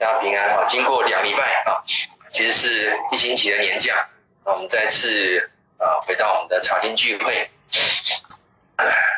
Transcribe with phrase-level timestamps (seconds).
[0.00, 0.64] 大家平安哈。
[0.66, 1.84] 经过两礼拜啊，
[2.32, 4.08] 其实是一星期的年假，
[4.46, 5.38] 那我们再次
[5.76, 7.50] 啊回到我们的茶经聚会。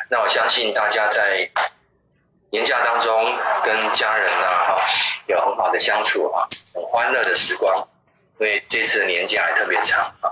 [0.09, 1.49] 那我相信大家在
[2.51, 3.33] 年假当中
[3.63, 4.77] 跟家人啊哈
[5.27, 7.87] 有很好的相处啊，很欢乐的时光，
[8.39, 10.29] 因为这次的年假还特别长啊。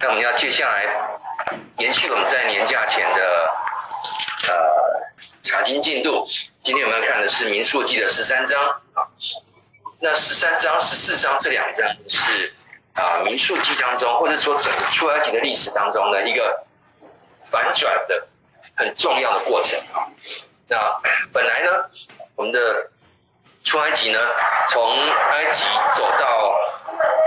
[0.00, 0.84] 那我们要接下来
[1.78, 3.50] 延续我们在年假前的
[4.48, 4.54] 呃
[5.42, 6.26] 查经进度。
[6.64, 8.82] 今天我们要看的是《民数记》的十三章。
[10.00, 12.54] 那十三章、十四章这两章是
[12.94, 16.64] 啊《民数记》当中，或者说整个出埃及的历史当中的一个
[17.44, 18.26] 反转的
[18.76, 20.06] 很重要的过程啊。
[20.68, 21.00] 那
[21.32, 21.70] 本来呢，
[22.34, 22.90] 我们的
[23.64, 24.20] 出埃及呢，
[24.68, 24.96] 从
[25.30, 26.58] 埃及走到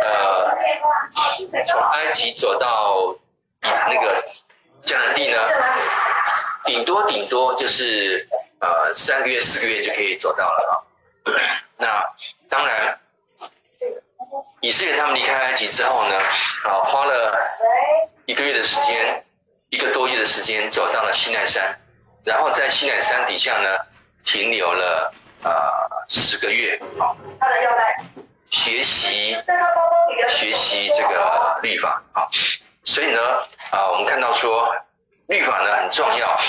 [0.03, 0.57] 呃，
[1.67, 3.15] 从埃及走到
[3.61, 4.23] 那个
[4.85, 5.37] 迦南地呢，
[6.65, 8.27] 顶多顶多就是。
[8.61, 10.83] 呃，三个月、四个月就可以走到了啊。
[11.77, 12.03] 那
[12.49, 12.99] 当然，
[14.61, 16.15] 以色列他们离开埃及之后呢，
[16.65, 17.37] 啊，花了
[18.25, 19.23] 一个月的时间，
[19.69, 21.79] 一个多月的时间走到了西奈山，
[22.23, 23.77] 然后在西奈山底下呢
[24.23, 25.51] 停留了呃
[26.07, 27.15] 十个月啊，
[28.49, 29.35] 学习
[30.27, 32.27] 学习这个律法啊。
[32.83, 33.21] 所以呢，
[33.71, 34.75] 啊，我们看到说
[35.27, 36.39] 律法呢很重要。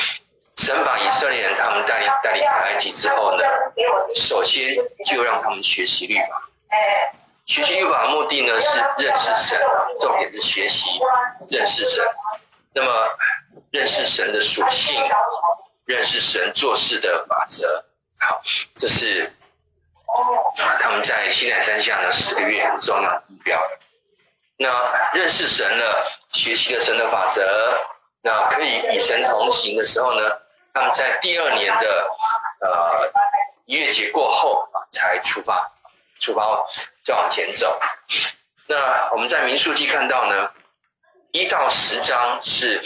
[0.61, 3.43] 神把以色列人他们带离带离开埃及之后呢，
[4.15, 6.43] 首先就让他们学习律法。
[7.47, 9.59] 学习律法的目的呢是认识神，
[9.99, 10.91] 重点是学习
[11.49, 12.05] 认识神。
[12.75, 13.09] 那么
[13.71, 15.03] 认识神的属性，
[15.87, 17.83] 认识神做事的法则。
[18.19, 18.43] 好，
[18.77, 19.33] 这是
[20.79, 23.59] 他们在西奈山下呢十个月很重要的目标。
[24.59, 24.69] 那
[25.15, 27.43] 认识神了，学习了神的法则，
[28.21, 30.21] 那可以与神同行的时候呢，
[30.73, 32.07] 他们在第二年的
[32.61, 33.13] 呃
[33.67, 35.71] 逾越节过后，才出发，
[36.21, 36.65] 出发
[37.03, 37.79] 再往前走。
[38.69, 40.53] 那我们在民数记看到呢，
[41.33, 42.81] 一到十章是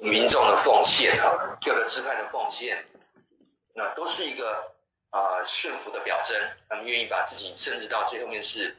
[0.00, 2.84] 民众的奉献啊，各个支派的奉献，
[3.72, 4.72] 那都是一个
[5.10, 6.36] 啊顺服的表征。
[6.68, 8.76] 他们愿意把自己，甚至到最后面是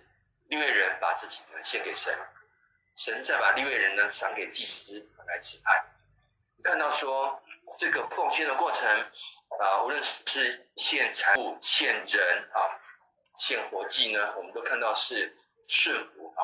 [0.50, 2.14] 利未人把自己呢献给神，
[2.96, 5.82] 神再把利未人呢赏给祭司来支派。
[6.62, 7.41] 看到说。
[7.78, 8.88] 这个奉献的过程
[9.60, 12.60] 啊，无论是献财物、献人啊、
[13.40, 15.36] 献活祭呢，我们都看到是
[15.68, 16.40] 顺服啊。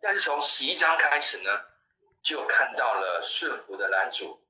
[0.00, 1.50] 但是从十一章开始呢，
[2.22, 4.40] 就看到了顺服的男主。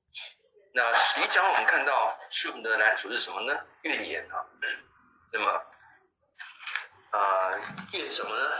[0.73, 3.57] 那十一章我们看到顺服的男主是什么呢？
[3.83, 4.45] 怨言啊。
[5.31, 5.61] 那么
[7.11, 7.51] 啊，
[7.93, 8.51] 怨什么呢？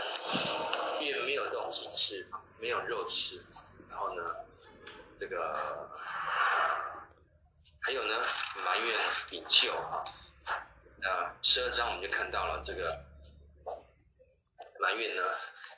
[1.02, 2.26] 怨没有东西吃，
[2.58, 3.38] 没有肉吃。
[3.90, 4.22] 然后呢，
[5.20, 5.90] 这个。
[7.86, 8.20] 还有呢，
[8.64, 8.98] 埋怨
[9.30, 10.02] 领袖啊，
[10.98, 13.00] 那十二章我们就看到了这个
[14.80, 15.22] 埋怨呢，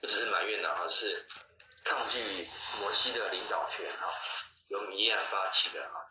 [0.00, 1.28] 不只是埋怨的而，是
[1.84, 2.18] 抗拒
[2.80, 4.08] 摩西的领导权啊，
[4.68, 6.08] 由米亚发起的啊。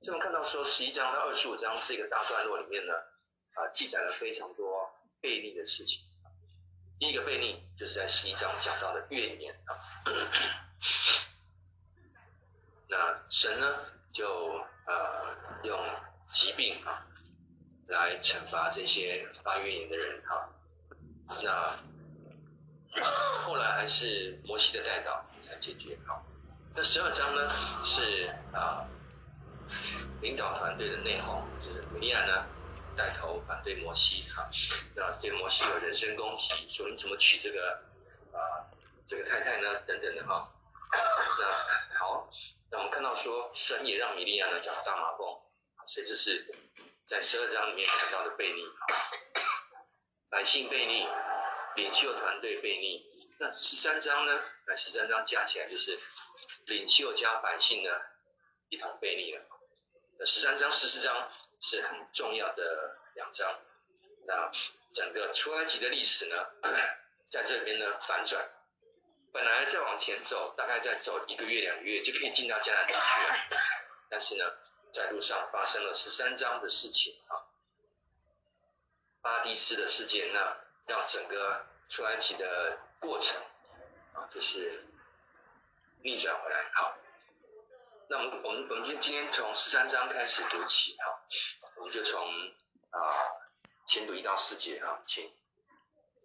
[0.00, 2.92] 所以我们看到说，十一章到二十五章这个大段落里面呢，
[3.54, 4.88] 啊，记载了非常多
[5.20, 6.02] 悖逆的事情。
[7.00, 9.74] 第一个悖逆就是在十一章讲到的怨言啊，
[12.86, 13.76] 那神呢
[14.12, 14.64] 就。
[14.84, 15.78] 呃，用
[16.32, 17.06] 疾病啊
[17.86, 20.48] 来惩罚这些发怨言的人哈、
[21.44, 21.76] 那
[23.44, 26.24] 后来还是摩西的代祷才解决好。
[26.74, 27.48] 那十二章呢
[27.84, 28.84] 是啊
[30.20, 32.44] 领导团队的内讧，就是米利暗呢
[32.96, 34.48] 带头反对摩西哈、
[34.96, 37.80] 那对摩西有人身攻击，说你怎么娶这个
[38.32, 38.66] 啊
[39.06, 40.48] 这个太太呢等等的哈、
[41.38, 42.28] 那好。
[42.72, 45.28] 那我们看到说，神也让米利亚呢长大麻风，
[45.86, 46.46] 所以这是
[47.06, 48.64] 在十二章里面看到的悖逆，
[50.30, 51.06] 百姓悖逆，
[51.76, 53.06] 领袖团队悖逆。
[53.38, 54.42] 那十三章呢？
[54.66, 55.98] 那十三章加起来就是
[56.66, 57.90] 领袖加百姓呢
[58.70, 59.44] 一同悖逆了。
[60.18, 63.60] 那十三章、十四章是很重要的两章。
[64.26, 64.50] 那
[64.94, 66.46] 整个出埃及的历史呢，
[67.28, 68.48] 在这边呢反转。
[69.32, 73.58] 本来再往前走，大概再走一个月、两个月就可以进到迦南地区了。
[74.10, 74.44] 但是呢，
[74.92, 77.40] 在路上发生了十三章的事情啊，
[79.22, 80.54] 巴蒂斯的事件，那
[80.86, 83.40] 让整个出埃及的过程
[84.12, 84.84] 啊，就是
[86.02, 86.70] 逆转回来。
[86.74, 86.94] 好，
[88.08, 91.22] 那我们我们我们就今天从十三章开始读起哈，
[91.76, 92.28] 我们就从
[92.90, 93.16] 啊
[93.86, 95.32] 先读一到四节啊，请。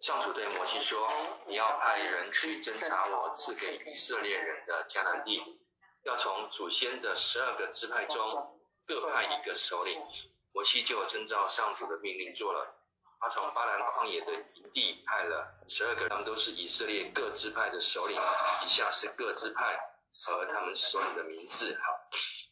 [0.00, 1.08] 上主对摩西说
[1.48, 5.42] ：“你要派人去侦察我赐给以色列人的迦南地，
[6.04, 10.00] 要从祖先的十二个支派中各派一个首领。”
[10.54, 12.74] 摩西就遵照上主的命令做了。
[13.20, 18.16] 他从巴兰旷野的营地派了十二个，他们都是以色列各支派的首领。
[18.64, 19.78] 以下是各支派
[20.26, 21.76] 和他们首领的名字。
[21.82, 21.92] 好，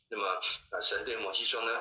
[0.09, 0.27] 那么
[0.71, 1.81] 啊，神对摩西说呢，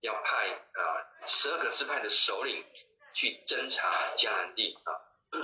[0.00, 0.80] 要派啊
[1.26, 2.64] 十二个支派的首领
[3.12, 4.92] 去侦查迦南地啊。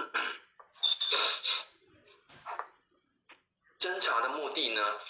[3.78, 5.00] 侦查的目的呢，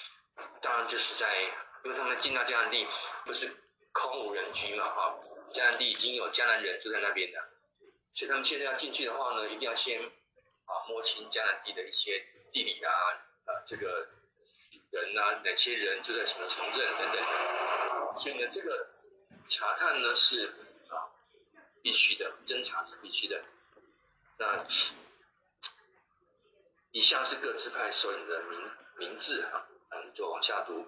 [0.61, 1.43] 当然就是在，
[1.85, 2.87] 因为他们进到迦南地
[3.25, 3.65] 不是。
[3.91, 5.19] 空无人居嘛，啊，
[5.53, 7.43] 迦南地已经有迦南人住在那边的，
[8.13, 12.93] 所以他们现在要进去的话呢，一定要先啊摸清迦南地的一些地理啊，
[13.47, 14.07] 啊这个
[14.93, 17.21] 人啊，哪些人住在什么城镇等等，
[18.17, 18.89] 所以呢，这个
[19.49, 20.55] 查探呢是
[21.89, 23.43] 必须的，侦查是必须的。
[24.37, 24.63] 那
[26.91, 30.87] 以下是各支派首领的名名字啊，我们就往下读，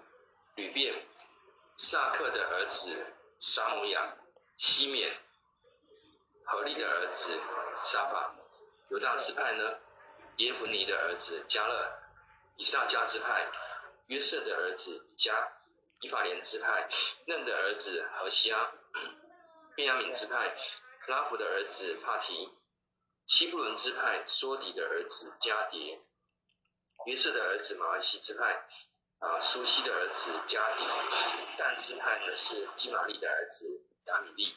[0.53, 0.93] 吕便。
[1.75, 3.03] 撒克的儿子
[3.39, 4.15] 沙姆亚、
[4.57, 5.11] 西缅、
[6.45, 7.35] 何利的儿子
[7.75, 8.35] 沙法，
[8.89, 9.79] 犹大支派呢，
[10.37, 11.91] 耶孚尼的儿子加勒，
[12.57, 13.51] 以萨迦支派，
[14.05, 15.51] 约瑟的儿子加，
[16.01, 16.87] 以法莲支派，
[17.25, 18.71] 嫩的儿子何西阿，
[19.73, 20.55] 便雅悯支派，
[21.07, 22.49] 拉弗的儿子帕提，
[23.25, 25.99] 西布伦支派，梭底的儿子加迭，
[27.05, 28.67] 约瑟的儿子马尔西支派。
[29.21, 30.83] 啊，苏西的儿子加底，
[31.55, 34.51] 但支派呢是基玛利的儿子亚米利，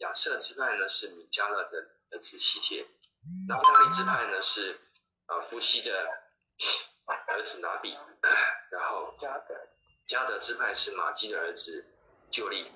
[0.00, 1.78] 亚瑟支派呢是米迦勒的
[2.10, 2.86] 儿子西帖，
[3.48, 4.78] 拿弗他利支派呢是
[5.24, 6.06] 啊夫西的
[7.28, 7.96] 儿子拿比，
[8.70, 9.54] 然后加德
[10.04, 11.86] 加德支派是玛基的儿子
[12.30, 12.70] 就利。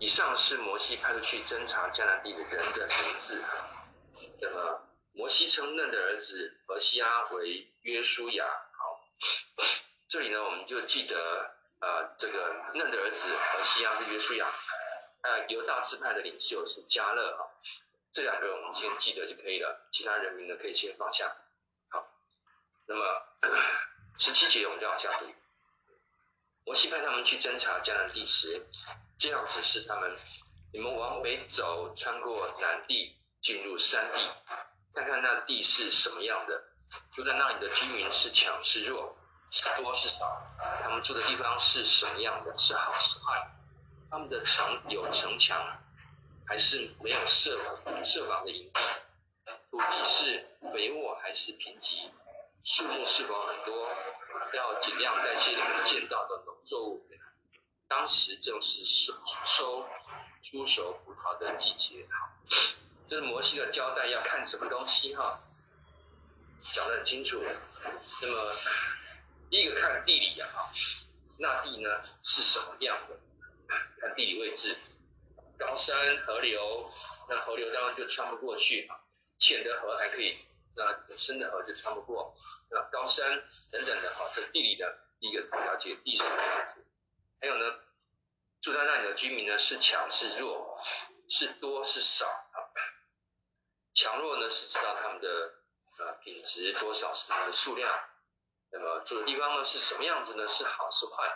[0.00, 3.44] 以上是摩西派出去侦查迦南地的人的名字。
[4.40, 4.80] 那么
[5.12, 8.46] 摩西称嫩的儿子俄西阿为约书亚。
[8.46, 8.98] 好。
[10.08, 14.50] 这里呢，我们就记得，呃，这个嫩的儿子俄西阿是约书亚，
[15.20, 17.44] 呃，犹大支派的领袖是加勒啊，
[18.10, 21.30] 这两个我们先记得就可以了，其他人名呢可以先放下。
[21.90, 22.08] 好，
[22.86, 23.04] 那么
[24.18, 25.26] 十七节我们再往下读，
[26.70, 28.64] 摩西派他们去侦查迦南地时，
[29.18, 30.16] 这样指示他们：
[30.72, 34.20] 你们往北走，穿过南地，进入山地，
[34.94, 36.62] 看看那地是什么样的，
[37.10, 39.16] 住在那里的居民是强是弱。
[39.50, 40.40] 是多是少？
[40.80, 42.56] 他们住的地方是什么样的？
[42.56, 43.50] 是好是坏？
[44.08, 45.60] 他们的城有城墙，
[46.46, 47.58] 还是没有设
[48.04, 48.80] 设防的营地？
[49.72, 52.08] 土地是肥沃还是贫瘠？
[52.64, 53.88] 树木是否很多？
[54.54, 57.06] 要尽量在这里面见到的农作物。
[57.88, 59.12] 当时正是收
[59.44, 59.84] 收
[60.42, 62.06] 初熟葡萄的季节。
[62.10, 62.30] 好，
[63.08, 65.14] 这是摩西的交代，要看什么东西？
[65.14, 65.24] 哈，
[66.60, 67.42] 讲得很清楚。
[68.22, 68.54] 那么。
[69.50, 70.48] 第一个看地理，啊，
[71.36, 71.90] 那地呢
[72.22, 73.18] 是什么样的？
[74.00, 74.78] 看地理位置，
[75.58, 76.88] 高山河流，
[77.28, 78.94] 那河流当然就穿不过去啊。
[79.38, 80.32] 浅的河还可以，
[80.76, 82.34] 那深的河就穿不过。
[82.70, 83.28] 那高山
[83.72, 86.86] 等等的哈，这地理的第一个了解地是什么样子。
[87.40, 87.64] 还有呢，
[88.60, 90.78] 住在那里的居民呢是强是弱，
[91.28, 92.58] 是多是少啊？
[93.94, 95.28] 强弱呢是知道他们的
[95.98, 97.92] 呃品质多少是他们的数量。
[98.72, 100.46] 那么住的地方呢是什么样子呢？
[100.46, 101.28] 是好是坏？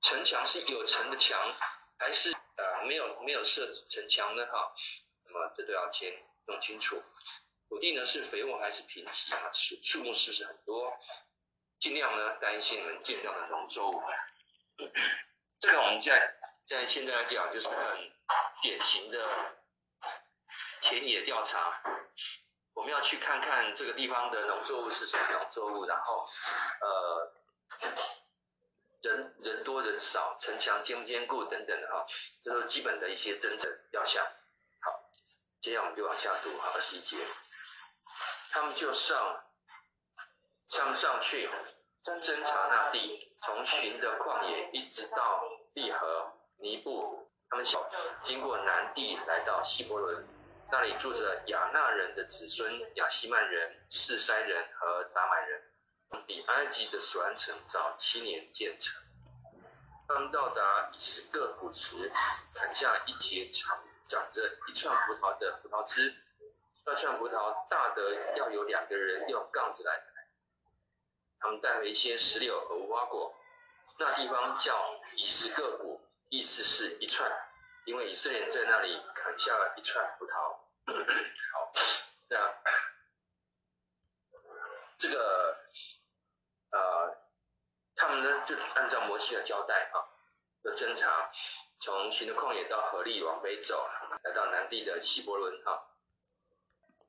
[0.00, 1.38] 城墙是有城的墙，
[1.98, 4.44] 还是呃没有没有设城墙呢？
[4.46, 4.72] 哈，
[5.24, 6.12] 那么这都要先
[6.46, 7.00] 弄清楚。
[7.68, 9.50] 土地呢是肥沃还是贫瘠啊？
[9.52, 10.92] 树树木是不是很多？
[11.78, 14.02] 尽量呢带一些你们见到的农作物。
[15.60, 16.34] 这个我们在
[16.64, 18.10] 在现在来讲就是很
[18.62, 19.26] 典型的
[20.82, 21.82] 田野调查。
[22.74, 26.24] 我们要去看看这个地方的农作物是什么农作物，然后，
[26.80, 27.32] 呃，
[29.02, 32.06] 人人多人少，城墙坚不坚固等等的哈，
[32.40, 34.24] 这都是基本的一些真正要项。
[34.80, 35.10] 好，
[35.60, 37.16] 接下来我们就往下读哈，二十一节，
[38.52, 39.44] 他们就上
[40.68, 41.48] 上上去
[42.04, 45.42] 侦察那地，从寻的旷野一直到
[45.74, 47.88] 利河尼布，他们小
[48.22, 50.26] 经过南地来到希伯伦。
[50.70, 55.62] 那里住着亚纳人的子孙亚希曼人、示筛人和达买人，
[56.26, 59.02] 比埃及的索安城早七年建成。
[60.06, 61.96] 他们到达以实各谷时，
[62.54, 66.14] 砍下一节长长着一串葡萄的葡萄枝，
[66.88, 70.02] 那串葡萄大的要有两个人用杠子来。
[71.38, 73.34] 他们带回一些石榴和无花果，
[73.98, 74.74] 那地方叫
[75.14, 77.30] 以实各谷，意思是一串。
[77.84, 80.32] 因为以色列人在那里砍下了一串葡萄，
[81.52, 81.72] 好，
[82.28, 82.54] 那
[84.96, 85.56] 这个
[86.70, 87.16] 呃，
[87.96, 90.00] 他们呢就按照摩西的交代啊，
[90.62, 91.30] 的侦查，
[91.80, 93.86] 从寻的旷野到河利往北走，
[94.22, 95.87] 来到南地的希伯伦哈。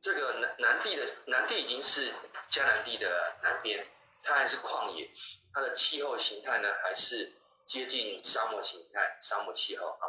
[0.01, 2.11] 这个南南地的南地已经是
[2.49, 3.85] 迦南地的南边，
[4.23, 5.09] 它还是旷野，
[5.53, 7.33] 它的气候形态呢还是
[7.65, 10.07] 接近沙漠形态，沙漠气候啊。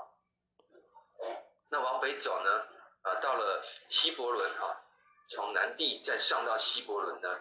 [1.69, 2.67] 那往北走呢，
[3.03, 4.85] 啊，到了希伯伦哈，
[5.29, 7.41] 从南地再上到希伯伦呢，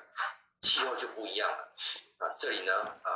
[0.61, 1.73] 气候就不一样了
[2.17, 2.35] 啊。
[2.37, 3.09] 这里呢，啊，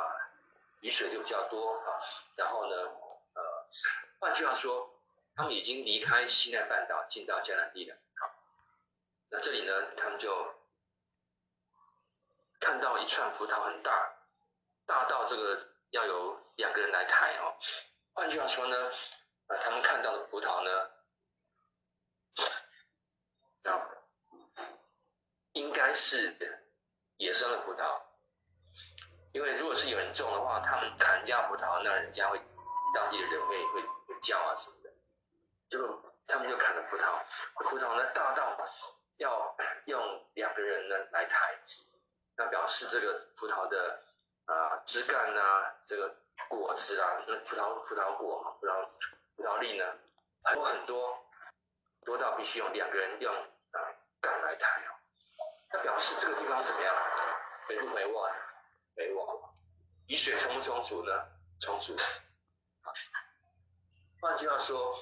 [0.80, 1.98] 雨水就比较多啊。
[2.36, 3.68] 然后呢，呃，
[4.20, 4.88] 换句话说，
[5.34, 7.96] 他们已经离开西奈半岛，进到迦南地了。
[9.34, 10.54] 那这里呢，他们就
[12.60, 13.90] 看到一串葡萄很大，
[14.86, 15.60] 大到这个
[15.90, 17.52] 要有两个人来抬哦。
[18.12, 18.76] 换句话说呢，
[19.48, 20.88] 啊，他们看到的葡萄呢，
[23.72, 23.74] 啊，
[25.54, 26.32] 应该是
[27.16, 28.00] 野生的葡萄，
[29.32, 32.40] 因为如果是有人种的话，他们砍人家葡萄，那人家会
[32.94, 33.82] 当地的人会会
[34.20, 34.92] 叫啊什么的，
[35.68, 37.20] 就他们就砍了葡萄，
[37.68, 38.56] 葡萄呢大到。
[39.18, 39.56] 要
[39.86, 41.58] 用两个人呢来抬，
[42.36, 44.04] 那表示这个葡萄的
[44.46, 46.14] 啊枝干啊，这个
[46.48, 48.88] 果子啊，那葡萄葡萄果、葡萄
[49.36, 49.84] 葡萄粒呢，
[50.42, 51.26] 很多很多，
[52.04, 53.78] 多到必须用两个人用啊
[54.20, 54.90] 杆来抬哦。
[55.72, 56.94] 那表示这个地方怎么样？
[57.66, 58.30] 肥不肥沃？
[58.94, 59.54] 肥沃。
[60.06, 61.26] 雨水充不充足呢？
[61.60, 61.94] 充足。
[62.82, 62.92] 啊，
[64.20, 64.96] 换句话说，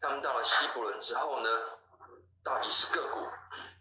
[0.00, 1.48] 他们到了希伯伦之后呢，
[2.46, 3.18] 到底是个股。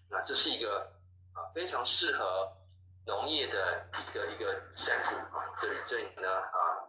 [0.09, 0.91] 那这是一个
[1.33, 2.51] 啊非常适合
[3.05, 6.81] 农业的一个一个山谷啊，这里这里呢啊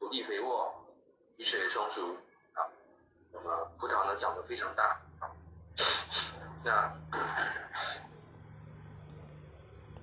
[0.00, 0.74] 土地肥沃，
[1.36, 2.18] 雨水充足
[2.54, 2.66] 啊，
[3.30, 5.30] 那么葡萄呢长得非常大啊。
[6.64, 6.92] 那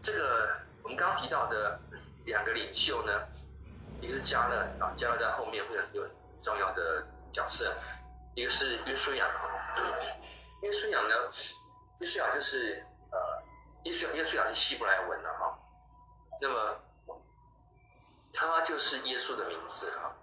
[0.01, 1.77] 这个我们刚提到的
[2.25, 3.27] 两个领袖呢，
[3.99, 6.11] 一个是加勒啊，加勒在后面会有很
[6.41, 7.73] 重要的角色，
[8.35, 9.27] 一个是约书亚，
[10.61, 11.31] 耶稣亚呢。
[11.99, 13.43] 耶稣亚就是呃，
[13.83, 15.59] 耶稣耶稣亚是希伯来文的哈，
[16.39, 16.79] 那么
[18.31, 20.15] 他就是耶稣的名字哈。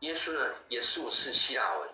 [0.00, 1.88] 耶稣呢，耶稣是希腊文，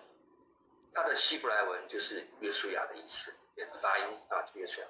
[0.93, 3.33] 他的希伯来文就是约书亚的意思，
[3.81, 4.87] 发音啊，就约书亚。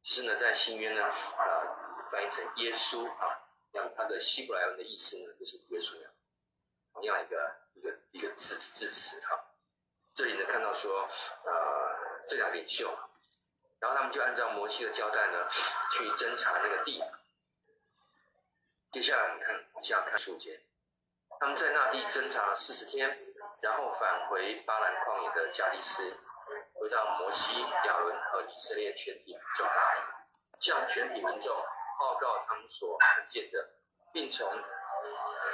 [0.00, 3.36] 其实呢，在新约呢，呃，翻译成耶稣啊，
[3.72, 6.08] 然后他的希伯来文的意思呢，就是约书亚，
[6.94, 9.44] 同样一个一个一个字字词哈。
[10.14, 11.08] 这里呢，看到说
[11.44, 11.69] 呃，
[12.30, 12.88] 这俩领袖。
[13.80, 15.48] 然后他们就按照摩西的交代呢，
[15.90, 17.02] 去侦查那个地。
[18.92, 20.62] 接下来我们看往下看书节，
[21.40, 23.10] 他们在那地侦查了四十天，
[23.60, 26.16] 然后返回巴兰旷野的加利斯，
[26.74, 29.66] 回到摩西、亚伦和以色列全体民众，
[30.60, 31.56] 向全体民众
[31.98, 33.70] 报告他们所看见的，
[34.12, 34.48] 并从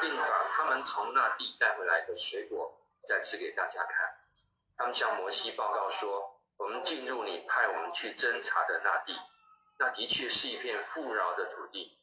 [0.03, 4.15] 并把他们从那地带回来的水果展示给大家看。
[4.77, 6.36] 他们向摩西报告说。
[6.59, 9.15] 我们进入你派我们去侦查的那地，
[9.79, 11.99] 那的确是一片富饶的土地，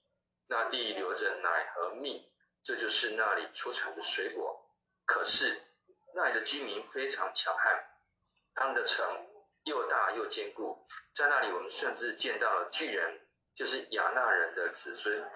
[0.48, 2.32] 那地流着奶和蜜，
[2.62, 4.60] 这就是那里出产的水果。
[5.06, 5.62] 可是
[6.14, 7.84] 那里的居民非常强悍，
[8.54, 9.06] 他们的城
[9.64, 13.20] 又大又坚固，在那里我们甚至见到了巨人，
[13.56, 15.30] 就是亚衲人的子孙。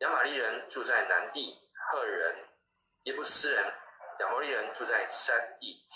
[0.00, 1.58] 亚玛利人住在南地，
[1.90, 2.36] 赫人、
[3.04, 3.64] 耶布斯人、
[4.20, 5.86] 亚摩利人住在山地。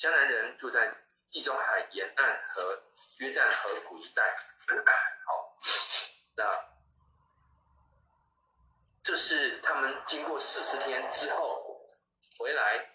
[0.00, 0.90] 迦南人住在
[1.30, 2.82] 地中海沿岸和
[3.18, 4.24] 约旦河谷一带。
[5.26, 5.52] 好，
[6.36, 6.64] 那
[9.02, 11.84] 这是他们经过四十天之后
[12.38, 12.94] 回来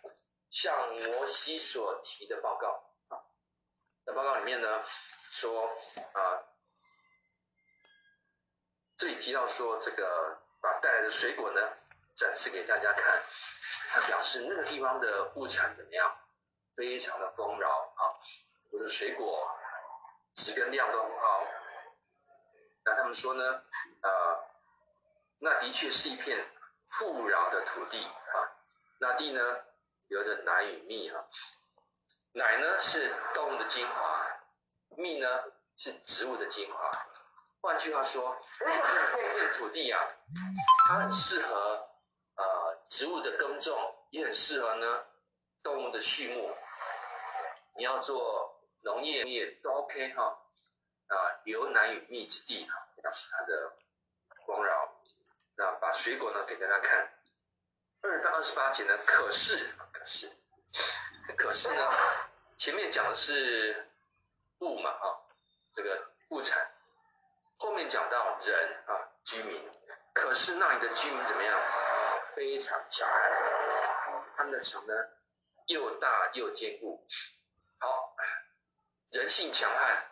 [0.50, 2.92] 向摩西所提的报告。
[4.04, 6.42] 在报告里面呢，说啊，
[8.96, 11.62] 这里提到说这个把带来的水果呢
[12.16, 13.22] 展示给大家看，
[13.92, 16.20] 他表示那个地方的物产怎么样？
[16.76, 18.14] 非常的丰饶啊，
[18.72, 19.50] 我的水果
[20.34, 21.48] 质跟量都很好。
[22.84, 23.64] 那他们说呢，
[24.02, 24.44] 呃，
[25.40, 26.38] 那的确是一片
[26.90, 28.36] 富饶的土地啊。
[29.00, 29.42] 那地呢，
[30.08, 31.26] 有着奶与蜜、啊。
[32.34, 34.42] 奶呢是动物的精华，
[34.98, 35.28] 蜜呢
[35.78, 36.92] 是植物的精华。
[37.62, 40.06] 换句话说，这片土地啊，
[40.88, 41.90] 它很适合
[42.36, 43.74] 呃植物的耕种，
[44.12, 45.06] 也很适合呢
[45.64, 46.54] 动物的畜牧。
[47.78, 50.24] 你要做农业业都 OK 哈，
[51.08, 51.16] 啊，
[51.46, 53.78] 有奶与蜜之地哈，表示它的
[54.46, 55.04] 丰饶。
[55.58, 57.14] 那把水果呢给大家看，
[58.02, 59.58] 二到二十八节呢，可是
[59.92, 60.32] 可是
[61.38, 61.88] 可是呢，
[62.58, 63.90] 前面讲的是
[64.60, 65.06] 物嘛啊，
[65.74, 66.72] 这个物产，
[67.58, 69.62] 后面讲到人啊居民，
[70.14, 71.60] 可是那里的居民怎么样？
[72.36, 73.32] 非常强悍。
[74.36, 74.94] 他们的城呢
[75.68, 77.08] 又大又坚固。
[77.80, 78.16] 好，
[79.12, 80.06] 人性强悍，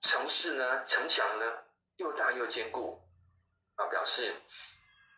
[0.00, 1.64] 城市呢城墙呢
[1.96, 3.00] 又大又坚固，
[3.76, 4.34] 啊，表示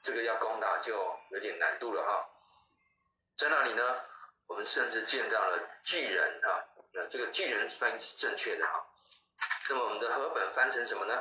[0.03, 0.95] 这个要攻打就
[1.31, 2.29] 有点难度了哈。
[3.37, 3.83] 在那里呢，
[4.47, 8.87] 我们甚至见到了巨人啊，那这个巨人翻译是正确的哈。
[9.71, 11.15] 那么我们的和本翻成什么呢？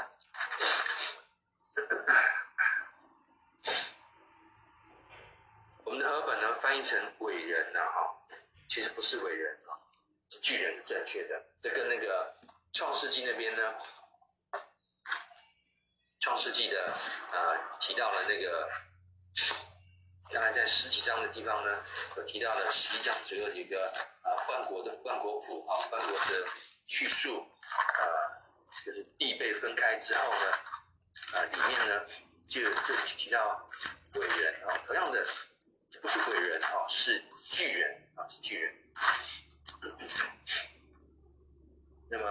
[5.85, 8.15] 我们的和本呢翻译成伟人呐哈，
[8.67, 9.59] 其实不是伟人，
[10.29, 11.45] 是巨人是正确的。
[11.61, 12.35] 这跟那个
[12.71, 13.75] 创世纪那边呢，
[16.19, 16.93] 创世纪的
[17.31, 18.69] 呃提到了那个，
[20.31, 21.83] 当然在十几章的地方呢，
[22.17, 23.85] 有提到了十一章左右几个
[24.21, 26.45] 啊万国的万国谱啊万国的
[26.87, 28.37] 叙述啊。
[28.85, 30.51] 就是地被分开之后呢，
[31.33, 32.05] 啊，里面呢
[32.47, 33.67] 就就提到
[34.15, 35.25] 伟人啊，同样的
[35.99, 37.21] 不是伟人啊，是
[37.51, 38.73] 巨人啊，是巨人。
[42.09, 42.25] 那么，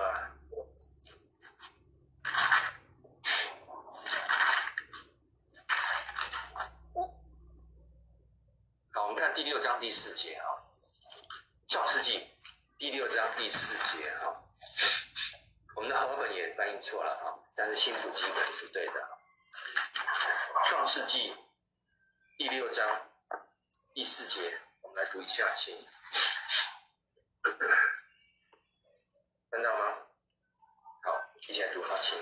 [8.92, 10.44] 好，我们看第六章第四节啊，
[11.72, 12.18] 《创世纪》
[12.76, 14.44] 第六章第四节啊。
[15.74, 18.92] 我们的和本也翻译错了啊，但是新普基本是对的。
[20.66, 21.34] 创世纪
[22.36, 23.10] 第六章
[23.94, 25.78] 第四节，我们来读一下，请
[29.50, 29.94] 看到吗？
[31.04, 32.20] 好，一起来读好，请。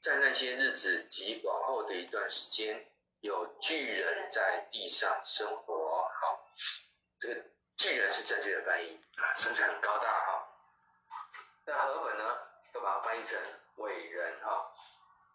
[0.00, 2.84] 在那些日子及往后的一段时间，
[3.20, 6.02] 有巨人在地上生活。
[6.20, 6.52] 好，
[7.20, 7.44] 这个
[7.76, 10.48] 巨人是正确的翻译啊，身材很高大哈。
[11.64, 12.24] 那和本呢？
[12.72, 13.38] 都把它翻译成
[13.76, 14.72] 伟人哈，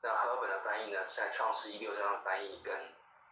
[0.01, 2.75] 那和本的翻译呢，在创世一六章的翻译跟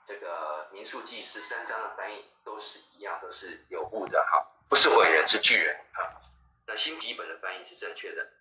[0.05, 6.21] 这个民数记十三章的翻译都是一样，都是有误的哈，不是伟人，是巨人啊。
[6.67, 8.31] 那新译本的翻译是正确的。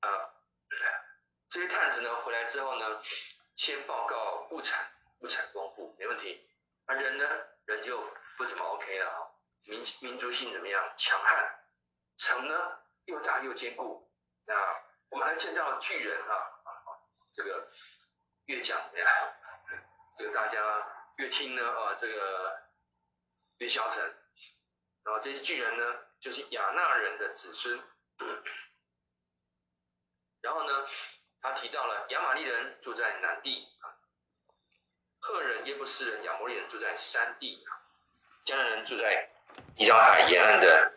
[0.00, 0.08] 啊，
[1.52, 3.02] 这些探子呢回来之后呢，
[3.54, 6.48] 先报告物产，物产丰富，没问题。
[6.86, 7.28] 那人呢，
[7.66, 8.00] 人就
[8.38, 9.30] 不怎么 OK 了哈，
[9.68, 10.82] 民民族性怎么样？
[10.96, 11.62] 强悍。
[12.16, 12.78] 城呢？
[13.04, 14.10] 又大又坚固，
[14.46, 14.54] 那
[15.10, 16.32] 我们还见到巨人啊，
[17.34, 17.70] 这个
[18.46, 19.06] 越讲呀，
[20.16, 20.58] 这个大家
[21.16, 22.62] 越听呢啊，这个
[23.58, 24.02] 越消沉。
[25.02, 27.78] 然后这些巨人呢，就是亚纳人的子孙。
[30.40, 30.86] 然后呢，
[31.42, 33.90] 他提到了亚玛利人住在南地啊，
[35.20, 37.70] 赫人、耶布斯人、亚摩利人住在山地啊，
[38.46, 39.28] 迦南人住在
[39.76, 40.92] 地中海沿岸的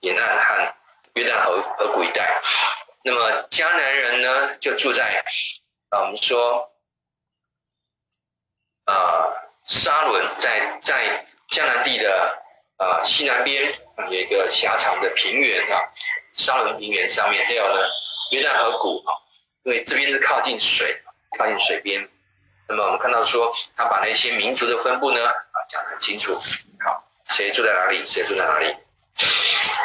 [0.00, 0.74] 沿岸和。
[1.14, 2.40] 约旦河河谷一带，
[3.02, 5.20] 那么迦南人呢，就住在
[5.88, 6.70] 啊，我们说
[8.84, 9.26] 啊，
[9.64, 12.38] 沙仑在在迦南地的
[12.76, 15.80] 啊西南边有一个狭长的平原啊，
[16.34, 17.88] 沙仑平原上面，还有呢
[18.30, 19.10] 约旦河谷啊，
[19.68, 20.98] 因为这边是靠近水，
[21.38, 22.08] 靠近水边，
[22.66, 26.32] 那么我们看到说，他把那些民族的分布呢啊讲得很清楚，
[26.82, 28.74] 好，谁住在哪里，谁住在哪里。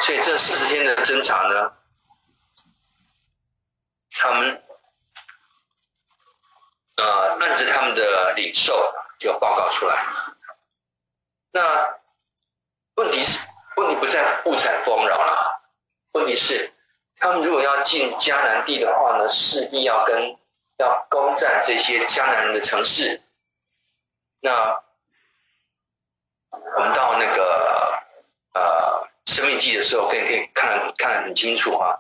[0.06, 1.74] 所以这四十天的侦查呢，
[4.12, 4.64] 他们
[6.96, 10.06] 呃按着他们的领受就报告出来。
[11.52, 11.62] 那
[12.96, 15.62] 问题是问题不在物产丰饶了，
[16.14, 16.73] 问题是
[17.24, 20.38] 他们如果要进迦南地的话呢，势必要跟
[20.78, 23.22] 要攻占这些迦南人的城市。
[24.42, 24.78] 那
[26.76, 27.98] 我们到那个
[28.56, 29.08] 呃。
[29.26, 31.98] 生命记的时候，可以可以看看很清楚啊。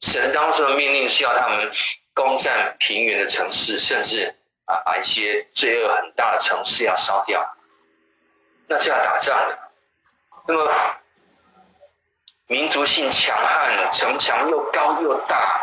[0.00, 1.70] 神当初的命令是要他们
[2.14, 7.46] 攻占平原的城市，甚至啊把一些罪恶很大的城市要烧掉。
[8.66, 9.58] 那这样打仗的，
[10.48, 10.72] 那么
[12.48, 15.60] 民族性强悍，城墙又高又大，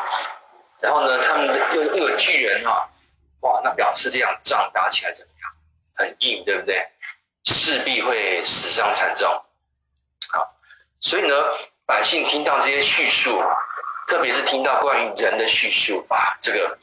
[0.82, 2.90] 然后呢，他们又又有巨人啊，
[3.40, 5.52] 哇，那表示这样仗打起来怎么样？
[5.96, 6.86] 很硬，对不对？
[7.46, 9.30] 势必会死伤惨重。
[10.30, 10.56] 好
[11.00, 11.36] 所以呢，
[11.86, 13.42] 百姓听到这些叙述，
[14.08, 16.78] 特别是听到关于人的叙述，啊，这个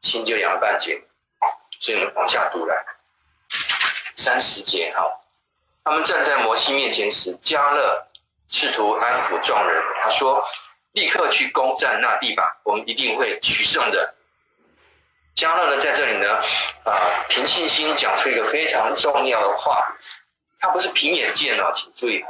[0.00, 1.02] 心就凉了半截。
[1.78, 2.84] 所以我们往下读来，
[4.16, 5.04] 三十节哈，
[5.84, 8.06] 他们站在摩西面前时，加勒
[8.48, 10.44] 试图安抚众人，他说
[10.92, 14.14] ：“立刻去攻占那地吧，我们一定会取胜的。”
[15.36, 16.42] 迦勒呢，在这里呢，
[16.84, 16.96] 啊，
[17.28, 19.86] 凭信心讲出一个非常重要的话，
[20.58, 22.28] 他不是凭眼见哦，请注意啊。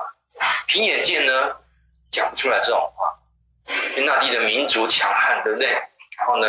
[0.66, 1.56] 凭眼见呢，
[2.10, 3.12] 讲不出来这种话。
[3.96, 5.68] 因为那地的民族强悍，对不对？
[6.16, 6.46] 然后呢，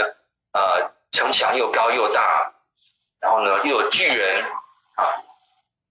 [0.54, 2.54] 呃，城墙又高又大，
[3.20, 4.44] 然后呢，又有巨人
[4.96, 5.06] 啊。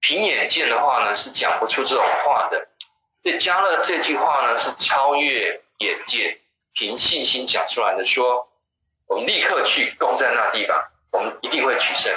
[0.01, 2.69] 凭眼见的话呢，是讲不出这种话的。
[3.27, 6.41] 所以迦勒这句话呢，是超越眼界，
[6.75, 8.49] 凭信心讲出来的说，
[9.09, 12.17] 我们立刻去攻占那地吧，我们一定会取胜。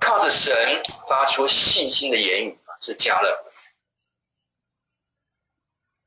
[0.00, 3.40] 靠着神发出信心的言语是加勒。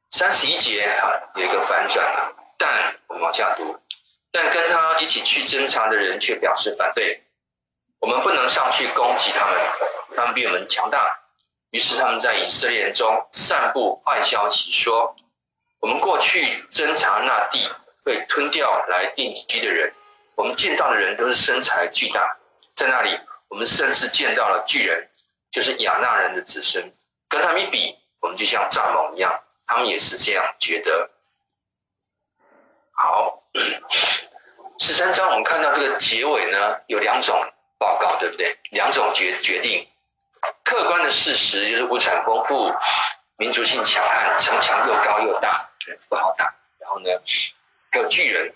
[0.10, 3.80] 三十一节啊，有一个反转啊，但我们往下读，
[4.34, 7.24] 但跟他一起去侦查的人却表示反对，
[8.00, 9.58] 我们不能上去攻击他们，
[10.14, 11.17] 他们比我们强大。
[11.72, 15.16] 于是他们在以色列人中散布坏消息，说
[15.80, 17.70] 我们过去侦察那地
[18.04, 19.94] 被吞掉来定居的人，
[20.36, 22.38] 我们见到的人都是身材巨大，
[22.74, 25.10] 在那里我们甚至见到了巨人，
[25.52, 26.94] 就是亚纳人的子孙，
[27.28, 29.44] 跟他们一比，我们就像蚱蜢一样。
[29.70, 31.10] 他们也是这样觉得。
[32.92, 33.44] 好，
[34.80, 37.36] 十三章我们看到这个结尾呢，有两种
[37.78, 38.58] 报告，对不对？
[38.72, 39.86] 两种决决定。
[40.68, 42.70] 客观的事实就是物产丰富，
[43.38, 45.66] 民族性强悍，城墙又高又大，
[46.10, 46.54] 不好打。
[46.78, 47.10] 然后呢，
[47.90, 48.54] 还有巨人，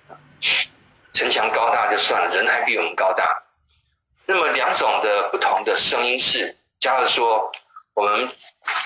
[1.14, 3.42] 城墙高大就算了，人还比我们高大。
[4.26, 7.50] 那么两种的不同的声音是：加勒说，
[7.94, 8.30] 我们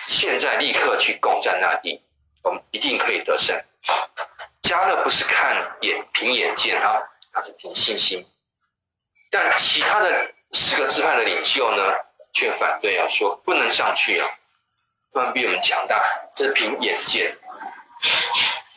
[0.05, 1.99] 现在立刻去攻占那地。
[2.43, 3.59] 我们一定可以得胜。
[4.61, 7.01] 加勒不是看眼凭眼见啊，
[7.33, 8.23] 他是凭信心。
[9.31, 11.83] 但其他的十个支派的领袖呢，
[12.35, 14.27] 却反对啊，说不能上去啊，
[15.13, 16.03] 他们比我们强大，
[16.35, 17.33] 这凭眼见。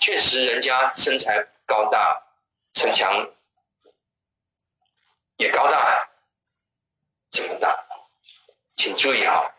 [0.00, 2.22] 确实，人家身材高大，
[2.72, 3.28] 城墙
[5.36, 6.08] 也高大，
[7.30, 7.84] 怎么大。
[8.76, 9.52] 请注意哈，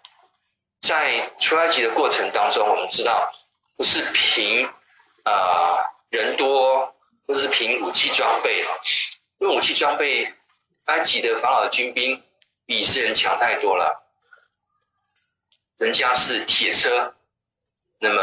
[0.79, 3.31] 在出埃及的过程当中，我们知道。
[3.75, 4.65] 不是凭
[5.23, 5.77] 啊、
[6.09, 6.93] 人多，
[7.25, 8.67] 不是凭武器装备啊，
[9.39, 10.33] 因为武器装备，
[10.85, 12.21] 埃及的法老的军兵
[12.69, 13.99] 比以色列人强太多了。
[15.79, 17.15] 人家是铁车，
[17.97, 18.21] 那么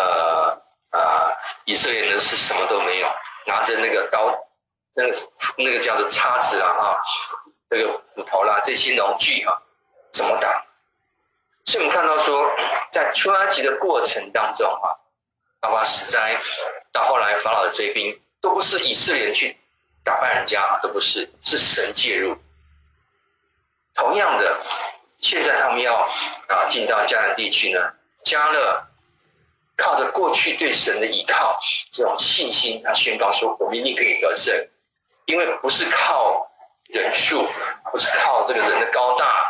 [0.91, 3.09] 啊、以色列人是什么都没有，
[3.49, 4.33] 拿着那个刀，
[4.95, 5.19] 那个
[5.59, 7.03] 那个叫做叉子啊哈，
[7.69, 9.53] 那个斧头啦，这些农具啊，
[10.13, 10.65] 怎么打？
[11.65, 12.49] 所以我们看到说，
[12.93, 14.95] 在出埃及的过程当中啊。
[15.59, 16.41] 包括死灾，
[16.93, 19.57] 到后来法老的追兵，都不是以色列人去
[20.05, 22.37] 打败人家，都不是，是神介入。
[23.97, 24.61] 同样的，
[25.19, 25.95] 现在他们要
[26.49, 27.81] 啊进到迦南地区呢，
[28.25, 28.83] 迦勒
[29.77, 31.59] 靠着过去对神的依靠，
[31.91, 34.55] 这种信心，他宣告说：我们一定可以得胜，
[35.25, 36.37] 因为不是靠
[36.91, 37.49] 人数，
[37.91, 39.43] 不是靠这个人的高大，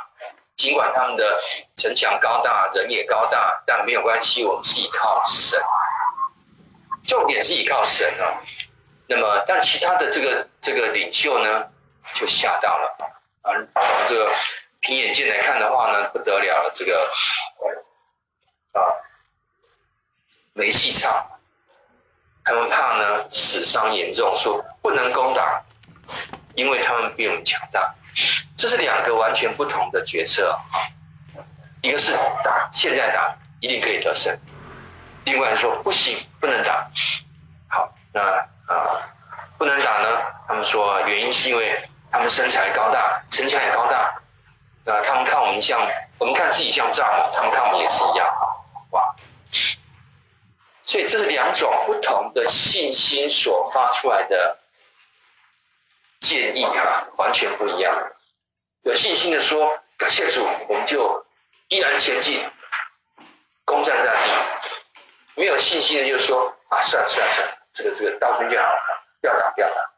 [0.56, 1.38] 尽管他们的
[1.76, 5.60] 城墙高大，人也高大，但没有关系，我们是依靠神。
[7.04, 8.34] 重点是依靠神啊，
[9.08, 11.68] 那么但其他的这个这个领袖呢，
[12.14, 13.15] 就吓到了。
[13.46, 13.54] 啊。
[13.74, 14.30] 从这个
[14.80, 16.98] 凭眼见来看的话呢，不得了了，这个
[18.72, 18.80] 啊
[20.52, 21.26] 没戏唱。
[22.44, 25.60] 他们怕呢死伤严重，说不能攻打，
[26.54, 27.94] 因为他们比我们强大。
[28.56, 30.62] 这是两个完全不同的决策啊。
[31.82, 32.12] 一个是
[32.44, 34.36] 打，现在打一定可以得胜。
[35.24, 36.88] 另外说不行，不能打。
[37.68, 38.20] 好，那
[38.66, 39.10] 啊、
[39.58, 40.22] 不能打呢？
[40.46, 44.18] 他们说原因是因为他们身材高大，城墙也高大。
[44.86, 45.86] 啊，他们看我们像，
[46.18, 48.26] 我们看自己像蚱蜢，他们看我们也是一样。
[48.92, 49.14] 哇！
[50.82, 54.58] 所以这是两种不同的信心所发出来的
[56.20, 57.94] 建议啊，完全不一样。
[58.84, 61.22] 有信心的说感谢主，我们就
[61.68, 62.42] 依然前进，
[63.66, 64.20] 攻占战地。
[65.34, 69.95] 没有信心的就说啊，算了算了算了，这个这个到时就好了，不要打不要打。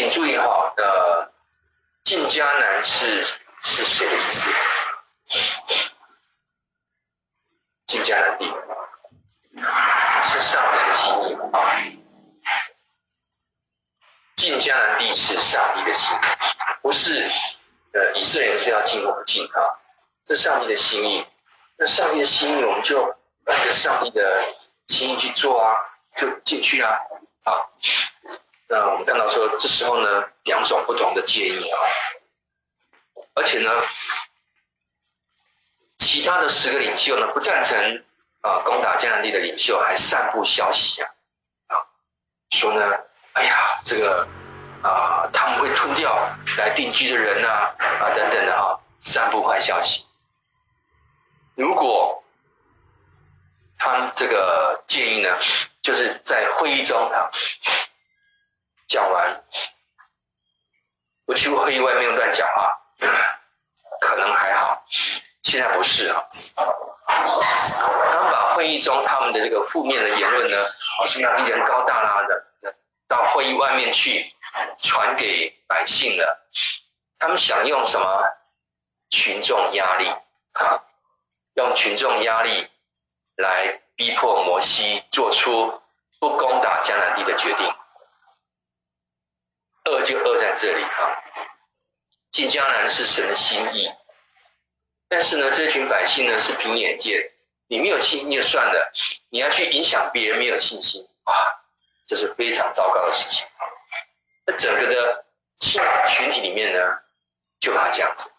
[0.00, 1.30] 请注意哈，呃，
[2.04, 3.22] 进迦南是
[3.62, 4.50] 是谁的意思？
[7.86, 8.46] 进迦南地
[10.22, 11.60] 是上帝的心意啊，
[14.36, 16.20] 进迦南地是上帝的心意，
[16.80, 17.30] 不是
[17.92, 19.60] 呃以色列人说要进我们进啊，
[20.24, 21.26] 这上帝的心意。
[21.76, 23.04] 那上帝的心意，我们就
[23.44, 24.42] 按着上帝的
[24.86, 25.76] 心意去做啊，
[26.16, 26.90] 就进去啊。
[27.44, 27.70] 好，
[28.72, 31.78] 那我们看到说，这时候呢，两种不同的建议啊，
[33.34, 33.70] 而且呢，
[35.98, 38.04] 其他的十个领袖呢不赞成
[38.42, 41.10] 啊攻打迦南地的领袖还散布消息啊，
[41.66, 41.82] 啊，
[42.50, 42.96] 说呢，
[43.32, 44.24] 哎呀，这个
[44.84, 46.16] 啊他们会吞掉
[46.56, 50.06] 来定居的人呐啊，啊等等的哈，散布坏消息。
[51.56, 52.22] 如果
[53.76, 55.36] 他们这个建议呢，
[55.82, 57.28] 就是在会议中啊
[58.90, 59.44] 讲完，
[61.24, 62.76] 不去会议外面乱讲话，
[64.00, 64.84] 可能还好，
[65.42, 66.26] 现在不是啊。
[67.06, 70.56] 他们把会议中他们的这个负面的言论呢，
[70.98, 72.74] 好像那人高大啦的，
[73.06, 74.20] 到会议外面去
[74.78, 76.50] 传给百姓了。
[77.16, 78.24] 他们想用什么？
[79.10, 80.08] 群众压力
[80.52, 80.82] 啊，
[81.54, 82.68] 用群众压力
[83.36, 85.80] 来逼迫摩西做出
[86.18, 87.72] 不攻打迦南地的决定。
[89.86, 91.22] 恶就恶在这里啊！
[92.30, 93.90] 进迦南是神的心意，
[95.08, 97.32] 但是呢，这群百姓呢是凭眼见，
[97.66, 98.92] 你没有信心就算了，
[99.30, 101.32] 你要去影响别人没有信心啊，
[102.06, 103.46] 这是非常糟糕的事情。
[104.46, 105.24] 那整个的
[105.58, 106.80] 群群体里面呢，
[107.58, 108.30] 就怕这样子，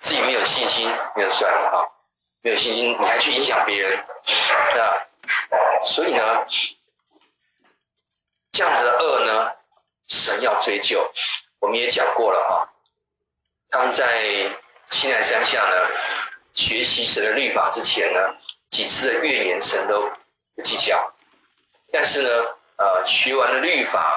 [0.00, 1.86] 自己没有信心，那就算了啊，
[2.40, 4.04] 没有信心你还去影响别人，
[4.74, 6.46] 那所以呢，
[8.50, 9.54] 这样子的恶呢？
[10.08, 11.10] 神要追究，
[11.60, 12.70] 我们也讲过了哈。
[13.70, 14.48] 他们在
[14.90, 15.88] 西奈山下呢，
[16.52, 18.20] 学习神的律法之前呢，
[18.68, 20.08] 几次的怨言神都
[20.54, 21.12] 不计较。
[21.90, 22.28] 但是呢，
[22.76, 24.16] 呃，学完了律法，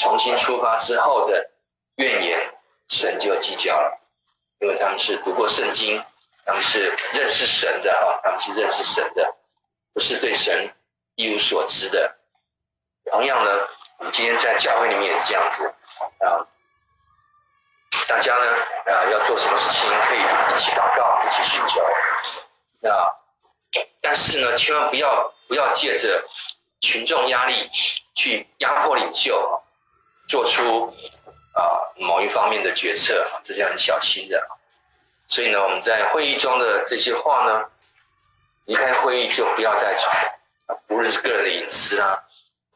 [0.00, 1.50] 重新出发之后的
[1.96, 2.54] 怨言，
[2.88, 4.00] 神就计较了，
[4.60, 6.02] 因为他们是读过圣经，
[6.44, 9.34] 他们是认识神的哈，他们是认识神的，
[9.92, 10.72] 不是对神
[11.16, 12.16] 一无所知的。
[13.10, 13.50] 同样呢。
[13.98, 15.74] 我们今天在教会里面也是这样子
[16.18, 16.44] 啊，
[18.06, 18.44] 大家呢
[18.86, 21.82] 啊要做什么事情可以一起祷告，一起寻求
[22.88, 23.10] 啊，
[24.00, 26.22] 但是呢，千万不要不要借着
[26.80, 27.68] 群众压力
[28.14, 29.62] 去压迫领袖，
[30.28, 30.94] 做出
[31.54, 34.46] 啊某一方面的决策，这是要很小心的。
[35.26, 37.64] 所以呢，我们在会议中的这些话呢，
[38.66, 40.14] 离开会议就不要再传，
[40.88, 42.22] 无论是个人的隐私啊。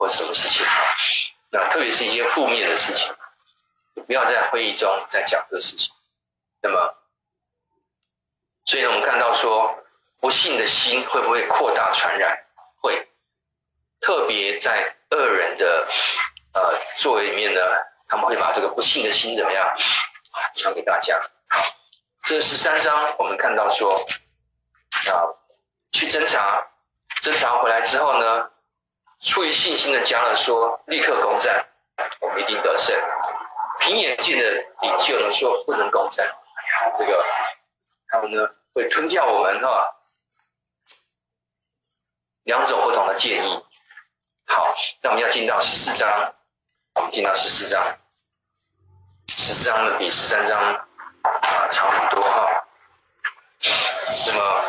[0.00, 0.72] 或什么事情啊？
[1.50, 3.14] 那特别是一些负面的事情，
[4.06, 5.92] 不要在会议中再讲这个事情。
[6.62, 6.94] 那么，
[8.64, 9.78] 所以呢，我们看到说，
[10.18, 12.46] 不幸的心会不会扩大传染？
[12.80, 13.06] 会，
[14.00, 15.86] 特别在恶人的
[16.54, 17.60] 呃作为里面呢，
[18.08, 19.76] 他们会把这个不幸的心怎么样
[20.56, 21.20] 传给大家。
[22.22, 23.92] 这十三章我们看到说，
[25.12, 25.28] 啊，
[25.92, 26.66] 去侦查，
[27.20, 28.50] 侦查回来之后呢，
[29.20, 31.66] 出于信心的迦勒说：“立刻攻占，
[32.20, 32.98] 我们一定得胜。”
[33.80, 34.44] 凭眼见的
[34.82, 36.26] 领袖呢说：“不能攻占。”，
[36.96, 37.24] 这个
[38.08, 39.94] 他们呢会吞掉我们哈。
[42.44, 43.64] 两种不同的建议。
[44.46, 46.34] 好，那我们要进到十四章，
[46.94, 47.82] 我们进到十四章。
[49.28, 52.64] 十四章呢比十三章啊长很多哈。
[54.26, 54.62] 那么，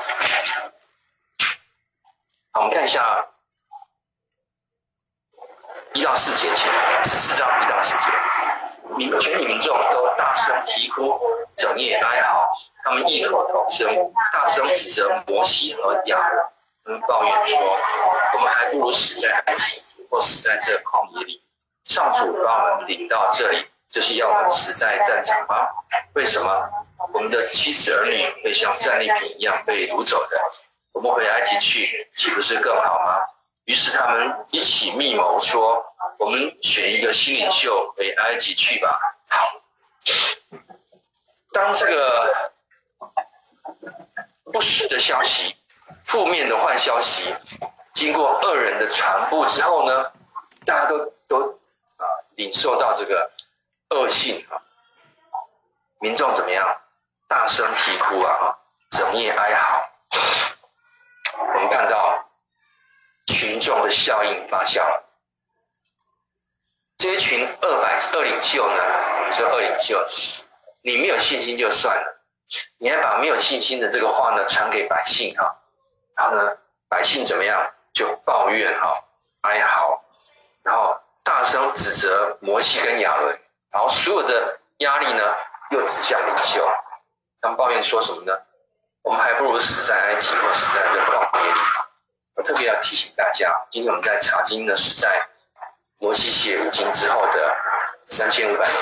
[2.51, 3.30] 好，我们看一下。
[5.93, 6.71] 一到四节前，
[7.03, 8.17] 十四章一到四节，
[8.95, 11.19] 民全体民众都大声啼哭，
[11.57, 12.47] 整夜哀嚎，
[12.85, 13.89] 他们异口同声，
[14.31, 16.45] 大声指责摩西和亚伦，
[16.85, 17.59] 他们抱怨说
[18.35, 21.43] ：“我们还不如死在埃及，或死在这旷野里。
[21.83, 25.67] 上主把我们领到这里，就是要我们死在战场吗？
[26.13, 26.69] 为什么
[27.13, 30.37] 我们的妻子儿女会像战利品一样被掳走的？
[30.93, 33.19] 我们回埃及去，岂不是更好吗？”
[33.65, 35.85] 于是他们一起密谋说
[36.17, 39.47] ：“我们选一个新领袖回埃及去吧。”好，
[41.53, 42.51] 当这个
[44.51, 45.55] 不实的消息、
[46.03, 47.33] 负面的坏消息
[47.93, 50.11] 经过恶人的传播之后呢，
[50.65, 51.59] 大家都都
[51.97, 52.03] 啊
[52.35, 53.31] 领受到这个
[53.89, 54.59] 恶性啊，
[55.99, 56.81] 民众怎么样？
[57.27, 58.57] 大声啼哭啊，
[58.89, 59.89] 整夜哀嚎。
[61.37, 62.20] 我们看到。
[63.27, 65.03] 群众的效应发酵了，
[66.97, 68.83] 这一群二百二领袖呢，
[69.33, 69.97] 说二领袖，
[70.81, 72.21] 你没有信心就算了，
[72.77, 75.55] 你还把没有信心的这个话呢传给百姓哈，
[76.15, 76.57] 然后呢，
[76.89, 77.73] 百姓怎么样？
[77.93, 78.93] 就抱怨哈，
[79.41, 80.01] 哀嚎，
[80.63, 83.37] 然后大声指责摩西跟亚伦，
[83.69, 85.35] 然后所有的压力呢
[85.71, 86.65] 又指向领袖，
[87.41, 88.31] 他们抱怨说什么呢？
[89.01, 91.59] 我们还不如死在埃及或死在这旷野里。
[92.35, 95.27] 我特别要提醒大家，今天我们在查经呢，是在
[95.97, 97.55] 摩西写五经之后的
[98.07, 98.79] 三千五百年。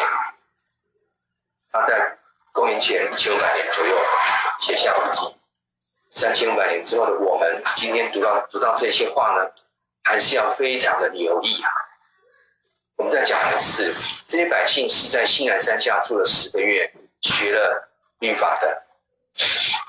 [1.72, 2.18] 他在
[2.52, 3.98] 公元前一千五百年左右
[4.60, 5.40] 写下五经，
[6.12, 9.50] 三千五百年之后的我们，今天读到读到这些话呢，
[10.04, 11.70] 还是要非常的留意啊。
[12.98, 13.86] 我们再讲一次，
[14.28, 18.84] 这些百姓是在西奈山下住了十个月，学了律法的，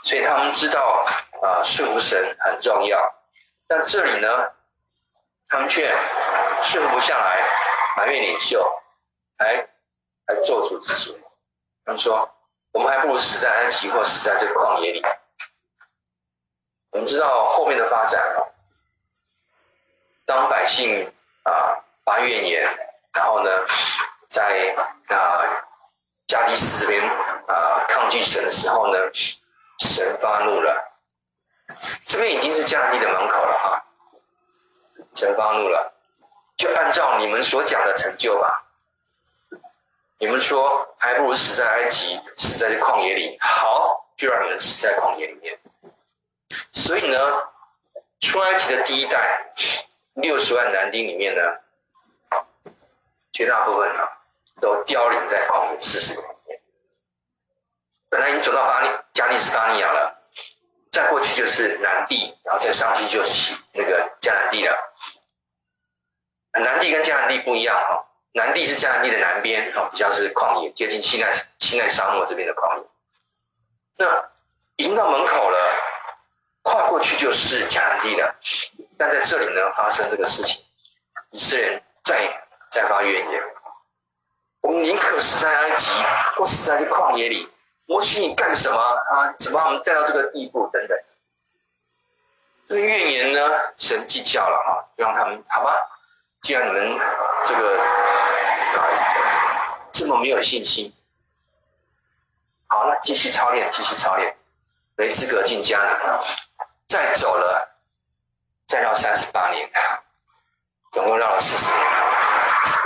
[0.04, 1.04] 所以他们知道
[1.42, 3.19] 啊，顺服神很重要。
[3.70, 4.50] 但这里呢，
[5.48, 5.96] 他们却
[6.60, 7.40] 顺不下来，
[7.96, 8.60] 埋怨领袖，
[9.38, 9.64] 还
[10.26, 11.22] 还咒诅自己。
[11.84, 12.28] 他们说
[12.74, 15.00] ：“我们还不如死在埃及或死在这个旷野里。
[16.90, 18.42] 我们知道后面的发展啊，
[20.26, 21.06] 当百姓
[21.44, 22.64] 啊发怨言，
[23.12, 23.50] 然后呢，
[24.28, 24.74] 在
[25.06, 25.46] 啊
[26.26, 27.08] 加低斯边
[27.46, 28.98] 啊抗拒神的时候呢，
[29.78, 30.89] 神发怒了。
[32.06, 33.84] 这边已经是迦南地的门口了哈，
[35.14, 35.92] 神发怒了，
[36.56, 38.66] 就按照你们所讲的成就吧。
[40.18, 45.58] 你们说还不如死在埃及，死在这旷野里好，就让你们死在旷野里面。
[46.72, 47.18] 所以呢，
[48.20, 49.52] 出埃及的第一代
[50.14, 52.42] 六十万男丁里面呢，
[53.32, 54.06] 绝大部分呢
[54.60, 56.60] 都凋零在旷野四十年。
[58.10, 60.19] 本来已经走到巴利加利斯巴尼亚了，
[60.90, 64.76] 再过去就是南地，然后再上去就是那个迦南地了。
[66.52, 68.04] 南地跟迦南地不一样哈。
[68.32, 72.84] 南地是迦南地的南边，比较是旷野，接近西奈西奈沙漠这边的旷野。
[73.96, 74.30] 那
[74.76, 75.58] 已经到门口了，
[76.62, 78.34] 跨过去就是迦南地了。
[78.98, 80.64] 但在这里呢，发生这个事情，
[81.30, 83.42] 以色列人再再发怨言：
[84.60, 85.90] 我们宁可死在埃及，
[86.36, 87.48] 或死在这旷野里。
[87.90, 89.34] 摩西，你干什么啊？
[89.36, 90.70] 怎么把我们带到这个地步？
[90.72, 90.96] 等等。
[92.68, 93.40] 这个怨言呢，
[93.78, 95.74] 神计较了哈，就让他们好吧。
[96.40, 96.96] 既然你们
[97.44, 98.78] 这个啊
[99.90, 100.94] 这么没有信心，
[102.68, 104.36] 好了，继续操练，继续操练，
[104.94, 106.20] 没资格进迦南，
[106.86, 107.76] 再走了，
[108.68, 109.68] 再绕三十八年，
[110.92, 111.86] 总共绕了四十年。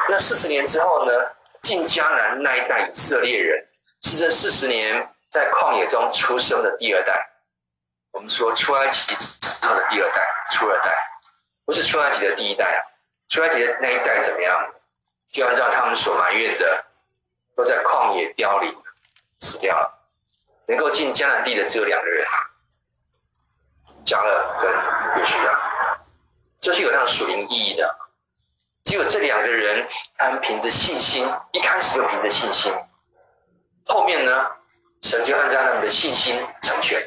[0.08, 1.12] 那四十年之后呢？
[1.60, 3.66] 进迦南那一代以色列人，
[4.04, 7.26] 是这四十年在旷野中出生的第二代。
[8.12, 10.94] 我们说出埃及之后的第二代，出二代，
[11.64, 12.78] 不是出埃及的第一代啊。
[13.30, 14.74] 出埃及的那一代怎么样？
[15.32, 16.84] 就按照他们所埋怨的，
[17.56, 18.76] 都在旷野凋零，
[19.40, 19.90] 死掉了。
[20.66, 22.26] 能够进迦南地的只有两个人，
[24.04, 24.70] 加勒跟
[25.16, 25.98] 约书亚，
[26.60, 27.98] 这是有那种属灵意义的。
[28.84, 29.88] 只有这两个人，
[30.18, 32.70] 他们凭着信心，一开始就凭着信心，
[33.87, 34.51] 后面呢，
[35.03, 37.01] 神就按照他们的信心成全。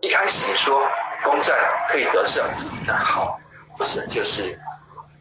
[0.00, 0.86] 一开始你说
[1.24, 1.58] 攻占
[1.90, 2.44] 可以得胜，
[2.86, 3.38] 那好，
[3.76, 4.58] 不是就是。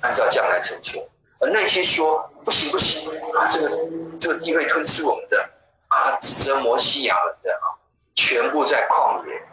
[0.02, 0.98] 按照这样来成全，
[1.42, 3.70] 而那些说不行不行啊，这个
[4.18, 5.50] 这个地会吞吃我们的
[5.90, 7.76] 啊，指责摩西亚人的啊，
[8.16, 9.46] 全部在旷野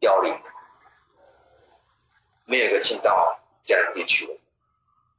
[0.00, 0.34] 凋零，
[2.46, 4.24] 没有一个进到迦南地区。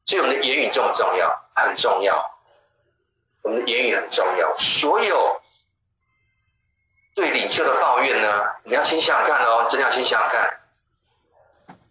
[0.08, 1.30] 所以我们的言语重不重要？
[1.54, 2.33] 很重要，
[3.44, 4.58] 我们的言语很重要。
[4.58, 5.42] 所有
[7.14, 10.60] 对领袖的抱怨呢，你要先想想看哦，真的要先想想看。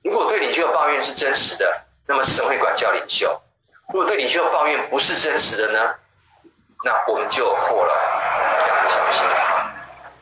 [0.02, 1.72] 如果对领袖的抱怨是真实的。
[2.04, 3.40] 那么神会管教领袖。
[3.88, 5.94] 如果对领袖的抱怨不是真实的呢？
[6.84, 7.94] 那我们就祸了，
[8.68, 9.24] 要小心。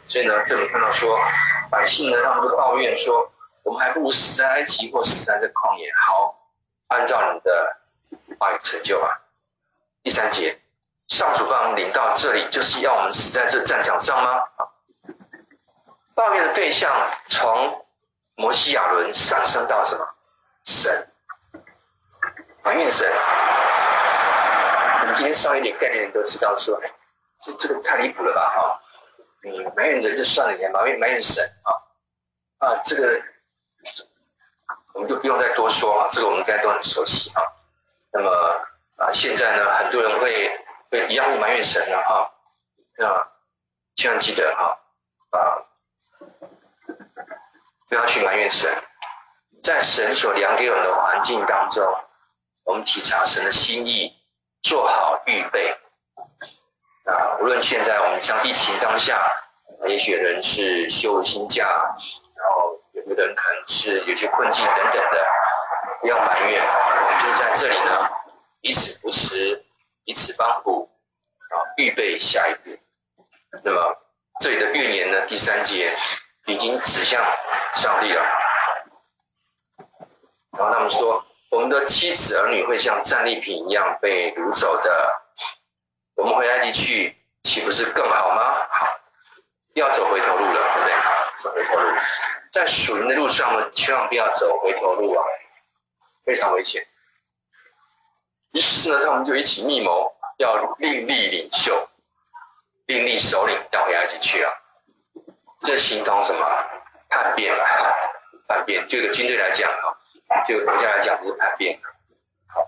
[0.07, 1.19] 所以呢，这里看到说，
[1.71, 5.91] 百姓呢，他们都抱怨说，我们还不如死在埃及或死在这旷野。
[5.97, 6.39] 好，
[6.89, 7.77] 按照你的
[8.39, 9.23] 话语成就吧。
[10.03, 10.61] 第三节，
[11.11, 14.43] 上主把我们领到这里，就是要我们死在这战场上吗？
[16.15, 16.91] 抱怨的对象
[17.29, 17.85] 从
[18.37, 20.09] 摩西亚伦上升到什么？
[20.65, 21.09] 神。
[22.63, 23.11] 埋怨神，
[25.01, 26.81] 我们今天稍微一点概念都知道说，
[27.41, 28.41] 这这个太离谱了吧？
[28.55, 28.81] 哈，
[29.43, 32.69] 你埋怨人就算了，你还埋怨埋怨神啊？
[32.69, 33.21] 啊，这个
[34.93, 37.43] 我们就不用再多说了，这个我们应该都很熟悉啊。
[38.13, 38.31] 那么
[38.97, 40.51] 啊，现在呢，很多人会
[40.91, 42.33] 对一样会埋怨神了哈。
[42.99, 43.29] 那
[43.95, 44.79] 千万记得哈
[45.31, 45.39] 啊，
[47.89, 48.71] 不要去埋怨神，
[49.63, 51.85] 在神所量给我们的环境当中。
[52.65, 54.13] 我们体察神的心意，
[54.63, 55.71] 做好预备。
[57.05, 59.21] 啊，无论现在我们像疫情当下，
[59.89, 65.27] 也许人是休薪假，然后有的人可能是有些困境等等的，
[66.01, 66.63] 不要埋怨。
[67.21, 68.09] 就是在这里呢，
[68.61, 69.60] 彼此扶持，
[70.11, 70.91] 彼此帮补，
[71.51, 72.77] 啊，预备下一步。
[73.63, 73.97] 那么
[74.41, 75.89] 这里的预言呢，第三节
[76.47, 77.25] 已经指向
[77.77, 78.21] 上帝了。
[80.59, 81.25] 然后他们说。
[81.51, 85.11] 我们的妻子儿女会像战利品一样被掳走的。
[86.15, 88.69] 我们回埃及去，岂不是更好吗？
[88.71, 88.87] 好，
[89.75, 90.95] 要走回头路了，对不对？
[91.41, 91.99] 走回头路，
[92.53, 95.25] 在属灵的路上呢，千万不要走回头路啊，
[96.25, 96.87] 非常危险。
[98.53, 101.89] 于是呢，他们就一起密谋，要另立领袖，
[102.87, 104.53] 另立首领，要回埃及去啊。
[105.61, 106.47] 这形同什么？
[107.09, 107.65] 叛变啊！
[108.49, 110.43] 叛变，就个军队来讲啊。
[110.47, 111.79] 就国家来讲，就是叛变。
[112.47, 112.67] 好，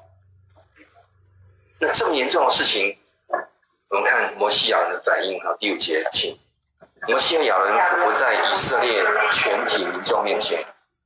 [1.79, 2.99] 那这么严重的事情，
[3.89, 6.39] 我们看摩西亚人的反应哈，第五节，请
[7.09, 10.61] 摩西亚人伏在以色列全体民众面前，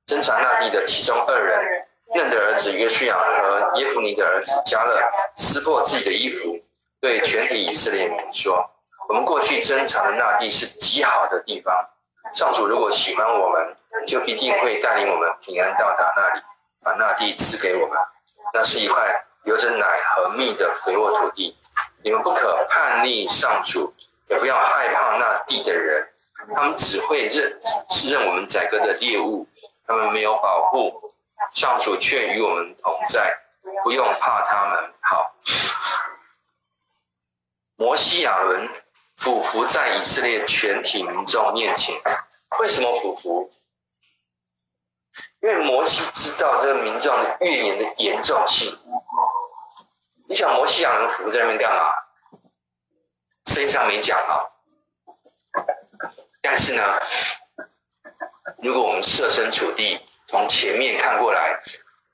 [0.06, 4.96] 侦查那地的其中二人，嫩的儿子约书亚和耶孚尼的儿子加勒，
[5.36, 6.62] 撕破自己的衣服，
[7.00, 8.70] 对全体以色列民说：
[9.08, 11.74] 我们过去侦察的那地是极好的地方，
[12.34, 13.76] 上主如果喜欢我们，
[14.06, 16.42] 就一定会带领我们平安到达那里，
[16.82, 17.98] 把那地赐给我们。
[18.54, 21.56] 那是一块流着奶和蜜的肥沃土地。
[22.04, 23.92] 你们不可叛逆上主，
[24.28, 26.08] 也不要害怕那地的人，
[26.54, 29.46] 他们只会认是认我们宰割的猎物，
[29.86, 31.05] 他们没有保护，
[31.52, 33.32] 上主却与我们同在，
[33.84, 34.94] 不用怕他们。
[35.00, 35.34] 好，
[37.76, 38.68] 摩西亚伦
[39.16, 41.94] 俯伏在以色列全体民众面前，
[42.60, 43.52] 为什么俯伏？
[45.40, 48.78] 因为摩西知道这个民众的怨言的严重性。
[50.28, 51.92] 你想摩西亚伦俯伏在那边干嘛？
[53.44, 54.42] 圣经上没讲啊。
[56.42, 56.82] 但是呢，
[58.58, 61.62] 如果我们设身处地从前面看过来，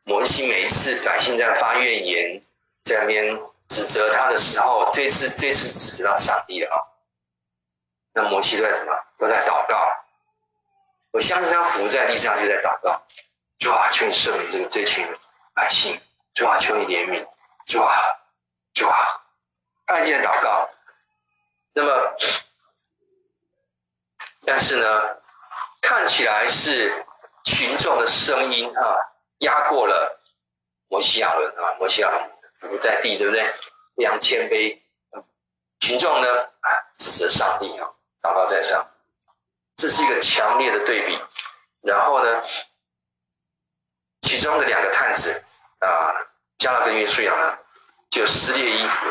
[0.04, 2.42] 摩西每一次百姓在发怨言，
[2.82, 6.76] 在那边指责他的时候，这次这次指责到上帝了啊。
[8.12, 8.92] 那摩西都在什么？
[9.18, 9.88] 都在祷告。
[11.12, 13.02] 我相信他伏在地上就在祷告。
[13.58, 15.06] 主啊，求你赦免这个这群
[15.54, 15.98] 百姓。
[16.34, 17.26] 主啊，求你怜悯。
[17.66, 17.96] 主啊，
[18.74, 18.96] 主啊，
[19.86, 20.68] 安静的祷告。
[21.72, 22.16] 那么，
[24.44, 25.16] 但是呢，
[25.80, 27.06] 看起来是
[27.44, 28.96] 群众的声音啊，
[29.38, 30.20] 压过了
[30.88, 33.44] 摩西亚伦啊，摩西亚伦伏在地，对不对？
[33.96, 34.80] 非常谦卑。
[35.80, 37.90] 群众呢，啊，指责上帝啊，
[38.22, 38.86] 祷告在上，
[39.76, 41.18] 这是一个强烈的对比。
[41.80, 42.42] 然后呢，
[44.20, 45.44] 其中的两个探子
[45.80, 46.14] 啊。
[46.58, 47.58] 加勒跟约书亚呢，
[48.08, 49.06] 就撕裂衣服，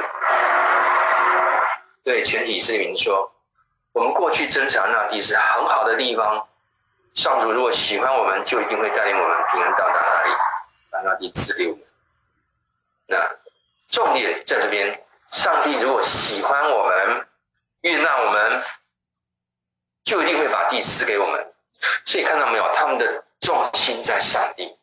[2.02, 3.30] 对全体市民说
[3.92, 6.48] ：“我们过去侦查那地是很好的地方，
[7.14, 10.34] 上主如果喜欢我们，就一定会带领我们平安到达那里，
[10.90, 11.84] 把那地赐给我们。
[13.08, 13.18] 那
[13.90, 17.28] 重点在这边，上帝如果喜欢我们，
[17.82, 18.64] 悦纳我们，
[20.04, 21.54] 就一定会把地赐给我们。
[22.06, 24.78] 所以看到没有，他们的重心在上帝，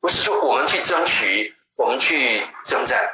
[0.00, 3.08] 不是说我们去争取。”我们去征战，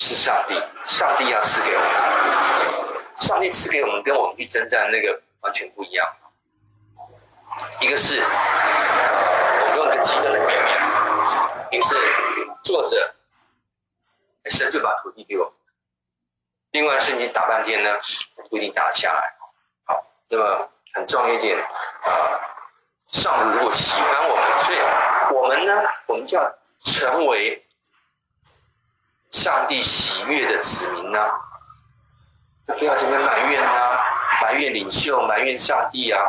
[0.00, 6.04] 是上帝，上帝要赐给我们，上帝赐给我们，跟我们去征战那个完全不一样。
[7.80, 10.78] 一个是我用一个极端的表面，
[11.72, 11.96] 一个是
[12.62, 13.14] 坐着，
[14.46, 15.52] 神就把土地给我。
[16.70, 17.90] 另外是你打半天呢，
[18.48, 19.22] 不一定打下来。
[19.84, 22.10] 好，那么很重要一点啊，
[23.08, 24.78] 上帝如果喜欢我们，所以
[25.34, 25.72] 我们呢，
[26.06, 27.66] 我们就要成为。
[29.30, 31.18] 上帝喜悦的子民呢、
[32.66, 33.98] 不要整天埋怨啊，
[34.42, 36.20] 埋怨领袖，埋怨上帝啊！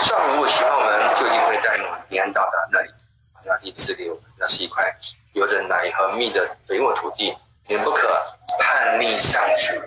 [0.00, 2.90] 上帝如果喜欢我们，就一定会带领我们平安到达那里，
[3.44, 4.24] 那地赐给我们。
[4.38, 4.94] 那是一块
[5.34, 7.36] 有着奶和蜜的肥沃土地。
[7.66, 8.20] 你不可
[8.58, 9.80] 叛逆上主，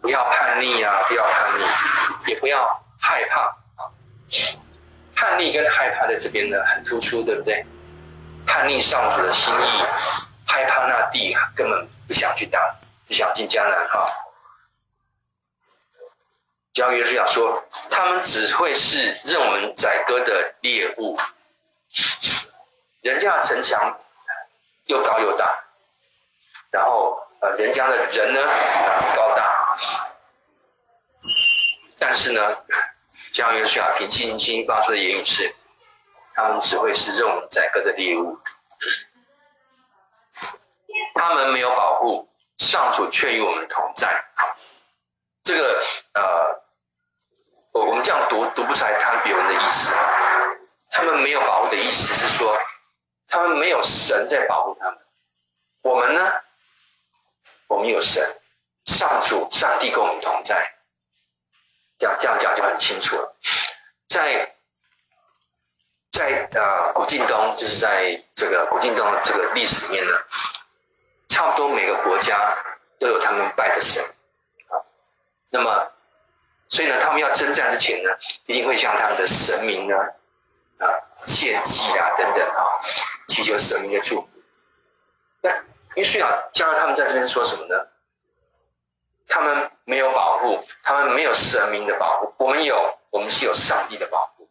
[0.00, 0.92] 不要叛逆啊！
[1.06, 3.42] 不要叛逆，也不要害怕
[3.76, 3.86] 啊！
[5.14, 7.64] 叛逆跟害怕在这边呢，很突出，对不对？
[8.44, 9.84] 叛逆上主的心意，
[10.44, 12.58] 害怕那地，根本不想去打，
[13.06, 14.04] 不想进迦南哈。
[16.74, 21.16] 教约书亚说，他们只会是任我们宰割的猎物。
[23.00, 24.00] 人家的城墙
[24.86, 25.64] 又高又大，
[26.72, 28.40] 然后呃，人家的人呢
[29.14, 29.78] 高大，
[31.96, 32.40] 但是呢，
[33.32, 35.54] 教约书亚凭信心发出的言语是。
[36.36, 38.36] 他们只会是任我们宰割的猎物，
[41.14, 44.24] 他们没有保护，上主却与我们同在。
[45.44, 45.80] 这个
[46.14, 46.63] 呃，
[47.74, 49.94] 我我们这样读读不出来他们别人的意思。
[50.90, 52.56] 他们没有保护的意思是说，
[53.28, 54.98] 他们没有神在保护他们。
[55.82, 56.32] 我们呢？
[57.66, 58.24] 我们有神，
[58.84, 60.74] 上主、上帝跟我们同在。
[61.98, 63.36] 这样这样讲就很清楚了，
[64.08, 64.50] 在。
[66.14, 70.16] 在呃古晋东，就是在这个古晋东这个历史里面呢，
[71.28, 72.56] 差不多每个国家
[73.00, 74.00] 都有他们拜的神
[74.68, 74.78] 啊。
[75.50, 75.92] 那么，
[76.74, 78.10] 所以呢，他们要征战之前呢，
[78.46, 82.66] 一定会向他们的神明呢啊献祭啊等等啊，
[83.28, 84.28] 祈求神明的祝福。
[85.40, 85.50] 那
[85.94, 87.86] 约书亚教他们在这边说什么呢？
[89.28, 94.48] 他们没有保护，他们没有神明的保护，我们有，我们是有上帝的保护。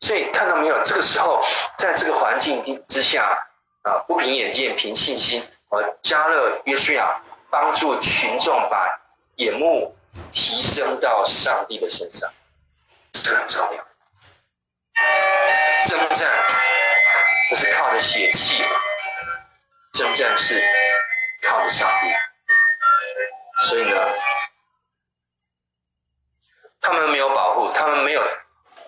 [0.00, 0.84] 所以看到没有？
[0.84, 1.42] 这个时候，
[1.78, 3.24] 在这个环境之之下，
[3.84, 8.86] 啊，不凭眼见，凭信心，而加勒约书亚帮助群众把
[9.36, 9.96] 眼目
[10.32, 12.32] 提升到上帝的身上，
[13.12, 13.86] 这很重要。
[15.86, 16.30] 征战
[17.50, 18.62] 不是靠着血气，
[19.92, 20.62] 征战是
[21.42, 22.08] 靠着上帝。
[23.66, 23.96] 所以呢，
[26.80, 28.22] 他们没有保护，他们没有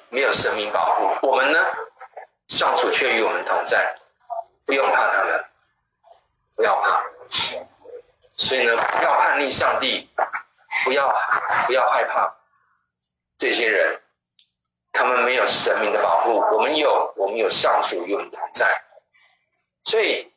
[0.08, 1.58] 没有神明保护，我们呢，
[2.48, 3.96] 上主却与我们同在，
[4.66, 5.44] 不用怕他们，
[6.56, 7.02] 不要怕。
[8.36, 10.10] 所以呢，不要叛逆上帝，
[10.84, 11.08] 不要
[11.66, 12.34] 不要害怕
[13.38, 14.00] 这些人。
[14.96, 18.64] 他们没有神明的保护，我们有，我们有上主与我们同在。
[19.82, 20.32] 所以，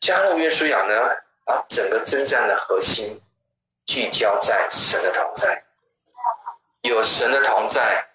[0.00, 1.08] 迦勒约书亚呢，
[1.44, 3.22] 把整个征战的核心
[3.86, 5.64] 聚焦在神的同在。
[6.80, 8.08] 有神的同在，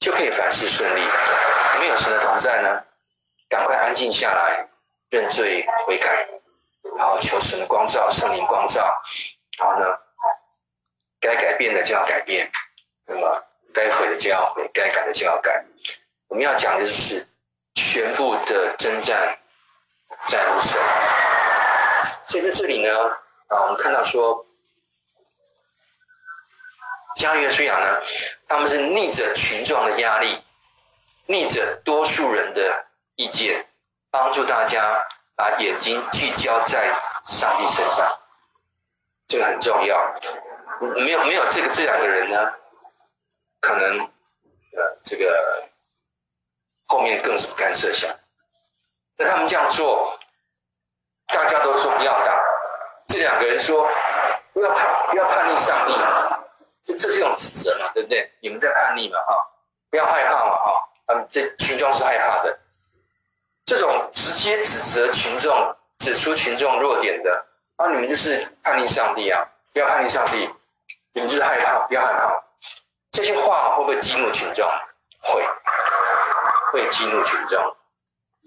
[0.00, 1.02] 就可以凡事顺利；
[1.78, 2.84] 没有神的同在呢，
[3.48, 4.68] 赶快安静下来，
[5.10, 6.28] 认罪悔改，
[6.98, 8.92] 然后求神的光照，圣灵光照，
[9.58, 9.86] 然后呢，
[11.20, 12.50] 该改变的就要改变，
[13.06, 13.42] 那么。
[13.74, 15.62] 该毁的就要毁，该改的就要改。
[16.28, 17.28] 我们要讲的就是
[17.74, 19.38] 全部的征战
[20.28, 20.80] 在乎神。
[22.26, 22.90] 所以在这里呢，
[23.48, 24.46] 啊，我们看到说，
[27.18, 28.00] 迦勒约书亚呢，
[28.48, 30.42] 他们是逆着群众的压力，
[31.26, 32.86] 逆着多数人的
[33.16, 33.68] 意见，
[34.10, 35.04] 帮助大家
[35.34, 36.90] 把眼睛聚焦在
[37.26, 38.10] 上帝身上，
[39.26, 40.14] 这个很重要。
[40.80, 42.52] 没有没有这个这两个人呢？
[43.60, 45.44] 可能，呃，这个
[46.86, 48.10] 后面更是不堪设想。
[49.16, 50.18] 那他们这样做，
[51.28, 52.40] 大家都说不要打。
[53.08, 53.88] 这两个人说
[54.52, 55.94] 不要叛，不要叛逆上帝，
[56.84, 58.30] 这这是一种指责嘛，对不对？
[58.40, 59.34] 你们在叛逆嘛，哈，
[59.90, 62.60] 不要害怕嘛，哈，他们，这群众是害怕的。
[63.64, 67.45] 这种直接指责群众、指出群众弱点的，
[67.76, 69.46] 啊，你们就是叛逆上帝啊！
[69.72, 70.48] 不要叛逆上帝，
[71.12, 72.42] 你们就是害怕，不要害怕。
[73.12, 74.66] 这些话会不会激怒群众？
[75.20, 75.46] 会，
[76.72, 77.76] 会激怒群众。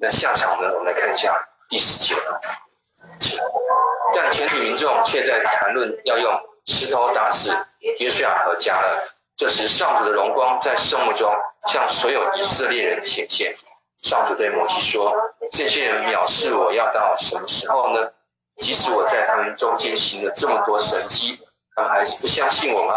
[0.01, 0.73] 那下场呢？
[0.73, 1.35] 我们来看一下
[1.67, 2.15] 第十节。
[4.15, 6.33] 但全体民众却在谈论要用
[6.65, 7.55] 石头打死
[7.99, 8.87] 约书亚和加勒。
[9.35, 11.31] 这时，上主的荣光在圣幕中
[11.67, 13.53] 向所有以色列人显现。
[14.01, 15.13] 上主对摩西说
[15.53, 18.11] ：“这些人藐视我要到什么时候呢？
[18.59, 21.41] 即使我在他们中间行了这么多神迹，
[21.75, 22.93] 他们还是不相信我吗？”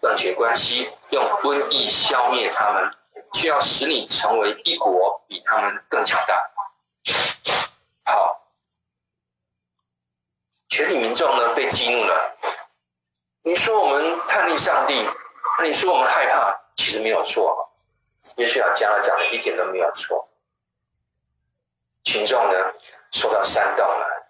[0.00, 2.90] 断绝关系，用瘟疫消灭他们，
[3.32, 6.42] 却要使你成为一国比他们更强大。
[8.04, 8.50] 好，
[10.68, 12.36] 全体民众呢被激怒了。
[13.42, 15.06] 你说我们叛逆上帝，
[15.58, 17.72] 那你说我们害怕，其实没有错。
[18.36, 20.28] 约书亚讲了讲的一点都没有错。
[22.02, 22.74] 群众呢
[23.16, 24.26] 受到煽动了，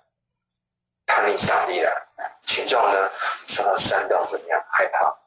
[1.06, 2.06] 叛逆上帝了。
[2.44, 3.10] 群众呢
[3.48, 4.64] 受到煽动，怎么样？
[4.70, 5.18] 害怕。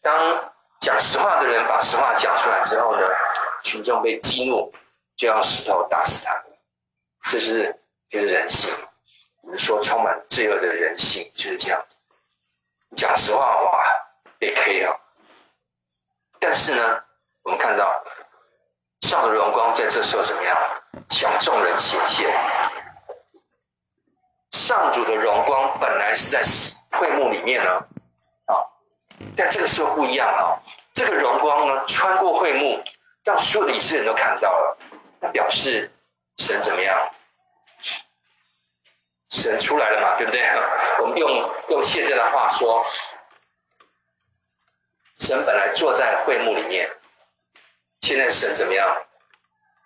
[0.00, 3.02] 当讲实话的人把实话讲出来之后呢，
[3.64, 4.72] 群众被激怒，
[5.16, 6.44] 就要石头打死他。
[7.24, 7.76] 这是
[8.08, 8.72] 就是人性。
[9.40, 11.98] 我们说充满罪恶的人性就是这样子。
[12.96, 13.84] 讲实话哇，
[14.38, 15.00] 被 K 了。
[16.38, 17.04] 但是呢，
[17.42, 18.04] 我们看到
[19.02, 20.56] 上的荣光在这时候怎么样？
[21.08, 22.30] 向众人显现。
[24.52, 27.70] 上主的荣光本来是在会幕里面呢。
[28.46, 28.54] 啊
[29.36, 30.58] 但这个时候不一样啊、
[30.92, 32.82] 这个荣光呢，穿过会幕，
[33.24, 34.76] 让所有的以色列人都看到了。
[35.32, 35.90] 表示
[36.38, 37.10] 神怎么样？
[39.30, 40.42] 神出来了嘛，对不对？
[41.02, 41.30] 我们用
[41.68, 42.84] 用现在的话说，
[45.18, 46.88] 神本来坐在会幕里面，
[48.00, 49.06] 现在神怎么样？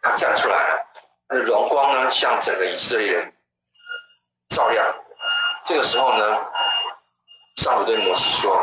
[0.03, 0.87] 他站出来了，
[1.29, 3.35] 他的荣光呢，向整个以色列人
[4.51, 4.95] 照亮。
[5.65, 6.53] 这个时候呢，
[7.57, 8.63] 上主对摩西说。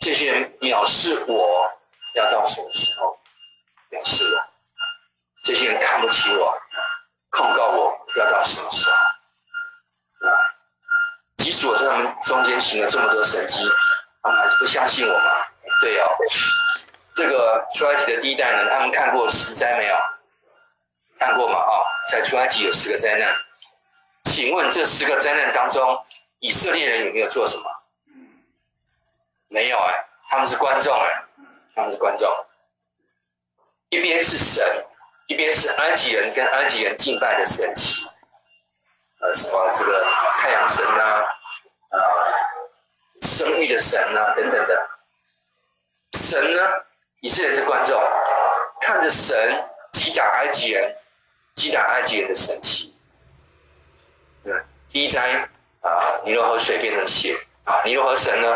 [0.00, 1.72] 这些人藐视我，
[2.14, 3.18] 要到什么时候？
[3.90, 4.42] 藐视我，
[5.42, 6.54] 这些人看不起我，
[7.30, 8.96] 控告我，要到什么时候？
[11.38, 13.66] 即使我在他们中间行了这么多神迹，
[14.22, 15.46] 他们还是不相信我吗？
[15.80, 16.08] 对哦，
[17.14, 19.94] 这个出埃及的第一代人，他们看过十灾没有？
[21.18, 21.58] 看过吗？
[21.58, 21.72] 啊，
[22.10, 23.34] 在出埃及有十个灾难，
[24.24, 26.04] 请问这十个灾难当中，
[26.40, 27.64] 以色列人有没有做什么？
[29.48, 31.24] 没有哎、他们是观众哎、
[31.76, 32.28] 他们是观众。
[33.90, 34.84] 一边是神，
[35.28, 38.08] 一边是埃及人跟埃及人敬拜的神祇，
[39.20, 40.04] 呃，什么这个
[40.40, 41.24] 太阳神呐、啊、
[41.90, 42.00] 呃，
[43.20, 44.90] 生育的神呐、啊，等等的。
[46.18, 46.83] 神呢，
[47.24, 47.98] 以色列是观众，
[48.82, 49.34] 看着神
[49.92, 50.94] 击打埃及人，
[51.54, 52.94] 击打埃及人的神奇。
[54.42, 55.48] 嗯，第一灾
[55.80, 58.54] 啊，尼罗河水变成血啊，尼罗河神呢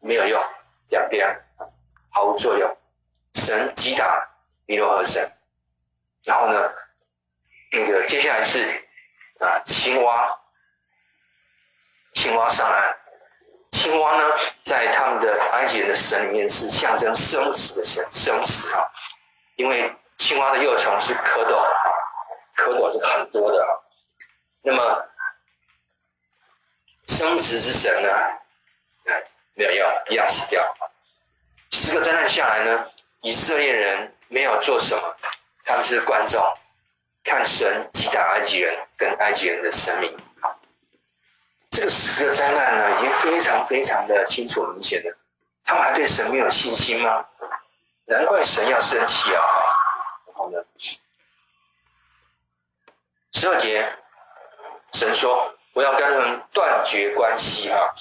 [0.00, 0.42] 没有用，
[0.88, 1.44] 两边
[2.08, 2.78] 毫无作用。
[3.34, 4.30] 神击打
[4.64, 5.30] 尼罗河神，
[6.24, 6.72] 然后呢，
[7.72, 8.64] 那个接下来是
[9.40, 10.40] 啊，青蛙，
[12.14, 12.96] 青蛙上岸。
[13.70, 18.86] 青蛙呢，在他们的埃及人的神里面是象征生死的神，生死啊，
[19.56, 21.54] 因为青蛙的幼虫是蝌蚪，
[22.56, 23.82] 蝌蚪是很多的。
[24.62, 25.04] 那么
[27.06, 28.10] 生殖之神呢，
[29.54, 30.62] 没有用，一样死掉。
[31.70, 32.90] 十个灾难下来呢，
[33.20, 35.16] 以色列人没有做什么，
[35.64, 36.42] 他们是观众，
[37.22, 40.16] 看神击打埃及人跟埃及人的生命。
[41.78, 45.16] 这个十个灾难呢，已经非常非常的清楚明显了。
[45.64, 47.24] 他们还对神没有信心吗？
[48.06, 49.40] 难怪神要生气啊！
[50.26, 50.58] 然后呢，
[53.32, 53.88] 十二节，
[54.92, 57.94] 神说：“我要跟他们断绝关系。”哈，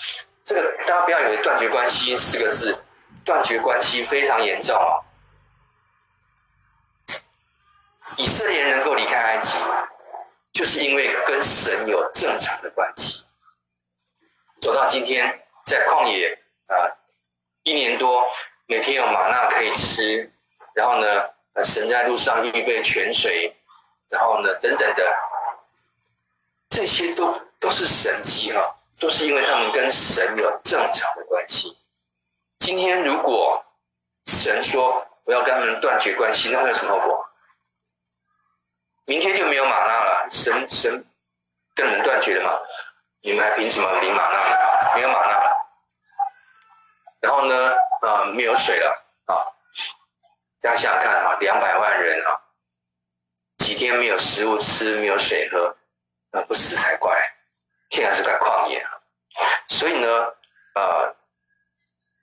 [0.44, 2.84] 这个大家不要以为“断绝关系”四个字，
[3.24, 5.06] 断绝关系非常严重啊！
[8.18, 9.60] 以色列人能够离开埃及，
[10.52, 13.24] 就是因为跟神有正常的关系。
[14.60, 16.76] 走到今天，在旷野啊、
[17.64, 18.28] 一年多，
[18.66, 20.32] 每天有玛纳可以吃，
[20.76, 21.30] 然后呢，
[21.64, 23.56] 神在路上预备泉水，
[24.10, 25.14] 然后呢，等等的，
[26.70, 31.78] 这些都都是神迹哈，都是因为他们跟神有正常的关系。
[32.60, 33.64] 今天如果
[34.26, 37.30] 神说我要跟他们断绝关系，那会有什么后果？
[39.06, 41.06] 明天就没有玛纳了，神神
[41.76, 42.60] 跟人断绝了吗？
[43.22, 44.96] 你们还凭什么领玛纳？
[44.96, 45.58] 没有玛纳，
[47.20, 47.76] 然后呢？
[48.00, 49.34] 呃，没有水了啊！
[50.62, 52.40] 大家想想看啊，两百万人啊，
[53.58, 55.76] 几天没有食物吃，没有水喝，
[56.32, 57.18] 那不死才怪！
[57.90, 58.86] 现在是块旷野，
[59.68, 60.08] 所以呢，
[60.76, 61.16] 呃，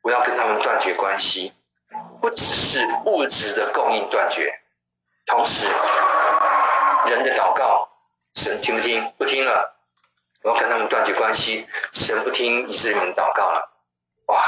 [0.03, 1.53] 我要跟他们断绝关系，
[2.23, 4.61] 不只是物质的供应断绝，
[5.27, 5.67] 同时
[7.09, 7.91] 人的祷告，
[8.35, 9.13] 神听不听？
[9.19, 9.74] 不听了。
[10.45, 13.73] 我要跟他们断绝关系，神不听以色列人祷告了，
[14.27, 14.43] 哇，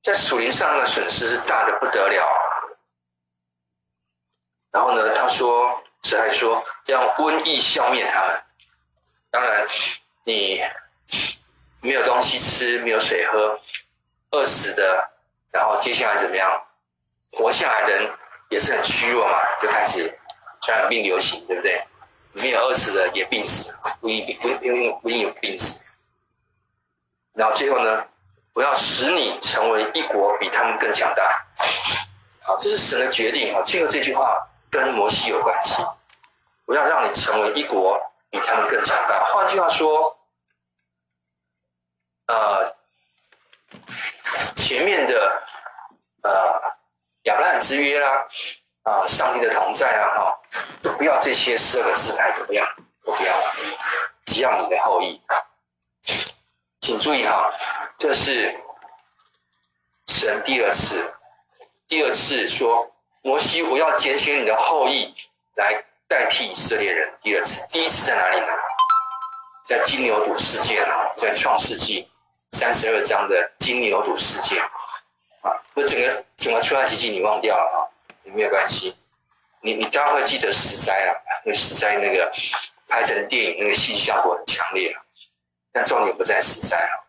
[0.00, 2.26] 在属灵上的损失是大的不得了。
[4.70, 8.40] 然后呢，他说，神还说要瘟疫消灭他们。
[9.32, 9.66] 当然，
[10.22, 10.62] 你
[11.82, 13.60] 没有东西吃，没有水喝，
[14.30, 15.10] 饿死的，
[15.50, 16.64] 然后接下来怎么样？
[17.32, 18.10] 活下来的人
[18.48, 20.18] 也是很虚弱嘛，就开始
[20.62, 21.82] 传染病流行，对不对？
[22.32, 25.98] 没有饿死的也病死，不一不因为不一定有病死。
[27.32, 28.06] 然后最后呢，
[28.52, 31.46] 我要使你成为一国比他们更强大。
[32.40, 33.52] 好，这是神的决定。
[33.54, 35.82] 好，最后这句话跟摩西有关系。
[36.66, 37.98] 我要让你成为一国
[38.30, 39.24] 比他们更强大。
[39.26, 40.18] 换句话说，
[42.26, 42.76] 呃，
[44.54, 45.42] 前面的
[46.22, 46.30] 呃
[47.22, 48.08] 亚伯拉罕之约啦。
[48.08, 48.26] 啊，
[48.88, 50.38] 啊上帝的同在啊，哈，
[50.82, 52.64] 都不要这些十二个支派，都不要，
[53.04, 53.32] 都不要，
[54.24, 55.20] 只要你的后裔。
[56.80, 57.52] 请注意哈，
[57.98, 58.58] 这是
[60.06, 61.14] 神第二次，
[61.86, 65.14] 第二次说摩西，我要拣选你的后裔
[65.54, 67.12] 来代替以色列人。
[67.20, 68.46] 第二次，第一次在哪里呢？
[69.66, 72.10] 在金牛犊事件啊，在创世纪
[72.52, 74.62] 三十二章的金牛犊事件
[75.42, 77.97] 啊，不，整个整个出埃及记你忘掉了啊。
[78.30, 78.94] 没有关系，
[79.60, 82.30] 你你当然会记得十灾了，因为十灾那个
[82.88, 85.02] 拍成电影，那个戏剧效果很强烈啊。
[85.72, 87.04] 但重点不在十灾啊，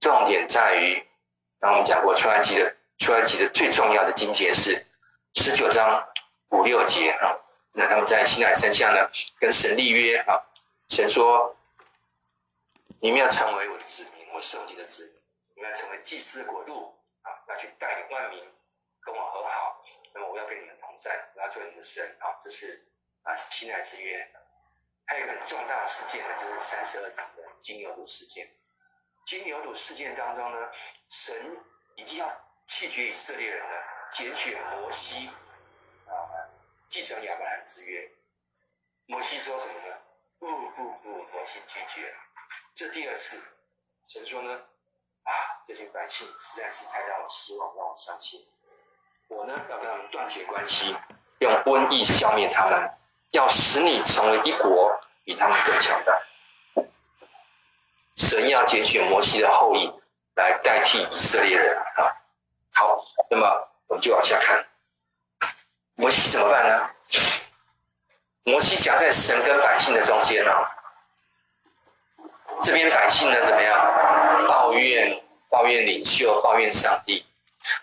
[0.00, 1.06] 重点在于，
[1.60, 4.86] 刚我们讲过出埃及的出埃及的最重要的经节是
[5.34, 6.08] 十九章
[6.50, 7.38] 五六节啊。
[7.72, 10.42] 那他们在西奈山下呢，跟神立约啊，
[10.88, 11.56] 神说：
[13.00, 15.14] 你们要成为我的子民，我圣洁的子民，
[15.56, 18.40] 你们要成为祭司国度啊，要去带领万民
[19.04, 19.45] 跟我和。
[20.16, 22.32] 那我要跟你们同在，我要做你们的神啊！
[22.40, 22.88] 这是
[23.22, 24.26] 啊西奈之约。
[25.04, 28.50] 还有一个很重大的事件呢，就是三十二章的金牛犊事件。
[29.26, 30.72] 金牛犊事件当中呢，
[31.08, 31.56] 神
[31.96, 32.28] 已经要
[32.66, 35.28] 弃绝以色列人了，拣选摩西
[36.06, 36.10] 啊
[36.88, 38.10] 继承亚伯兰之约。
[39.06, 40.02] 摩西说什么呢？
[40.38, 42.16] 不不不，摩西拒绝了。
[42.74, 43.40] 这第二次，
[44.06, 44.52] 神说呢，
[45.22, 48.48] 啊，这群百姓实在是太让我失望，让我伤心。
[49.28, 50.96] 我呢，要跟他们断绝关系，
[51.38, 52.90] 用瘟疫消灭他们，
[53.30, 56.18] 要使你成为一国比他们更强大。
[58.16, 59.92] 神要拣选摩西的后裔
[60.36, 62.12] 来代替以色列人啊。
[62.72, 64.64] 好，那么我们就往下看。
[65.96, 66.90] 摩西怎么办呢？
[68.44, 70.52] 摩西夹在神跟百姓的中间呢、
[72.62, 74.46] 这边百姓呢怎么样？
[74.46, 75.20] 抱怨，
[75.50, 77.26] 抱怨领袖，抱怨上帝，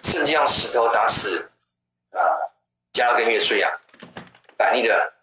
[0.04, 1.52] 甚至用石头打死
[2.12, 2.20] 啊
[2.94, 3.80] 迦勒跟约书亚，
[4.58, 5.14] 反逆的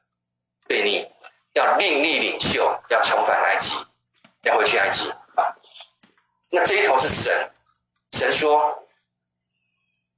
[0.68, 1.08] 悖逆，
[1.52, 3.76] 要另立领袖，要重返埃及，
[4.42, 5.56] 要回去埃及啊。
[6.50, 7.52] 那这一头是神，
[8.12, 8.86] 神说，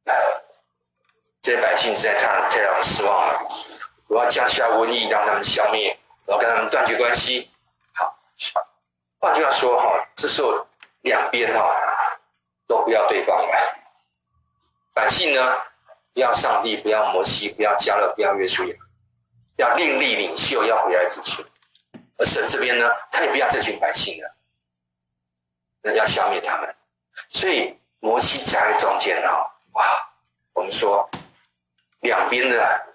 [0.05, 0.15] 呃、
[1.41, 3.49] 这些百姓实在太太让人失望了，
[4.09, 7.51] 我要降下瘟疫让他们消灭，我要跟他们断绝关系。
[7.95, 8.19] 好。
[9.21, 10.67] 换句话说，哈，这时候
[11.03, 11.77] 两边哈
[12.67, 13.82] 都不要对方了。
[14.93, 15.41] 百姓呢，
[16.13, 18.77] 不要上帝，不要摩西，不要迦勒，不要约书亚，
[19.57, 21.43] 要另立领袖，要回来之处。
[22.19, 24.37] 而神这边呢，他也不要这群百姓了，
[25.83, 26.75] 那要消灭他们。
[27.29, 29.85] 所以摩西夹在中间啊，哇，
[30.53, 31.09] 我们说
[32.01, 32.87] 两边的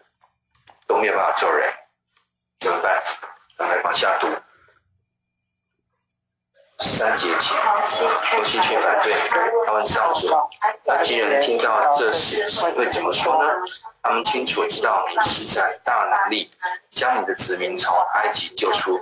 [0.85, 1.73] 都没有办法做人，
[2.59, 3.01] 怎么办？
[3.57, 4.27] 我们往下读。
[6.79, 7.57] 三节前，
[8.35, 9.11] 摩西却反对，
[9.65, 10.27] 他问上主：
[10.91, 13.49] 埃及人听到这事会怎么说呢？
[14.03, 16.51] 他们清楚知道你施展大能力，
[16.91, 18.99] 将你的子民从埃及救出。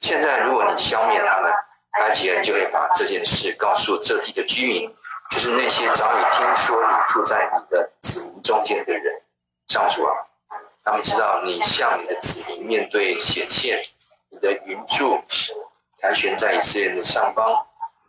[0.00, 1.52] 现在如果你消灭他们，
[1.92, 4.92] 埃及人就会把这件事告诉这地的居民，
[5.30, 9.22] 就是那些早已听说你住在你的子民中间的人。
[9.68, 10.12] 上主啊，
[10.84, 13.80] 他们知道你向你的子民面对显现，
[14.28, 15.22] 你的云柱。
[16.02, 17.46] 盘旋在以色列的上方，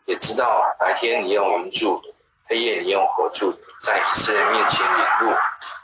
[0.05, 2.01] 也知道白天你用云柱，
[2.49, 5.37] 黑夜你用火柱，在以色列面前引路。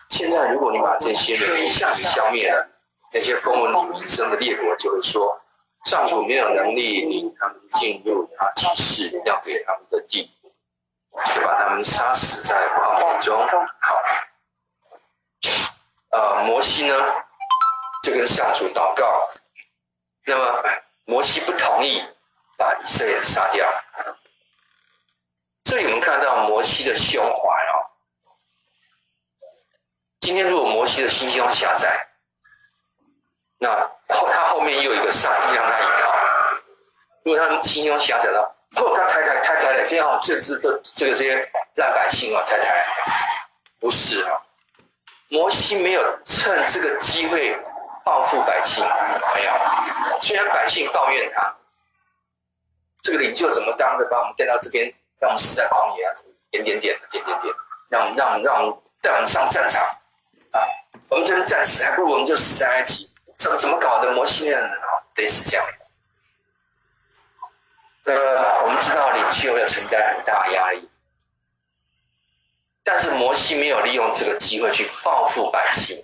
[0.09, 2.67] 现在如果你把这些人一下子消灭了，
[3.13, 5.39] 那些风闻你名声的列国就会说：
[5.83, 10.31] 上主没有能力领他们进入他启示要给他们的地，
[11.35, 13.47] 就把他们杀死在旷野中。
[13.47, 14.01] 好，
[16.09, 16.95] 呃，摩西呢
[18.01, 19.21] 就跟上主祷告，
[20.25, 20.63] 那么。
[21.09, 22.03] 摩西不同意
[22.55, 23.67] 把以色列杀掉。
[25.63, 27.73] 这里我们看到摩西的胸怀哦。
[30.19, 32.07] 今天如果摩西的心胸狭窄，
[33.57, 33.75] 那
[34.09, 36.13] 后他后面又有一个上帝让他依靠。
[37.23, 42.85] 如果他心胸狭窄了，后他抬抬抬抬的，这样这是这这个这些烂百姓啊，抬抬，
[43.79, 44.43] 不是啊。
[45.29, 47.59] 摩西没有趁这个机会。
[48.03, 48.83] 报复百姓
[49.35, 49.51] 没有，
[50.21, 51.55] 虽然百姓抱怨他，
[53.01, 56.13] 这个领袖怎么当的，把我们带到这边，让我们死在旷野啊，
[56.51, 57.53] 点点点点点点，
[57.89, 59.83] 让我们让我们让我们带我们上战场
[60.51, 60.59] 啊，
[61.09, 64.11] 我们这边战死，还不如我们就死在埃及，怎怎么搞的？
[64.13, 65.73] 摩西那样的啊，得是这样的。
[68.11, 70.89] 呃，我们知道领袖要承担很大压力，
[72.83, 76.03] 但是摩西没有利用这个机会去报复百姓。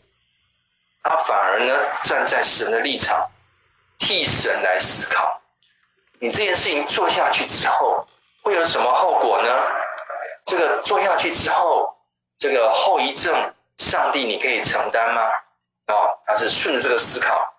[1.07, 3.29] 他反而呢，站在神的立场，
[3.99, 5.39] 替神来思考。
[6.19, 8.07] 你这件事情做下去之后，
[8.41, 9.49] 会有什么后果呢？
[10.45, 11.95] 这个做下去之后，
[12.39, 15.21] 这个后遗症，上帝你可以承担吗？
[15.87, 17.53] 哦，他是顺着这个思考。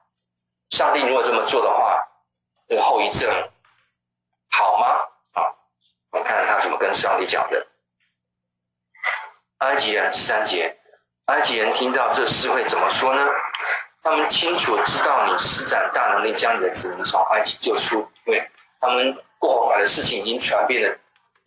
[0.70, 2.03] 上帝如果这么做的话，
[2.68, 3.30] 这个后遗症
[4.51, 4.86] 好吗？
[5.34, 5.55] 啊，
[6.11, 7.64] 我们看看他怎么跟上帝讲的。
[9.59, 10.76] 埃及人十三节。
[11.27, 13.27] 埃及人听到这事会怎么说呢？
[14.03, 18.51] 他们清楚知道你施展大能力将你的子民从埃及救出，因为
[18.81, 20.97] 他们过红海的事情已经传遍了，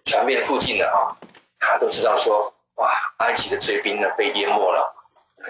[0.03, 1.15] 传遍附近了啊！
[1.59, 4.93] 他都知道说，哇，埃及的追兵呢被淹没了，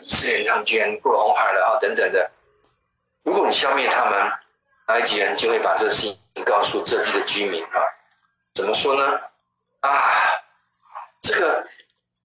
[0.04, 1.82] 以色列人他们居然过红海了啊！
[1.82, 2.30] 等等的，
[3.24, 4.32] 如果你消灭他们，
[4.86, 7.82] 埃及人就会把这事情告诉这地的居民啊！
[8.54, 9.18] 怎么说呢？
[9.80, 9.92] 啊，
[11.24, 11.68] 这个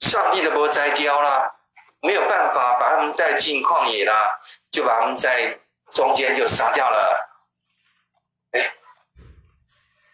[0.01, 1.54] 上帝的不会摘雕啦。
[2.05, 4.29] 没有办法把他们带进旷野啦，
[4.71, 5.59] 就把他们在
[5.91, 7.31] 中间就杀掉了。
[8.51, 8.61] 哎，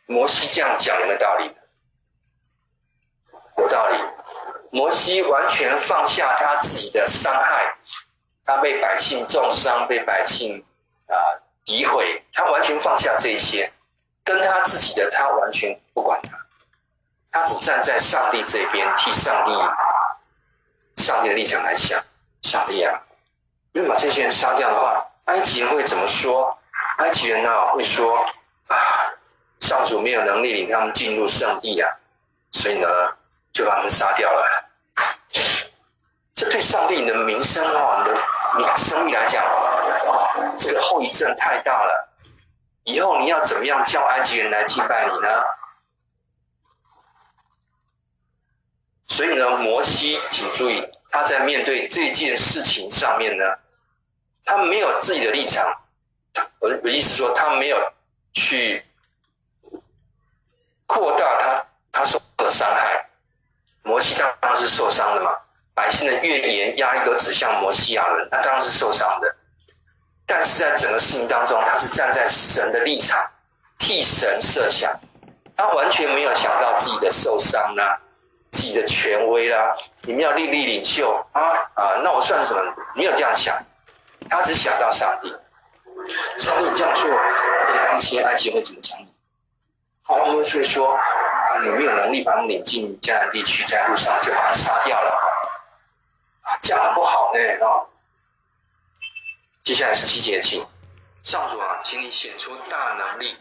[0.07, 1.53] 摩西这样讲有没有道理？
[3.59, 3.99] 有道理。
[4.71, 7.75] 摩西完全放下他自己的伤害，
[8.47, 10.65] 他被百姓重伤，被百姓
[11.09, 11.17] 啊
[11.65, 13.73] 诋毁，他完全放下这些，
[14.23, 19.51] 跟他自己的他完全不管他，他只站在上帝这边替上帝。
[20.97, 22.03] 上帝的立场来想，
[22.43, 23.01] 上帝啊，
[23.73, 26.57] 如果把这些人杀掉的话，埃及人会怎么说？
[26.99, 28.19] 埃及人呢、啊、会说
[28.69, 28.77] 啊，
[29.61, 31.89] 上主没有能力领他们进入圣地啊，
[32.53, 32.89] 所以呢
[33.53, 34.71] 就把他们杀掉了。
[36.35, 38.19] 这对上帝你的名声啊，你的
[38.59, 39.43] 你的声誉来讲，
[40.59, 42.09] 这个后遗症太大了。
[42.85, 45.29] 以后你要怎么样叫埃及人来敬拜你呢？
[49.11, 53.45] 所以呢，摩西，请注意，他在面对这件事情上面呢，
[54.45, 55.67] 他没有自己的立场。
[56.61, 57.93] 我的意思说，他没有
[58.33, 58.85] 去
[60.87, 63.09] 扩大他他受的伤害。
[63.83, 65.33] 摩西当然是受伤的嘛，
[65.75, 69.37] 百姓的怨言压力都指向摩西亚人，他当然是受伤的。
[70.25, 73.19] 但是在整个事情当中，他是站在神的立场，
[73.77, 75.01] 替神设想，
[75.57, 77.83] 他完全没有想到自己的受伤呢、
[78.51, 81.41] 自己的权威啦、你们要立立领袖啊
[81.75, 82.75] 啊，那我算什么？
[82.97, 83.57] 没有这样想，
[84.29, 85.35] 他只想到上帝。
[86.39, 87.11] 上帝这样做，
[87.93, 89.07] 那些埃及会怎么讲你？
[90.03, 95.11] 他们会说啊，你没有能力把他们领进迦南地区，在路上就把他杀掉了，
[96.43, 97.87] 啊，这样不好呢啊。
[99.63, 100.67] 接下来是七节请，
[101.23, 103.37] 上主啊，请你显出大能力，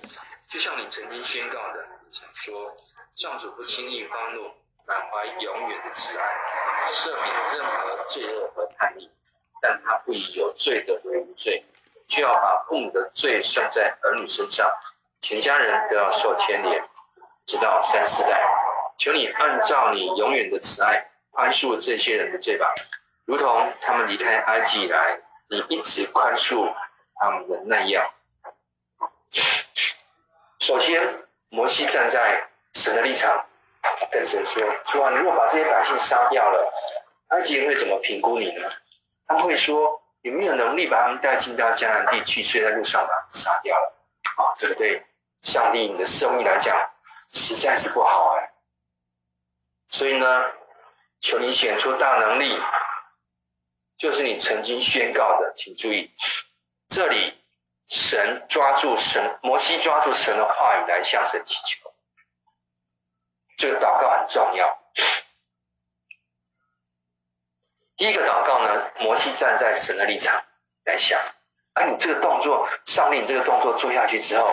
[0.48, 2.76] 就像你曾经宣告的，曾说
[3.16, 4.52] 上主不轻易发怒，
[4.90, 6.26] 满怀永远的慈爱，
[6.88, 9.08] 赦免任何罪恶和叛逆，
[9.62, 11.64] 但他不以有罪的为无罪，
[12.08, 14.68] 却要把父母的罪算在儿女身上，
[15.22, 16.84] 全家人都要受牵连，
[17.46, 18.44] 直到三四代。
[18.98, 22.74] 求你按照你永远的慈爱宽恕这些人的罪吧，
[23.26, 25.22] 如同他们离开埃及以来。
[25.52, 26.72] 你一直宽恕
[27.16, 28.08] 他们的那样。
[30.60, 33.48] 首先，摩西站在神的立场，
[34.12, 36.74] 跟神说：“主啊，你若把这些百姓杀掉了，
[37.30, 38.70] 埃及人会怎么评估你呢？
[39.28, 43.96] 他们会说有没有能力把他们带进到迦南地去，所以在路上把他们杀掉了。
[44.38, 45.06] 啊，这个对
[45.44, 46.78] 上帝你的生命来讲，
[47.32, 48.52] 实在是不好哎。
[49.88, 50.46] 所以呢，
[51.20, 52.60] 求你显出大能力。”
[54.00, 56.10] 就是你曾经宣告的，请注意，
[56.88, 57.44] 这里
[57.90, 61.89] 神抓住神，摩西抓住神的话语来向神祈求，
[63.60, 64.80] 这个祷告很重要。
[67.98, 70.42] 第一个祷告呢，摩西站在神的立场
[70.86, 71.20] 来想，
[71.74, 74.50] 啊，你这个动作，上帝，你这个动作做下去之后，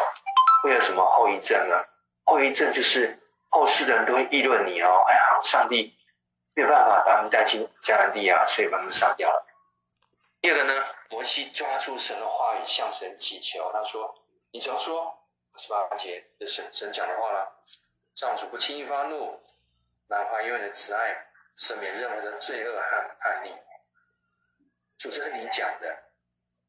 [0.64, 1.76] 会有什么后遗症呢？
[2.24, 3.16] 后遗症就是
[3.48, 5.94] 后世的人都会议论你哦，哎呀，上帝。
[6.54, 9.46] 没有办法把他们带进迦南地啊，所以把他们杀掉了。
[10.40, 14.14] 第二个呢，摩西抓住神的话语向神祈求，他说
[14.50, 15.18] ：“你只要说
[15.58, 17.60] 十八节的神神讲的话了，
[18.16, 19.38] 上主不轻易发怒，
[20.08, 23.52] 满怀永远的慈爱，赦免任何的罪恶和叛逆。
[24.96, 26.02] 主，这是你讲的，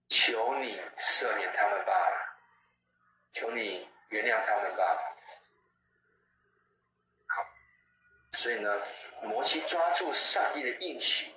[0.09, 1.93] 求你赦免他们吧，
[3.31, 5.15] 求你原谅他们吧。”
[7.33, 7.45] 好
[8.33, 8.77] 所以呢，
[9.21, 11.31] 摩西抓住上帝的应许，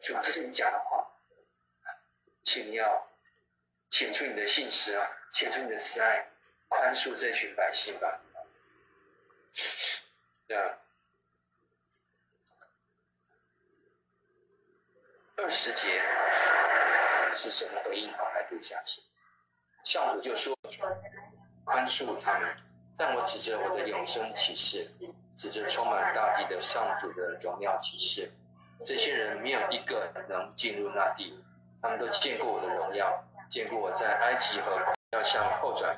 [0.00, 1.06] 就这是你讲的话，
[2.42, 3.06] 请你要
[3.90, 6.30] 显出你的信实啊，显出你的慈爱，
[6.68, 8.22] 宽恕这群百姓吧。
[10.48, 10.54] 那
[15.36, 16.00] 二十节
[17.32, 18.10] 是什么回应？
[18.10, 19.02] 来读下去。
[19.84, 20.56] 上主就说
[21.64, 22.56] ：“宽恕他们，
[22.96, 24.84] 但我指着我的永生启示。”
[25.36, 28.32] 指着充满大地的上主的荣耀启示，
[28.86, 31.44] 这些人没有一个能进入那地。
[31.82, 35.94] 他们都见过我的荣耀，见过我在埃及和要向后转，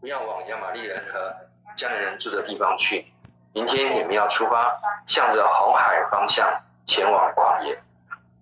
[0.00, 1.47] 不要往亚玛力人和
[1.78, 3.06] 迦南人住的地方去。
[3.52, 4.76] 明天你们要出发，
[5.06, 6.46] 向着红海方向
[6.84, 7.78] 前往旷野。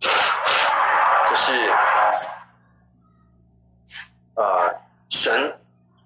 [0.01, 1.70] 这是
[4.34, 4.74] 呃，
[5.11, 5.59] 神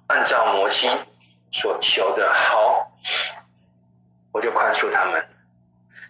[0.09, 0.91] 按照摩西
[1.53, 2.91] 所求的好。
[4.33, 5.29] 我就宽恕他们，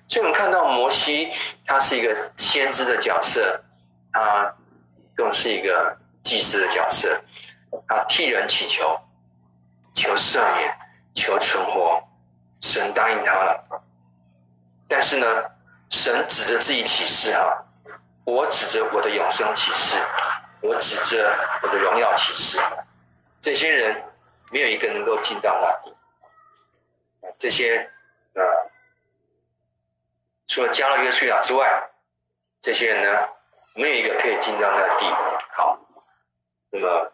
[0.07, 1.31] 所以我们看到摩西，
[1.65, 3.65] 他是一个先知的角色，
[4.13, 4.55] 他
[5.15, 7.19] 更是一个祭司的角色，
[7.89, 9.01] 他替人祈求，
[9.95, 10.77] 求赦免，
[11.21, 12.03] 求存活，
[12.61, 13.83] 神答应他了。
[14.89, 15.27] 但是呢，
[15.91, 17.63] 神指着自己启示哈，
[18.25, 19.99] 我指着我的永生启示，
[20.63, 21.31] 我指着
[21.63, 22.59] 我的荣耀启示，
[23.39, 24.03] 这些人
[24.51, 25.95] 没有一个能够进到那里，
[27.37, 27.91] 这些。
[28.33, 28.43] 呃，
[30.47, 31.91] 除了加勒约书亚之外，
[32.61, 33.29] 这些人呢，
[33.75, 35.07] 没有一个可以进到那个地。
[35.57, 35.77] 好，
[36.71, 37.13] 那么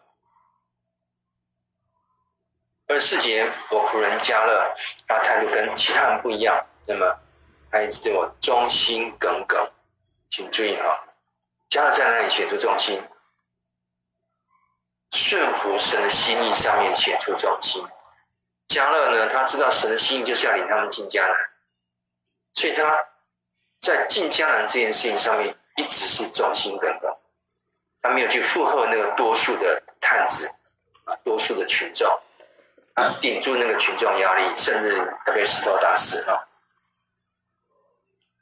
[2.87, 4.73] 二十四节，我仆人加勒，
[5.07, 6.65] 他态度跟其他人不一样。
[6.85, 7.19] 那么
[7.69, 9.69] 他一直对我忠心耿耿，
[10.29, 11.03] 请注意哈，
[11.69, 13.01] 加勒在哪里显出忠心？
[15.11, 17.85] 顺服神的心意上面显出忠心。
[18.69, 21.35] 迦勒呢，他知道神的心意就是要领他们进迦南，
[22.53, 22.97] 所以他
[23.81, 27.13] 在进迦南这件事情上面一直是忠心耿耿，
[28.01, 30.49] 他没有去附和那个多数的探子
[31.03, 32.09] 啊，多数的群众，
[33.21, 36.47] 顶住那个群众压力，甚至他被石头打死啊。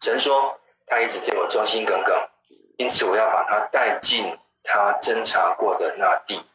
[0.02, 2.30] 神说：“他一直对我忠心耿耿，
[2.78, 6.46] 因此我要把他带进他侦查过的那地。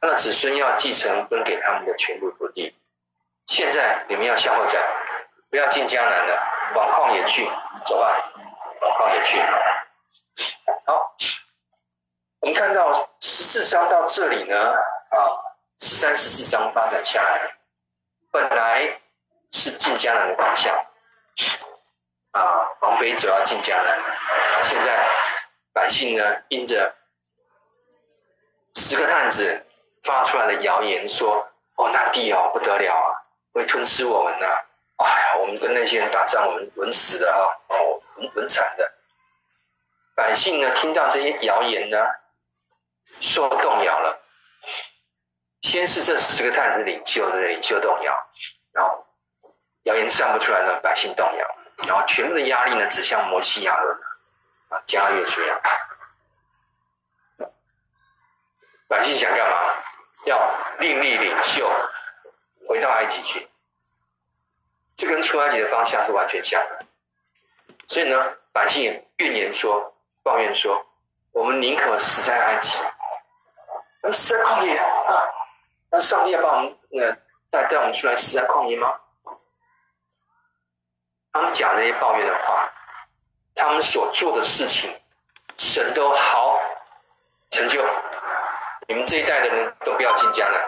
[0.00, 2.76] 他的子孙要继承分给他们的全部土地。
[3.46, 4.82] 现在你们要向后转，
[5.50, 6.42] 不要进江南了，
[6.74, 7.48] 往旷野去，
[7.86, 8.10] 走吧，
[8.80, 9.38] 往旷野去。
[10.86, 11.14] 好，
[12.40, 14.74] 我们看到十四章到这里呢，
[16.04, 17.40] 三、十四章发展下来，
[18.30, 19.00] 本来
[19.52, 20.76] 是进江南的方向，
[22.32, 23.98] 啊，往北走要进江南。
[24.64, 25.02] 现在
[25.72, 26.94] 百姓呢，因着
[28.74, 29.64] 十个探子
[30.02, 33.08] 发出来的谣言说：“哦，那地哦不得了啊，
[33.54, 35.06] 会吞吃我们呐、啊！
[35.06, 38.92] 哎呀，我们跟那些人打仗，我们稳死的啊，哦，很很惨的。”
[40.14, 41.96] 百姓呢，听到这些谣言呢，
[43.22, 44.20] 受动摇了。
[45.64, 48.14] 先是这十个探子领袖的领袖动摇，
[48.70, 49.06] 然后
[49.84, 51.56] 谣言散不出来呢，百姓动摇，
[51.86, 53.98] 然后全部的压力呢指向摩西亚人
[54.68, 55.60] 啊，加约书亚。
[58.88, 59.56] 百姓想干嘛？
[60.26, 60.50] 要
[60.80, 61.66] 另立领袖，
[62.68, 63.48] 回到埃及去。
[64.96, 66.86] 这跟出埃及的方向是完全相反。
[67.86, 69.92] 所以呢，百姓怨言说。
[70.22, 70.86] 抱怨说
[71.32, 72.78] ：“我们宁可死在埃及，
[74.00, 75.33] 而死在旷野啊！
[75.94, 77.16] 那上帝要把我们呃
[77.50, 78.98] 带带我们出来死在旷野吗？”
[81.32, 82.68] 他们讲这些抱怨的话，
[83.54, 84.92] 他们所做的事情，
[85.56, 86.58] 神都好
[87.52, 87.80] 成就。
[88.88, 90.60] 你们这一代的人都不要进江南，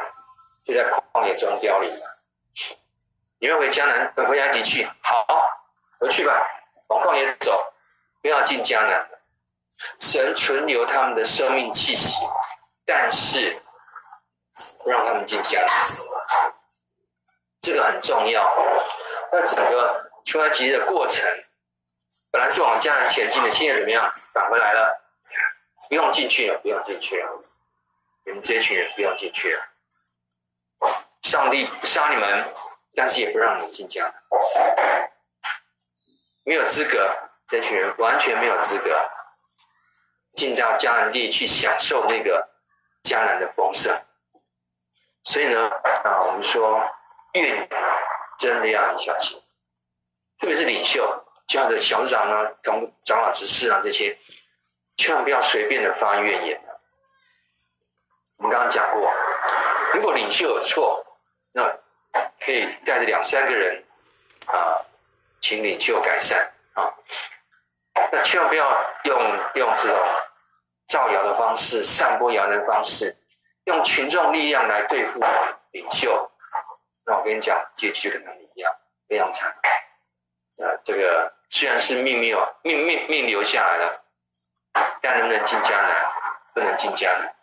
[0.63, 1.91] 就在旷野中凋零。
[3.41, 5.27] 你们回江南，等回埃及去，好，
[5.99, 6.33] 回去吧，
[6.87, 7.75] 往旷野走，
[8.23, 9.09] 不要进江南。
[9.99, 12.25] 神存留他们的生命气息，
[12.87, 13.61] 但是
[14.83, 15.65] 不让他们进家，
[17.61, 18.43] 这个很重要。
[19.33, 21.29] 那整个出埃及的过程，
[22.31, 24.13] 本来是往迦南前进的，现在怎么样？
[24.33, 24.99] 返回来了，
[25.89, 27.43] 不用进去了，不用进去了。
[28.25, 29.63] 你们这群人不用进去了。
[31.23, 32.45] 上帝不杀你们，
[32.95, 34.13] 但是也不让你们进家，
[36.45, 37.11] 没有资格。
[37.49, 38.97] 这群人完全没有资格。
[40.35, 42.49] 进到迦南地去享受那个
[43.03, 43.99] 迦南的丰盛，
[45.27, 45.69] 所以呢，
[46.05, 46.89] 啊，我们说
[47.33, 47.69] 越女
[48.39, 49.43] 真的要很小心，
[50.39, 51.03] 特别是领袖，
[51.49, 54.17] 教的小长啊、同长老执事啊这些，
[54.97, 56.63] 千万不要随便的发怨言。
[58.37, 59.13] 我们刚刚讲过，
[59.95, 61.05] 如果领袖有错，
[61.51, 61.77] 那
[62.39, 63.85] 可以带着两三个人
[64.47, 64.79] 啊，
[65.41, 66.95] 请领袖改善啊。
[68.13, 68.71] 那千万不要
[69.03, 69.21] 用
[69.57, 69.99] 用这种
[70.87, 73.17] 造谣的方式、散播谣言的方式，
[73.67, 75.21] 用群众力量来对付
[75.71, 76.31] 领袖。
[77.05, 78.73] 那我跟你讲，结局跟他们一样，
[79.09, 79.55] 非常惨。
[80.59, 84.05] 呃，这个虽然是命没有命命命留下来了，
[85.01, 86.13] 但能不能进江南？
[86.55, 87.35] 不能进江南。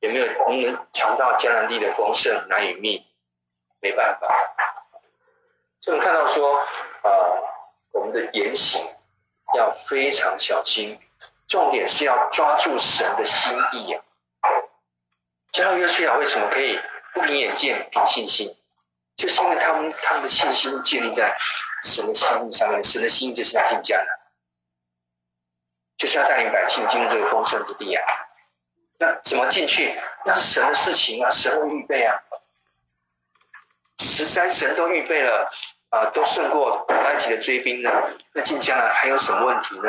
[0.00, 2.48] 有没有能不能尝到江南地的丰盛？
[2.48, 3.06] 难与觅，
[3.80, 4.26] 没办法。
[5.80, 6.60] 所以我们看到说，
[7.02, 7.44] 呃，
[7.92, 8.86] 我们的言行。
[9.56, 10.98] 要非常小心，
[11.46, 14.02] 重点是要抓住神的心意啊！
[15.54, 16.80] 加勒约书亚为什么可以
[17.12, 18.52] 不凭眼见，凭信心？
[19.14, 21.32] 就是因为他们他们的信心建立在
[21.84, 22.82] 神的心意上面。
[22.82, 24.06] 神的心意就是要进迦南，
[25.96, 28.02] 就是要带领百姓进入这个丰盛之地啊！
[28.98, 29.96] 那怎么进去？
[30.24, 32.18] 那是神的事情啊，神会预备啊！
[34.00, 35.48] 十三神都预备了。
[35.90, 37.88] 啊，都胜过埃及的追兵呢，
[38.32, 39.88] 那进迦南还有什么问题呢？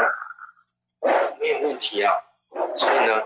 [1.40, 2.14] 没有问题啊。
[2.78, 3.24] 所以呢，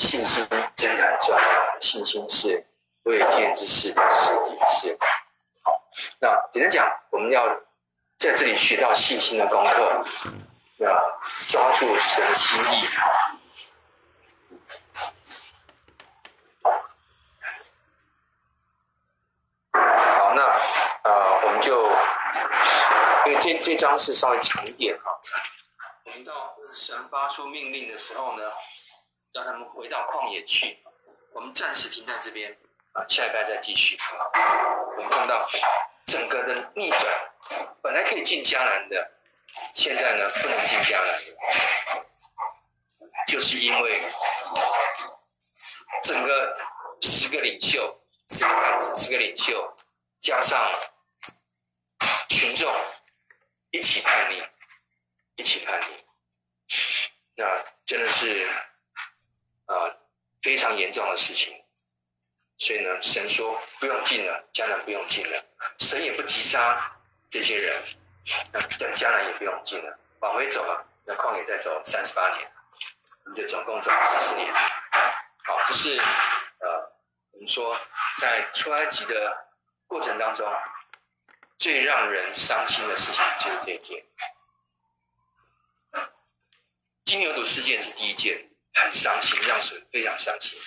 [0.00, 0.46] 信心
[0.76, 2.66] 真的很重要，信心是
[3.02, 4.98] 未见之事的实底是。
[5.62, 5.78] 好，
[6.20, 7.46] 那简单讲，我们要
[8.18, 10.02] 在这里学到信心的功课，
[10.78, 11.20] 要
[11.50, 12.86] 抓住神的心意。
[19.74, 20.42] 好，那
[21.44, 21.84] 我们就，
[23.26, 25.20] 因为这这章是稍微长一点哈，
[26.06, 28.42] 我们到神发出命令的时候呢，
[29.32, 30.78] 让他们回到旷野去。
[31.32, 32.58] 我们暂时停在这边
[32.92, 33.98] 啊，下一拜再继续。
[34.96, 35.48] 我们看到
[36.06, 37.32] 整个的逆转，
[37.82, 39.12] 本来可以进迦南的，
[39.74, 41.18] 现在呢不能进迦南，
[43.28, 44.02] 就是因为
[46.02, 46.56] 整个
[47.02, 49.76] 十个领袖，十个孩子，十个领袖
[50.20, 50.72] 加上
[52.28, 52.74] 群众。
[53.72, 54.42] 一起叛逆，
[55.36, 55.86] 一起叛逆，
[57.36, 57.56] 那
[57.86, 58.44] 真的是、
[59.70, 59.96] 呃、
[60.42, 61.54] 非常严重的事情。
[62.58, 65.44] 所以呢，神说不用进了，迦南不用进了，
[65.78, 67.00] 神也不击杀
[67.30, 67.82] 这些人，
[68.52, 72.50] 那迦南也不用进了，往回走了，那旷野再走三十八年，
[73.24, 74.52] 我们就总共走了四十年。
[74.52, 75.96] 好，这是
[76.58, 76.92] 呃，
[77.30, 77.74] 我们说
[78.18, 79.46] 在出埃及的
[79.86, 80.46] 过程当中，
[81.56, 84.04] 最让人伤心的事情就是这一件。
[87.04, 88.49] 金牛犊事件是第一件，
[88.80, 90.58] 很伤心，让神非常伤心。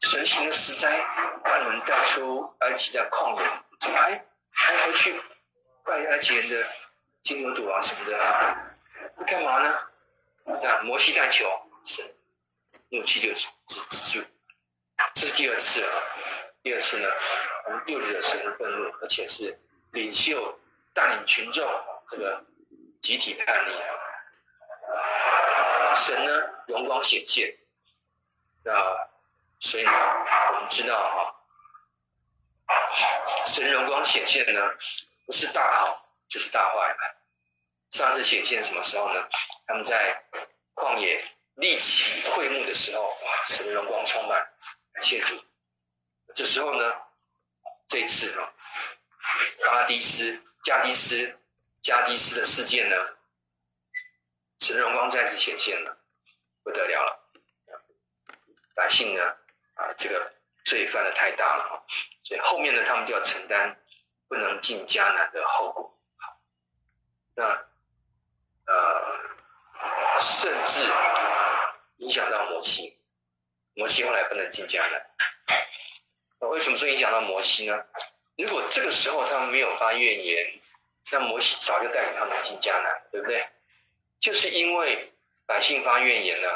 [0.00, 0.98] 神行了十灾，
[1.42, 3.46] 把你们带出埃及在旷野，
[3.80, 5.14] 怎么还还回去
[5.84, 6.66] 拜埃及人的
[7.22, 8.70] 金牛犊啊什么的啊？
[9.26, 9.74] 干嘛呢？
[10.44, 11.44] 那摩西代求
[11.84, 12.14] 神，
[12.90, 14.26] 怒气就止止住。
[15.14, 15.88] 这是第二次了。
[16.62, 17.08] 第二次呢，
[17.86, 19.58] 又惹神的愤怒，而且是
[19.92, 20.58] 领袖
[20.94, 21.64] 带领群众
[22.06, 22.44] 这个
[23.00, 23.94] 集体叛逆啊。
[25.96, 26.30] 神呢，
[26.68, 27.56] 荣光显现，
[28.62, 28.72] 那
[29.58, 30.94] 所以呢，我们知道
[32.66, 34.60] 哈，神荣光显现呢，
[35.24, 36.96] 不是大好就是大坏。
[37.90, 39.28] 上次显现什么时候呢？
[39.66, 40.22] 他们在
[40.74, 41.24] 旷野
[41.54, 44.52] 立起会幕的时候，哇，神荣光充满，
[44.92, 45.42] 感谢主。
[46.34, 46.92] 这时候呢，
[47.88, 48.52] 这一次呢，
[49.64, 51.38] 加低斯、加低斯、
[51.80, 52.96] 加低斯的事件呢。
[54.58, 55.96] 神的荣光再次显现了，
[56.62, 57.22] 不得了了！
[58.74, 59.36] 百姓呢，
[59.74, 60.32] 啊，这个
[60.64, 61.84] 罪犯的太大了，
[62.22, 63.80] 所以后面呢，他们就要承担
[64.28, 65.98] 不能进迦南的后果。
[67.34, 67.44] 那
[68.66, 69.20] 呃，
[70.18, 70.84] 甚至
[71.98, 72.98] 影响到摩西，
[73.74, 75.10] 摩西后来不能进迦南。
[76.40, 77.86] 那为什么说影响到摩西呢？
[78.36, 80.46] 如果这个时候他们没有发怨言，
[81.12, 83.42] 那摩西早就带领他们进迦南，对不对？
[84.26, 85.14] 就是因为
[85.46, 86.48] 百姓发怨言呢，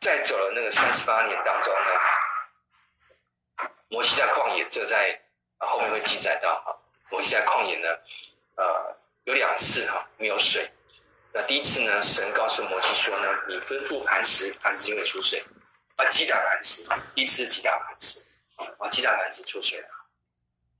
[0.00, 5.20] 在走了那个三十八年当中呢，摩西在旷野，这在
[5.58, 6.74] 后面会记载到哈。
[7.10, 7.88] 摩西在旷野呢，
[8.56, 10.72] 呃，有两次哈没有水。
[11.34, 15.44] 那第一次呢，神告诉摩西说呢，你吩咐磐石，磐石就会出水。
[15.96, 16.82] 啊，击打磐石，
[17.14, 18.24] 第一次击打磐石，
[18.78, 19.88] 啊，击打磐石出水了。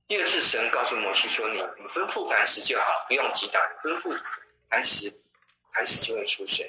[0.07, 4.19] 第二次神告诉摩西说，你你吩咐磐石就好，不用击打，吩咐
[4.67, 5.13] 磐石。
[5.75, 6.65] 磐石就会出水，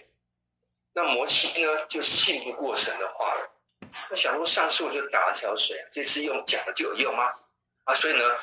[0.93, 3.53] 那摩西呢就信不过神的话了。
[4.11, 7.31] 那想说上次我就打了条水，这次用讲的就有用吗？
[7.85, 8.37] 啊，所以呢，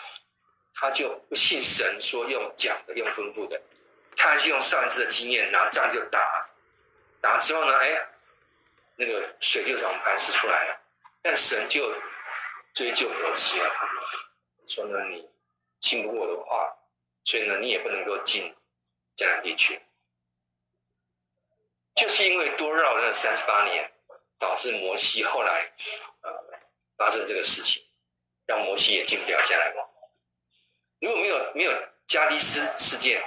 [0.74, 3.62] 他就不信神说用讲的、用吩咐的，
[4.16, 6.50] 他还是用上一次的经验拿杖就打，
[7.20, 8.08] 打之后呢，哎，
[8.96, 10.80] 那个水就从磐石出来了。
[11.22, 11.94] 但神就
[12.74, 13.70] 追究摩西了，
[14.66, 15.30] 说呢，你
[15.82, 16.74] 信不过我的话，
[17.26, 18.56] 所以呢，你也不能够进
[19.18, 19.78] 迦南地区。
[21.96, 23.92] 就是因为多绕了三十八年，
[24.40, 25.72] 导致摩西后来
[26.22, 26.60] 呃
[26.98, 27.84] 发生这个事情，
[28.46, 29.74] 让摩西也进不了迦南。
[31.00, 31.72] 如果没有没有
[32.08, 33.22] 加利斯事件，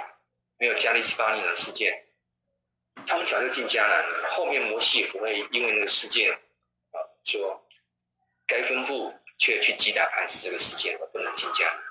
[0.57, 2.07] 没有加利斯巴尼的事件，
[3.05, 4.29] 他们早就进迦南了。
[4.31, 7.67] 后面摩西也不会因为那个事件啊说
[8.45, 11.83] 该吩咐却去击打磐石这个事件而不能进迦南。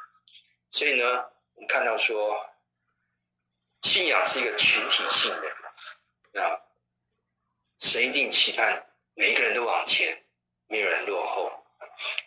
[0.70, 1.24] 所以呢，
[1.54, 2.44] 我们看到说
[3.82, 5.30] 信仰是一个群体性
[6.32, 6.60] 的啊。
[7.96, 8.84] 神一定期盼
[9.14, 10.22] 每一个人都往前，
[10.68, 11.50] 没有人落后。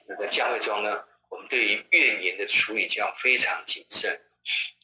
[0.08, 4.20] 那在教会中呢，我们对于怨言的处理就要非常谨慎。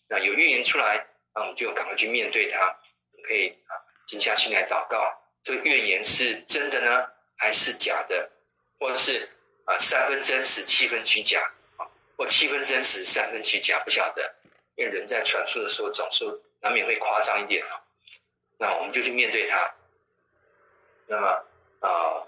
[0.08, 1.04] 那有怨言出来，
[1.34, 2.72] 那我们就赶快去面对它。
[3.24, 3.74] 可以啊，
[4.06, 5.12] 静下心来祷告。
[5.42, 8.30] 这个怨言是真的呢，还是假的？
[8.78, 9.28] 或者是
[9.66, 11.42] 啊，三分真实，七分虚假
[11.78, 11.90] 啊？
[12.16, 13.82] 或七分真实，三分虚假？
[13.84, 14.36] 不晓得，
[14.76, 16.26] 因为人在传述的时候总是
[16.62, 17.82] 难免会夸张一点啊。
[18.60, 19.76] 那我们就去面对它。
[21.08, 21.28] 那么
[21.80, 22.26] 啊、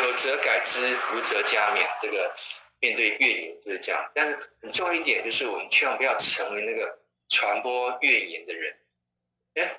[0.00, 1.86] 有则改之，无则加勉。
[2.00, 2.34] 这个
[2.80, 4.10] 面对怨言就是这样。
[4.14, 8.76] 但是很重要一点就是，我们千万不要成为那个传播怨言的人。
[9.54, 9.70] 哎，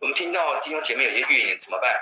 [0.00, 1.96] 我们听到弟兄姐妹有些怨言怎么办？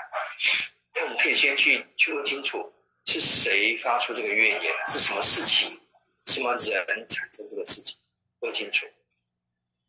[0.95, 2.73] 那，我们可以先去去问清楚
[3.05, 5.81] 是谁发出这个怨言，是什么事情，
[6.25, 7.99] 什么人产生这个事情，
[8.39, 8.87] 问清楚。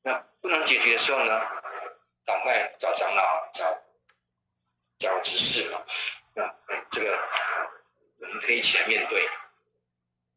[0.03, 1.41] 那不能解决的时候呢，
[2.25, 3.83] 赶快找长老找。
[4.99, 5.85] 找执事啊，
[6.35, 6.55] 那
[6.91, 7.19] 这个
[8.21, 9.29] 我们可以一起来面对。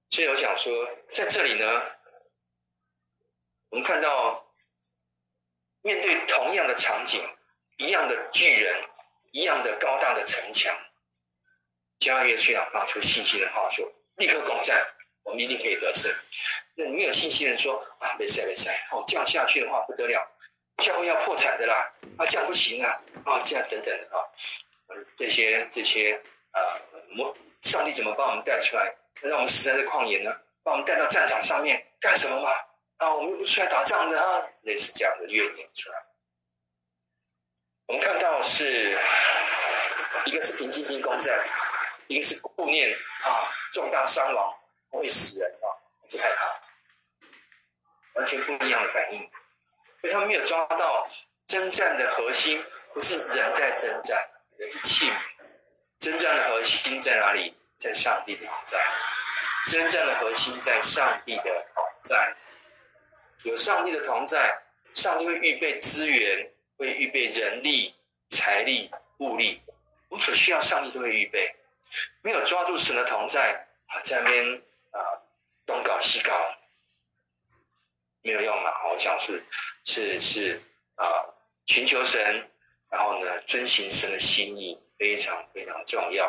[0.09, 1.81] 所以我想说，在这里呢，
[3.69, 4.51] 我们看到
[5.81, 7.21] 面对同样的场景，
[7.77, 8.83] 一样的巨人，
[9.31, 10.75] 一样的高大的城墙，
[11.99, 14.83] 迦约书亚发出信心的话说：“立刻攻占，
[15.23, 16.11] 我们一定可以得胜。”
[16.75, 20.27] 那没有信心的人说：“啊，没事没事，哦，这样下去的话不得了。”
[20.79, 21.91] 教会要破产的啦！
[22.17, 22.91] 啊，这样不行啊！
[23.25, 24.23] 啊，这样等等的啊，
[25.15, 26.19] 这些这些
[26.51, 26.59] 啊，
[27.09, 28.95] 魔上帝怎么把我们带出来？
[29.21, 30.35] 让我们死在这旷野呢？
[30.63, 32.49] 把我们带到战场上面干什么嘛？
[32.97, 36.05] 啊，我们又不出来打仗的啊，类似这样的怨言出来。
[37.87, 38.97] 我们看到是
[40.25, 41.43] 一个是平静心攻战，
[42.07, 42.93] 一个是顾念
[43.23, 44.55] 啊重大伤亡
[44.89, 45.67] 会死人啊，
[46.07, 46.61] 就害怕，
[48.15, 49.29] 完全不一样的反应。
[50.01, 51.07] 所以他没有抓到
[51.47, 52.63] 征战的核心，
[52.93, 55.13] 不是人在征战，而是器皿。
[55.99, 57.55] 征战的核心在哪里？
[57.77, 58.79] 在上帝的同在。
[59.67, 61.43] 征战的核心在上帝的
[61.73, 62.35] 同在。
[63.43, 64.61] 有上帝的同在，
[64.93, 66.51] 上帝会预备资源。
[66.79, 67.93] 会预备人力、
[68.29, 69.61] 财力、物力，
[70.07, 71.53] 我们所需要，上帝都会预备。
[72.21, 73.67] 没有抓住神的同在，
[74.05, 74.61] 在那边
[74.91, 74.99] 啊
[75.65, 76.31] 东搞西搞，
[78.21, 78.71] 没有用嘛。
[78.87, 79.43] 我像是
[79.83, 80.61] 是是
[80.95, 81.05] 啊，
[81.65, 82.49] 寻求神，
[82.89, 86.27] 然后呢，遵行神的心意，非常非常重要。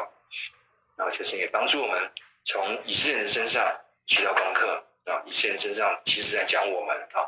[0.96, 2.12] 然后求神也帮助我们，
[2.44, 3.66] 从以色列人身上
[4.06, 5.22] 学到功课啊。
[5.26, 7.24] 以色列人身上其实在讲我们啊，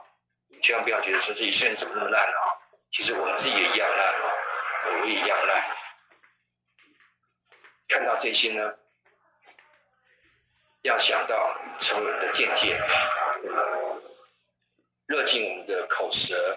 [0.63, 2.41] 千万不要觉得说这以色列人怎么那么烂啊。
[2.91, 4.35] 其实我们自己也一样烂啊，
[4.85, 5.77] 我也一样烂。
[7.89, 8.75] 看到这些呢，
[10.83, 12.79] 要想到成为我们的见解，
[15.07, 16.57] 勒紧我们的口舌，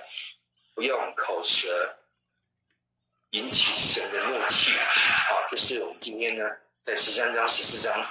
[0.73, 1.97] 不用口舌
[3.31, 4.72] 引起神的怒气。
[5.27, 8.05] 好，这是我们今天呢，在十三章、十四章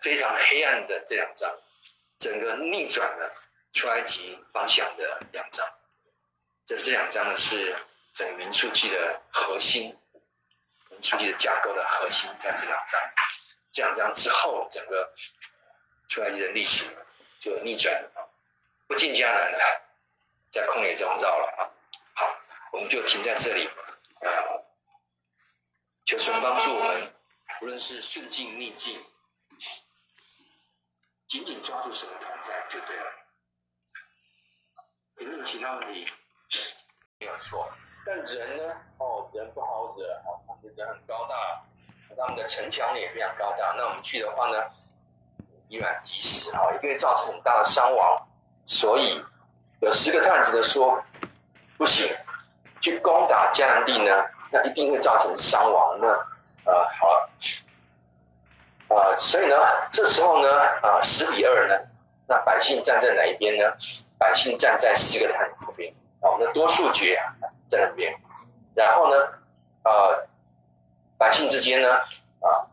[0.00, 1.50] 非常黑暗的这两章，
[2.18, 3.32] 整个逆转了
[3.72, 5.66] 出埃及方向的两章。
[6.66, 7.74] 这这两章呢，是
[8.12, 9.96] 整个民数记的核心，
[10.90, 13.00] 民数记的架构的核心在这两章。
[13.72, 15.12] 这两章之后，整个
[16.08, 16.86] 出埃及的历史
[17.40, 18.10] 就逆转了，
[18.86, 19.58] 不进迦南了，
[20.50, 21.70] 在旷野中绕了啊。
[22.14, 22.26] 好，
[22.72, 24.28] 我们就停在这里啊。
[26.04, 27.14] 求神帮助我们，
[27.62, 29.02] 无论是顺境逆境，
[31.26, 33.06] 紧紧抓住神的同在就对了。
[35.16, 36.06] 有没有其他问题？
[37.18, 37.72] 没有错，
[38.04, 38.74] 但人呢？
[38.98, 41.64] 哦，人不好惹哦，他们人很高大，
[42.16, 43.72] 他们的城墙也非常高大。
[43.78, 44.62] 那我们去的话呢，
[45.68, 48.28] 以卵击石啊，一定会造成很大的伤亡。
[48.66, 49.22] 所以
[49.80, 51.02] 有十个探子的说，
[51.76, 52.14] 不行，
[52.80, 55.98] 去攻打迦南地呢，那一定会造成伤亡。
[56.00, 56.06] 那
[56.66, 57.28] 呃，好，
[58.88, 59.56] 呃，所以呢，
[59.90, 60.48] 这时候呢，
[60.82, 61.74] 啊、呃，十比二呢，
[62.26, 63.70] 那百姓站在哪一边呢？
[64.16, 65.92] 百姓站在十个探子这边。
[66.20, 67.20] 我们的多数决
[67.68, 68.18] 在那边，
[68.74, 69.16] 然后呢，
[69.82, 70.26] 呃，
[71.18, 71.96] 百姓之间呢，
[72.40, 72.64] 啊，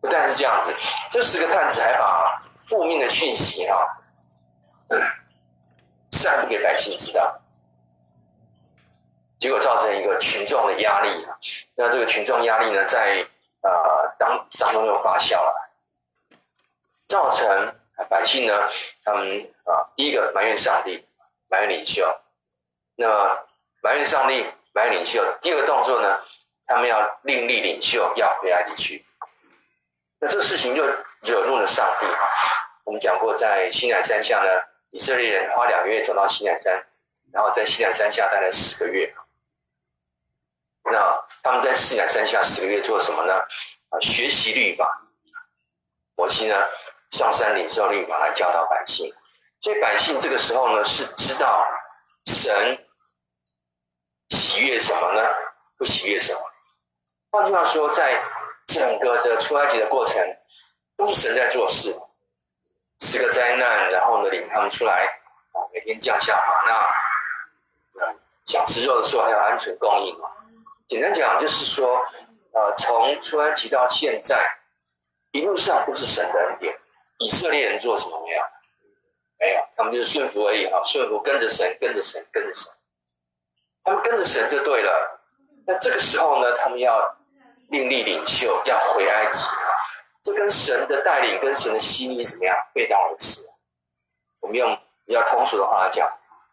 [0.00, 0.72] 不但是这样子，
[1.10, 3.97] 这十个探子还把负面的讯息、啊，
[6.10, 7.40] 散布给百姓知道，
[9.38, 11.26] 结果造成一个群众的压力，
[11.76, 13.26] 那这个群众压力呢，在
[13.62, 15.70] 呃当当中又发酵了，
[17.06, 17.74] 造成
[18.08, 18.68] 百姓呢，
[19.04, 21.06] 他们啊，第一个埋怨上帝，
[21.48, 22.04] 埋怨领袖。
[22.96, 23.44] 那
[23.80, 25.24] 埋怨上帝，埋怨领袖。
[25.40, 26.18] 第二个动作呢，
[26.66, 29.06] 他们要另立领袖，要回埃及去。
[30.20, 30.84] 那这事情就
[31.22, 32.06] 惹怒了上帝。
[32.84, 34.50] 我们讲过，在西乃山下呢，
[34.90, 36.86] 以色列人花两个月走到西乃山，
[37.32, 39.14] 然后在西乃山下待了十个月。
[40.84, 43.34] 那他们在西乃山下十个月做什么呢？
[43.90, 45.04] 啊，学习律法。
[46.16, 46.56] 摩西呢，
[47.10, 49.14] 上山领受律法来教导百姓。
[49.60, 51.66] 所以百姓这个时候呢，是知道
[52.26, 52.86] 神。
[54.30, 55.28] 喜悦什么呢？
[55.76, 56.40] 不喜悦什么？
[57.30, 58.22] 换句话说，在
[58.66, 60.22] 整个的出埃及的过程，
[60.96, 61.94] 都是神在做事。
[63.00, 65.06] 十个灾难，然后呢，领他们出来
[65.52, 68.14] 啊，每天降下玛纳，
[68.44, 70.28] 想吃肉的时候还有鹌鹑供应嘛。
[70.86, 72.04] 简单讲就是说，
[72.52, 74.58] 呃，从出埃及到现在，
[75.32, 76.76] 一路上都是神的恩典。
[77.18, 78.42] 以色列人做什么没有？
[79.40, 82.72] 没有，他们就是顺服而已啊，顺服跟着神，跟着神，跟着神。
[83.84, 85.20] 他们跟着神就对了。
[85.66, 87.16] 那这个时候呢，他们要
[87.70, 89.46] 另立领袖，要回埃及。
[90.28, 93.40] 这跟神的带领、跟神的心意怎么样背道而驰？
[94.40, 96.06] 我们用比较通俗的话来讲，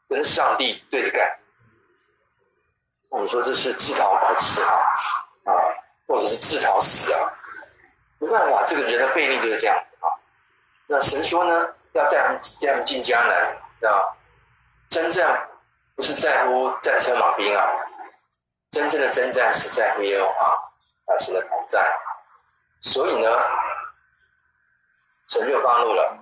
[0.08, 1.38] 跟上帝对着干。
[3.10, 4.80] 我们说这是自讨苦吃啊，
[5.44, 5.52] 啊，
[6.08, 7.20] 或者是自讨死啊。
[8.20, 10.08] 没办法，这个人的背逆就是这样啊。
[10.88, 14.16] 那神说呢，要带他们带他们进迦南，啊，
[14.88, 15.38] 真正。
[15.98, 17.66] 不是在乎战车马兵啊，
[18.72, 20.52] 真正的征战是在乎耶和华
[21.08, 21.86] 啊，神的同在。
[22.82, 23.30] 所以呢，
[25.28, 26.18] 神就发怒了。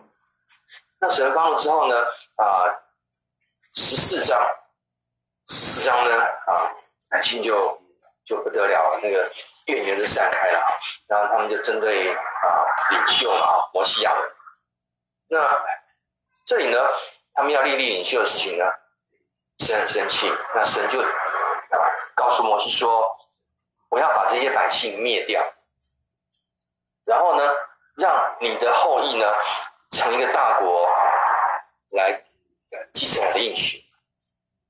[1.00, 1.96] 那神发怒之后呢，
[2.36, 2.66] 啊，
[3.76, 4.40] 十四章，
[5.48, 6.76] 十四章呢，啊，
[7.10, 7.82] 百姓就
[8.26, 9.32] 就不得了，那个
[9.68, 10.60] 怨言就散开了。
[11.08, 14.14] 然后他们就针对啊领袖啊摩西亚。
[15.28, 15.66] 那
[16.46, 16.80] 这里呢，
[17.34, 18.66] 他们要立立领袖的事情呢，
[19.60, 21.08] 神很生气，那神就啊
[22.16, 23.18] 告诉摩西说
[23.90, 25.44] ：“我要把这些百姓灭掉，
[27.06, 27.44] 然后呢，
[27.96, 29.26] 让你的后裔呢
[29.92, 30.90] 成一个大国
[31.92, 32.24] 来
[32.94, 33.84] 继承我的应许。”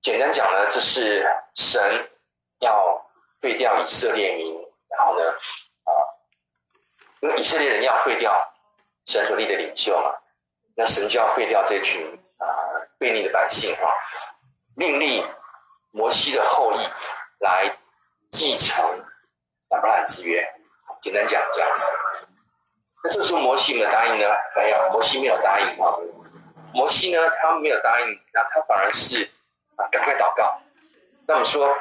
[0.02, 1.26] 简单讲呢，这是
[1.56, 2.12] 神
[2.60, 3.10] 要
[3.42, 4.54] 废掉以色列民，
[4.90, 5.24] 然后呢，
[5.84, 5.92] 啊，
[7.22, 8.34] 因为以色列人要废掉
[9.06, 10.14] 神所立的领袖嘛，
[10.76, 12.06] 那神就要废掉这群
[12.38, 12.46] 啊
[13.00, 13.90] 悖逆的百姓啊，
[14.76, 15.26] 另立
[15.92, 16.86] 摩西的后裔
[17.40, 17.78] 来
[18.30, 18.84] 继承
[19.70, 20.46] 亚伯拉罕之约。
[21.02, 21.86] 简单讲这样子，
[23.04, 24.26] 那这时候摩西有没有答应呢？
[24.56, 26.00] 没有，摩西没有答应啊。
[26.74, 29.30] 摩西呢，他没有答应，那他反而是。
[29.76, 30.62] 啊，赶快祷告。
[31.26, 31.76] 那么说，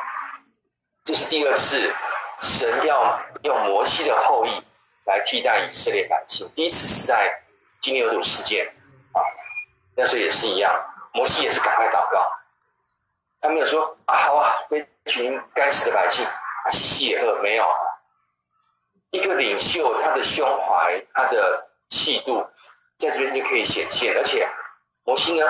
[1.05, 1.93] 这是第二次
[2.41, 4.65] 神要用摩西的后裔
[5.05, 6.51] 来替代以色列百姓。
[6.55, 7.43] 第一次是在
[7.83, 8.67] 金牛犊事件
[9.13, 9.21] 啊，
[9.95, 10.73] 那时候也是一样，
[11.13, 12.27] 摩西也是赶快祷告。
[13.43, 17.65] 他没有说啊，好啊，这群该死的百姓啊，谢赫没有。
[19.13, 22.45] 一个领袖，他的胸怀，他的气度，
[22.97, 24.17] 在这边就可以显现。
[24.17, 24.49] 而且
[25.05, 25.47] 摩西呢，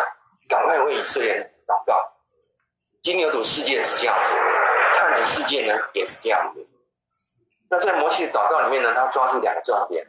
[0.49, 2.13] 赶快为以色列祷告。
[3.01, 4.35] 金牛犊事件是这样子，
[4.97, 6.69] 探子事件呢也是这样子。
[7.71, 10.07] 那在摩西的祷告里面呢，他抓住两个重点。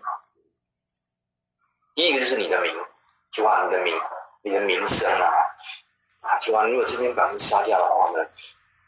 [1.95, 2.75] 第一个就是你的名，
[3.31, 3.95] 主啊，你的名，
[4.41, 5.29] 你的名声啊，
[6.21, 8.25] 啊，主啊，如果今天把人杀掉的话呢，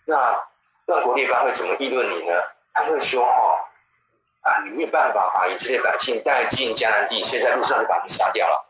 [0.05, 0.47] 那
[0.87, 2.33] 万国列邦会怎么议论你呢？
[2.73, 3.54] 他会说哦，
[4.45, 8.63] 啊，你没有办法把以色列百姓带进迦南地，所以在路上就把人杀掉了，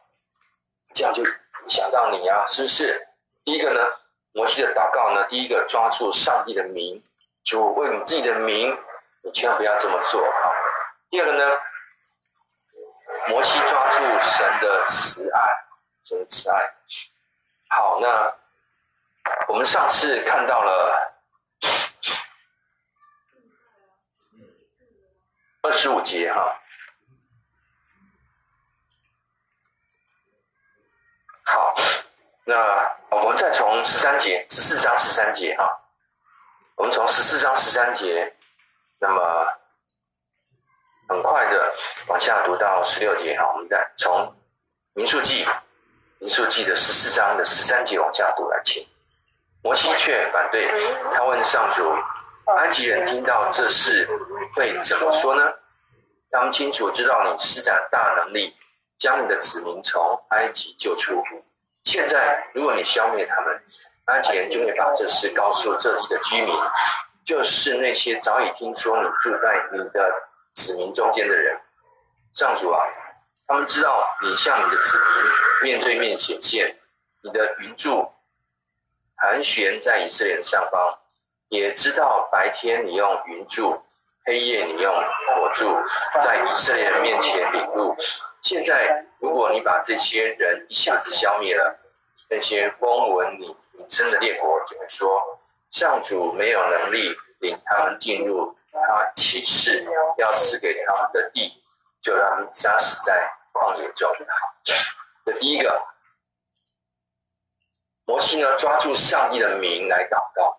[0.93, 1.21] 这样就
[1.67, 3.07] 想到你啊，是不是？
[3.43, 3.81] 第一个呢？
[4.31, 7.01] 摩西的祷告呢，第一个抓住上帝的名，
[7.43, 8.77] 主为你自己的名，
[9.21, 10.51] 你千万不要这么做啊。
[11.09, 11.57] 第二个呢，
[13.29, 15.39] 摩西抓住神的慈爱，
[16.03, 16.73] 神的慈爱。
[17.69, 18.33] 好，那
[19.47, 21.13] 我们上次看到了
[25.65, 26.61] 二十五节哈。
[31.45, 31.75] 好，
[32.45, 32.95] 那。
[33.11, 35.79] 我们再从十三节，十四章十三节哈，
[36.75, 38.35] 我们从十四章十三节，
[38.99, 39.47] 那么
[41.07, 41.73] 很快的
[42.09, 44.35] 往下读到十六节哈，我们再从
[44.93, 45.45] 民数记，
[46.19, 48.85] 民数记的十四章的十三节往下读来，请。
[49.63, 50.69] 摩西却反对，
[51.13, 51.83] 他问上主：
[52.53, 54.07] 埃及人听到这事
[54.55, 55.53] 会怎么说呢？
[56.31, 58.55] 他们清楚知道你施展大能力，
[58.97, 61.23] 将你的子民从埃及救出。
[61.83, 63.63] 现在，如果你消灭他们，
[64.05, 66.53] 埃及人就会把这事告诉这里的居民，
[67.23, 70.13] 就是那些早已听说你住在你的
[70.55, 71.57] 子民中间的人。
[72.33, 72.83] 上主啊，
[73.47, 74.99] 他们知道你向你的子
[75.61, 76.77] 民面对面显现，
[77.23, 78.11] 你的云柱
[79.15, 80.99] 盘旋在以色列上方，
[81.55, 83.83] 也知道白天你用云柱，
[84.25, 85.75] 黑夜你用火柱，
[86.21, 87.95] 在以色列人面前领路。
[88.41, 91.79] 现在，如果你把这些人一下子消灭了，
[92.29, 95.39] 那些光闻你名声的列国就会说，
[95.71, 99.83] 上主没有能力领他们进入他启示
[100.17, 101.63] 要赐给他们的地，
[102.01, 104.09] 就让他们杀死在旷野中。
[105.25, 105.81] 这第一个，
[108.05, 110.55] 摩西呢抓住上帝的名来祷告，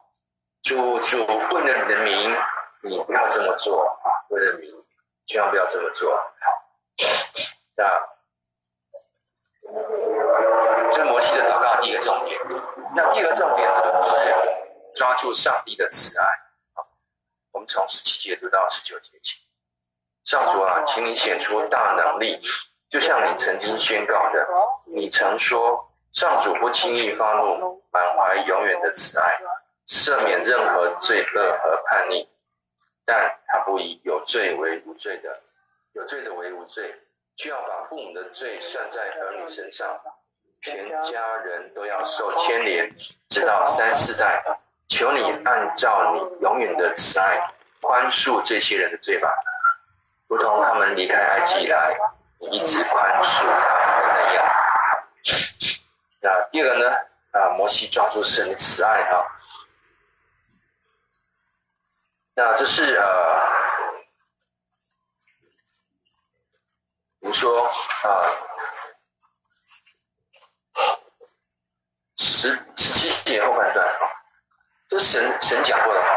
[0.66, 2.36] 主主为了你的名，
[2.82, 4.10] 你不要这么做啊！
[4.30, 4.68] 为了名，
[5.24, 6.12] 千万不要这么做。
[6.12, 6.24] 好。
[7.76, 7.84] 那
[10.92, 12.40] 这是摩西的祷告第一个重点。
[12.96, 14.10] 那第二个重点呢，是
[14.96, 16.26] 抓住上帝的慈爱。
[17.52, 19.42] 我们从十七节读到十九节起。
[20.24, 22.40] 上主啊，请你显出大能力，
[22.90, 24.48] 就像你曾经宣告的。
[24.86, 29.38] 你曾说，上主不轻易发怒，满怀永远的慈爱，
[29.86, 32.28] 赦免任何罪恶和叛逆。
[33.04, 35.40] 但他不以有罪为无罪的，
[35.92, 36.94] 有罪的为无罪。
[37.36, 39.86] 需要把父母的罪算在儿女身上，
[40.62, 42.90] 全家人都要受牵连，
[43.28, 44.42] 直到三四代。
[44.88, 49.28] 求你按照你永远的慈爱，宽恕这些人的罪吧，
[50.28, 51.94] 如同他们离开埃及以来，
[52.38, 54.44] 你一直宽恕他们那样。
[56.22, 56.96] 那第二个呢？
[57.32, 59.26] 啊，摩西抓住神的慈爱哈。
[62.36, 63.42] 那这是呃。
[67.18, 68.22] 比如说啊，
[72.16, 74.00] 十十七节后半段啊，
[74.88, 76.08] 这神神讲过的话。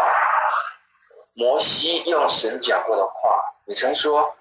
[1.34, 4.36] 摩西用神讲过的话，你曾说，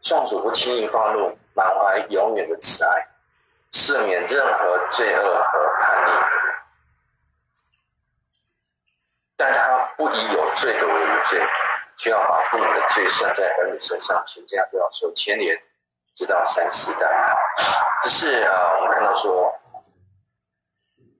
[0.00, 3.08] 上主不轻易发怒，满怀永远的慈爱，
[3.72, 6.10] 赦免任何罪恶和叛逆，
[9.36, 11.40] 但他不以有罪的为无罪，
[11.96, 15.56] 就要把父母的罪算在儿女身上，全家都要受牵连，
[16.14, 17.08] 直到三四代。
[18.02, 19.54] 只是啊，我们看到说，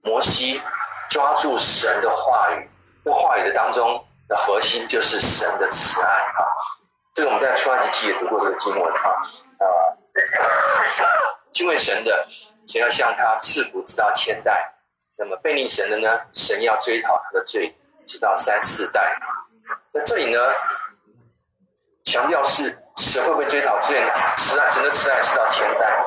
[0.03, 0.61] 摩西
[1.09, 2.69] 抓住神的话语，
[3.03, 6.45] 这话语的当中的核心就是神的慈爱啊。
[7.15, 9.09] 这个我们在出埃及记也读过这个经文啊
[9.59, 9.65] 啊。
[11.51, 12.27] 敬畏神的，
[12.67, 14.53] 神要向他赐福直到千代；
[15.17, 17.75] 那么悖逆神的呢，神要追讨他的罪
[18.07, 19.19] 直到三四代。
[19.91, 20.39] 那这里呢，
[22.03, 24.09] 强调是神会不会追讨罪呢？
[24.37, 26.03] 慈爱，神的慈爱是到千代，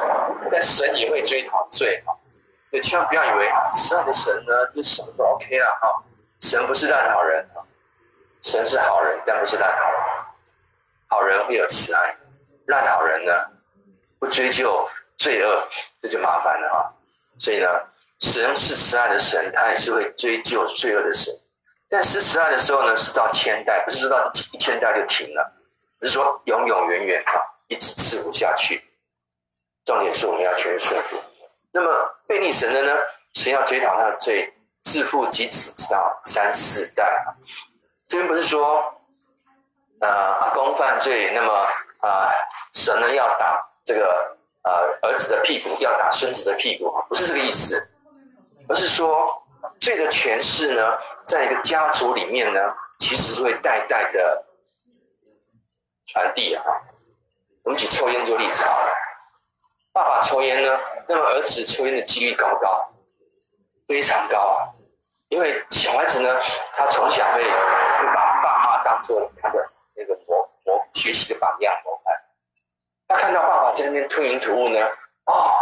[0.51, 2.17] 但神也会追讨罪啊！
[2.71, 6.03] 所以千万不要以为慈爱的神呢，就什么都 OK 了哈！
[6.41, 7.61] 神不是烂好人啊，
[8.43, 10.01] 神是好人，但不是烂好人。
[11.09, 12.17] 好人会有慈爱，
[12.67, 13.33] 烂好人呢，
[14.19, 15.61] 不追究罪恶，
[16.01, 16.79] 这就麻烦了啊！
[17.37, 17.69] 所以呢，
[18.21, 21.35] 神是慈爱的神，他也是会追究罪恶的神。
[21.91, 25.53] 但施慈爱的时候呢，是到千代，不是说到一千代就停了，
[25.99, 27.33] 不是说永永远远啊，
[27.67, 28.83] 一直赐福下去。
[29.85, 31.17] 重点是我们要全顺服。
[31.73, 31.91] 那么
[32.29, 32.97] 悖逆神的呢，
[33.35, 34.55] 神要追讨他的罪，
[34.85, 37.35] 自父及子直到三四代啊。
[38.09, 38.97] 这边不是说。
[40.03, 41.53] 呃，阿公犯罪，那么
[41.99, 42.33] 啊、
[42.73, 44.73] 神呢要打这个呃
[45.03, 47.87] 儿子的屁股，要打孙子的屁股，不是这个意思，
[48.67, 49.40] 而是说
[49.81, 52.61] 罪的权势呢，在一个家族里面呢，
[52.99, 54.45] 其实是会代代的
[56.07, 56.63] 传递啊。
[57.65, 58.93] 我们举抽烟做例子好了，
[59.93, 60.79] 爸爸抽烟呢，
[61.09, 62.93] 那么儿子抽烟的几率高不高？
[63.89, 64.69] 非常高啊，
[65.29, 66.41] 因为小孩子呢，
[66.77, 69.71] 他从小会会把爸妈当做他的。
[69.97, 72.15] 那个模模学习的榜样模范，
[73.07, 74.81] 他看到爸爸在那边吞云吐雾呢，
[75.25, 75.53] 啊、哦，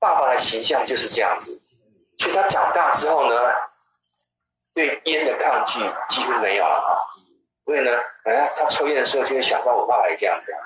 [0.00, 1.62] 爸爸的形象就是这样子，
[2.18, 3.34] 所以他长大之后呢，
[4.74, 7.04] 对烟的抗拒几乎没有了哈。
[7.64, 7.90] 所以呢，
[8.24, 10.60] 哎，他抽烟的时候就会想到我爸爸这样子啊。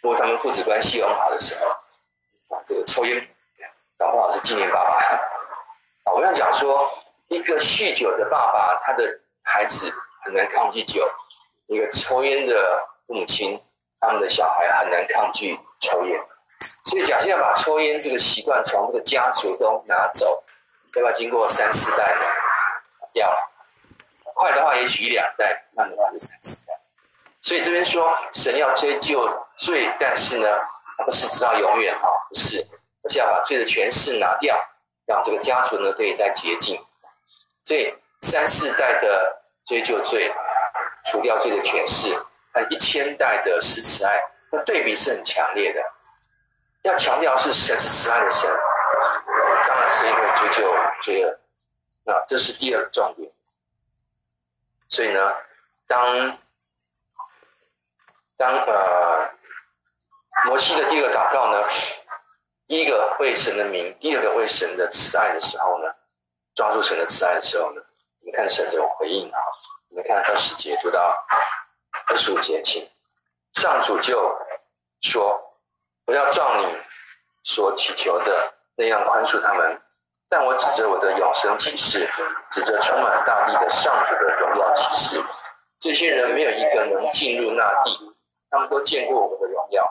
[0.00, 1.70] 如果他们父子关系很好的时候，
[2.56, 3.28] 啊，这个抽烟
[3.96, 4.98] 搞不好是纪念爸爸。
[6.04, 6.90] 啊，我要讲说，
[7.28, 9.92] 一个酗酒的爸爸，他的孩子
[10.24, 11.08] 很难抗拒酒。
[11.66, 12.54] 一个抽烟的
[13.06, 13.58] 母亲，
[14.00, 16.20] 他们的小孩很难抗拒抽烟，
[16.84, 20.42] 所以假设要把抽烟这个习惯从这个家族中拿走，
[20.94, 22.26] 要不要经过三四代呢？
[23.14, 23.32] 要，
[24.34, 26.78] 快的话也许一两代，慢的话是三四代。
[27.40, 30.48] 所以这边说神要追究罪，但是呢，
[30.98, 32.66] 他不是直到永远哈，不是，
[33.02, 34.56] 而是要把罪的权势拿掉，
[35.06, 36.80] 让这个家族呢可以再洁净。
[37.64, 40.32] 所以三四代的追究罪。
[41.04, 42.14] 除掉罪的权势，
[42.54, 44.20] 和一千代的施慈爱，
[44.52, 45.82] 那对比是很强烈的。
[46.82, 48.50] 要强调是神是慈爱的神，
[49.68, 51.38] 当然是因为追究罪恶。
[52.04, 53.30] 那这是第二个重点。
[54.88, 55.34] 所以呢，
[55.86, 56.38] 当
[58.36, 59.30] 当呃
[60.44, 61.64] 摩西的第二个祷告呢，
[62.66, 65.94] 第一个为神的名，第二个为神的慈爱的时候呢，
[66.54, 67.82] 抓住神的慈爱的时候呢，
[68.20, 69.38] 你看神怎么回应啊？
[69.88, 71.14] 我们看二十节读到
[72.08, 72.90] 二十五节，请
[73.52, 74.36] 上主就
[75.02, 75.51] 说
[76.06, 76.66] ：“我要照你
[77.42, 79.80] 所祈求的那样宽恕他们，
[80.28, 82.06] 但我指着我的永生启示，
[82.50, 85.22] 指着充满大地的上主的荣耀启示，
[85.78, 88.14] 这些人没有一个能进入那地，
[88.50, 89.84] 他们都见过我的荣耀，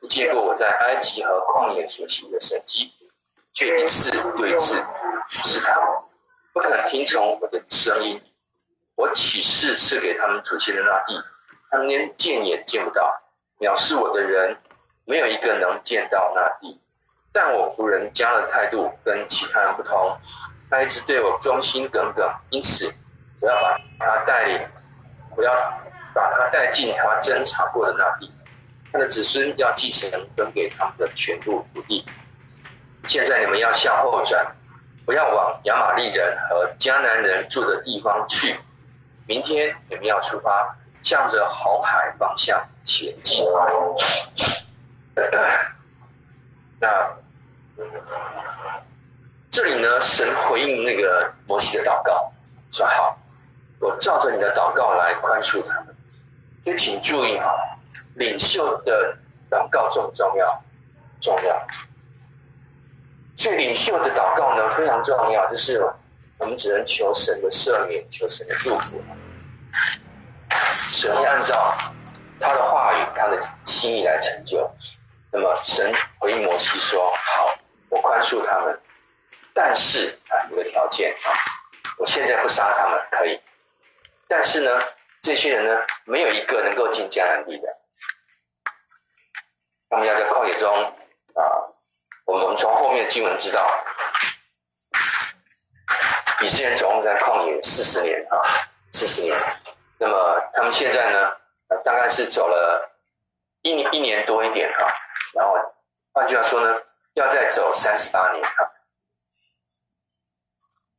[0.00, 2.92] 只见过我在埃及和旷野所行的神迹，
[3.52, 4.82] 却一次又一次
[5.28, 6.08] 试探我，
[6.52, 8.22] 不肯听从我的声音。”
[8.98, 11.22] 我起誓赐给他们祖先的那地，
[11.70, 13.08] 他们连见也见不到。
[13.60, 14.56] 藐视我的人，
[15.08, 16.78] 没有一个能见到那地。
[17.32, 20.16] 但我仆人家的态度跟其他人不同，
[20.70, 22.92] 他一直对我忠心耿耿，因此
[23.40, 24.60] 我要把他带领，
[25.34, 25.52] 我要
[26.14, 28.30] 把他带进他侦查过的那地。
[28.92, 32.04] 他的子孙要继承分给他们的全部土地。
[33.06, 34.46] 现在你们要向后转，
[35.06, 38.56] 不要往亚玛力人和迦南人住的地方去。
[39.26, 43.44] 明天你们要出发，向着红海方向前进。
[46.80, 47.10] 那
[49.50, 52.32] 这里呢，神回应那个摩西的祷告，
[52.70, 53.18] 说：“好，
[53.80, 55.94] 我照着你的祷告来宽恕他们。”
[56.64, 57.54] 就请注意哈，
[58.14, 59.16] 领袖的
[59.50, 60.64] 祷告重不重要？
[61.20, 61.66] 重要。
[63.36, 65.80] 所以领袖的祷告呢，非常重要，就是。
[66.40, 69.02] 我们只能求神的赦免，求神的祝福。
[70.52, 71.74] 神会按照
[72.38, 74.70] 他的话语、他的心意来成就。
[75.30, 77.54] 那么神回应摩西说：“好，
[77.90, 78.80] 我宽恕他们，
[79.52, 81.28] 但是啊，有个条件啊，
[81.98, 83.38] 我现在不杀他们可以，
[84.26, 84.80] 但是呢，
[85.20, 87.68] 这些人呢，没有一个能够进迦南地的。
[89.90, 90.68] 他们要在旷野中
[91.34, 91.42] 啊，
[92.24, 93.70] 我们从后面的经文知道，
[96.40, 98.40] 以色列人总共在旷野四十年啊，
[98.92, 99.36] 四十年。
[99.98, 101.36] 那么他们现在呢，
[101.84, 102.90] 大概是走了
[103.60, 104.88] 一年一年多一点啊。”
[105.38, 105.54] 然后，
[106.12, 106.82] 换句话说呢，
[107.14, 108.66] 要再走三十八年啊！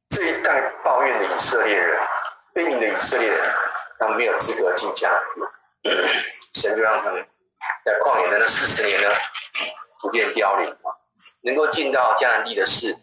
[0.08, 2.00] 这一代抱怨的以色列人，
[2.54, 3.38] 悖逆的以色列人，
[4.00, 5.92] 他们没有资格进迦南地，
[6.58, 7.28] 神就让他们
[7.84, 9.10] 在旷野的那四十年呢，
[10.00, 10.96] 逐渐凋零啊！
[11.44, 12.96] 能够进到迦南地的是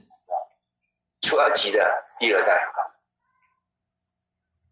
[1.21, 2.81] 出埃及的第二代啊，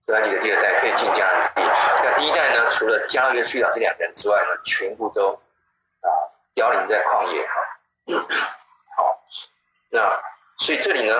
[0.06, 1.62] 出埃及的第二代可以进迦南地。
[2.02, 5.38] 那第一代呢，除了加勒与苏亚这两个人之外呢，全部都。
[6.54, 7.54] 凋零在旷野哈，
[8.96, 9.24] 好，
[9.90, 10.22] 那
[10.58, 11.14] 所以这里呢，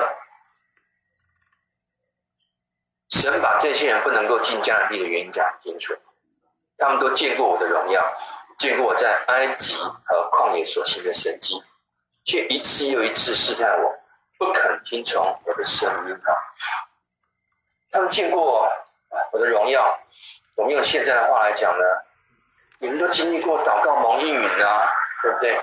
[3.11, 5.93] 神把这些人不能够进迦南地的原因讲清楚，
[6.79, 8.01] 他们都见过我的荣耀，
[8.59, 9.75] 见过我在埃及
[10.05, 11.61] 和旷野所行的神迹，
[12.25, 13.93] 却一次又一次试探我，
[14.39, 16.33] 不肯听从我的声音哈。
[17.91, 18.71] 他们见过
[19.33, 19.99] 我的荣耀，
[20.55, 21.85] 我们用现在的话来讲呢，
[22.79, 24.89] 你们都经历过祷告蒙应允啊。
[25.25, 25.59] 对不对？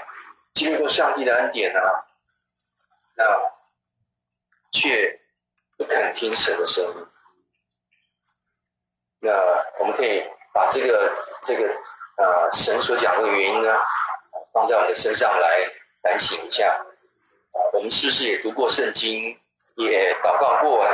[0.53, 1.81] 经历过上帝的恩典啊，
[3.15, 3.23] 那
[4.71, 5.17] 却
[5.77, 7.07] 不肯听神的声音。
[9.19, 9.31] 那
[9.79, 10.23] 我们可以
[10.53, 11.09] 把这个
[11.43, 11.73] 这个
[12.17, 13.79] 呃神所讲的原因呢，
[14.51, 15.69] 放在我们的身上来
[16.01, 16.67] 反省一下。
[17.51, 19.39] 啊，我们是不是也读过圣经，
[19.75, 20.85] 也祷告过，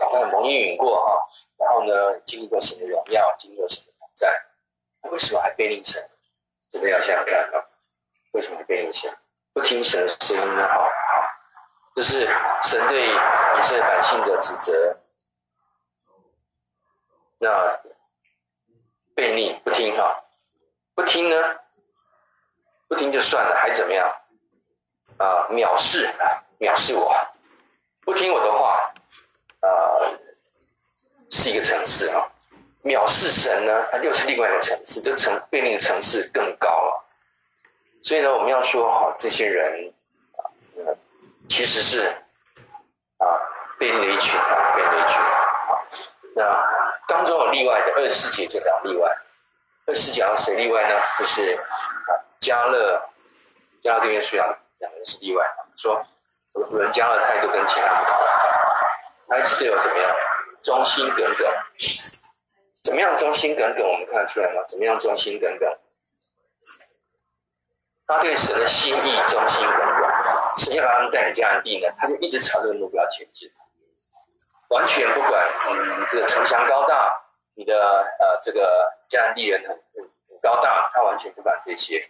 [0.00, 1.16] 祷告蒙应允过哈？
[1.58, 4.46] 然后呢，经历过神的荣耀，经历过神的同在，
[5.10, 6.02] 为什么还背逆神？
[6.70, 7.64] 这个要想想看啊。
[8.36, 9.10] 为什么被影响？
[9.54, 10.68] 不听神的声音呢？
[10.68, 10.90] 好，好，
[11.94, 12.28] 这是
[12.64, 14.98] 神对以色列百姓的指责。
[17.38, 17.48] 那
[19.14, 20.22] 悖逆不听哈，
[20.94, 21.36] 不听呢？
[22.88, 24.06] 不听就算了，还怎么样？
[25.16, 26.06] 啊，藐视，
[26.58, 27.16] 藐视我，
[28.02, 28.92] 不听我的话，
[29.60, 29.70] 啊，
[31.30, 32.30] 是一个层次啊。
[32.84, 37.05] 藐视神呢，它又是另外一个层次，这层悖逆的层次更高了。
[38.06, 39.92] 所以呢，我们要说哈，这些人
[40.36, 40.46] 啊，
[41.48, 42.06] 其实是
[43.18, 43.26] 啊，
[43.80, 45.82] 被雷群啊，被雷群啊。
[46.36, 49.10] 那当中有例外的，二十四节就讲例外。
[49.86, 50.94] 二十四节谁例外呢？
[51.18, 53.02] 就是啊，迦勒，
[53.82, 55.44] 迦勒对面书讲两个人是例外。
[55.74, 56.00] 说
[56.54, 58.16] 有人迦勒态度跟其他不同，
[59.30, 60.16] 埃及队友怎么样？
[60.62, 61.52] 忠心耿耿。
[62.84, 63.82] 怎么样忠心耿耿？
[63.84, 64.62] 我们看得出来吗？
[64.68, 65.76] 怎么样忠心耿耿？
[68.06, 70.08] 他对神的心意忠心耿耿，
[70.58, 73.50] 神要把他们带进迦南地呢，他就一直朝这个目标前进，
[74.68, 77.12] 完全不管嗯这个城墙高大，
[77.54, 77.74] 你的
[78.20, 82.08] 呃这个迦南地人很很高大，他完全不管这些，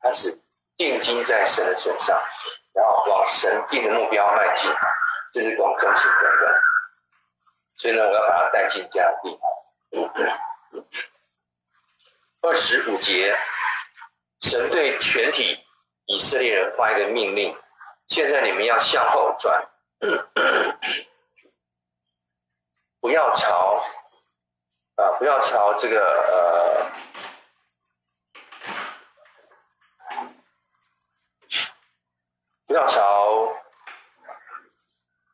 [0.00, 0.40] 他只
[0.78, 2.18] 定睛在神的身上，
[2.72, 4.70] 然后往神定的目标迈进，
[5.30, 6.60] 这是光忠心耿耿。
[7.74, 9.38] 所以呢，我要把他带进迦南地。
[12.40, 13.36] 二十五节。
[14.48, 15.58] 神对全体
[16.06, 17.52] 以色列人发一个命令：
[18.06, 19.68] 现在你们要向后转，
[23.00, 23.82] 不要朝
[24.94, 26.86] 啊，不要朝这个呃，
[32.68, 33.52] 不要朝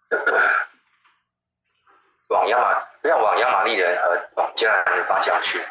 [2.28, 5.62] 往亚玛，不要往亚玛力人和往迦南的方向去。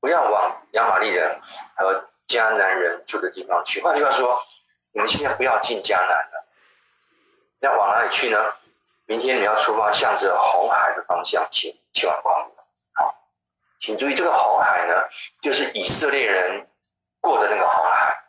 [0.00, 1.38] 不要往亚玛力人
[1.76, 3.80] 和迦南人住的地方去。
[3.82, 4.42] 换句话说，
[4.92, 6.46] 你们现在不要进迦南了。
[7.60, 8.38] 要往哪里去呢？
[9.06, 12.54] 明天你要出发，向着红海的方向前前往旷野。
[12.94, 13.14] 好，
[13.80, 14.94] 请注意，这个红海呢，
[15.40, 16.66] 就是以色列人
[17.20, 18.24] 过的那个红海。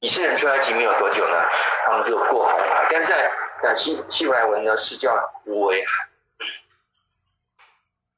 [0.00, 1.42] 以色列人出埃及没有多久呢，
[1.84, 2.86] 他们就过红海。
[2.90, 3.32] 但是在
[3.62, 6.08] 在希希伯来文呢，是叫无为海，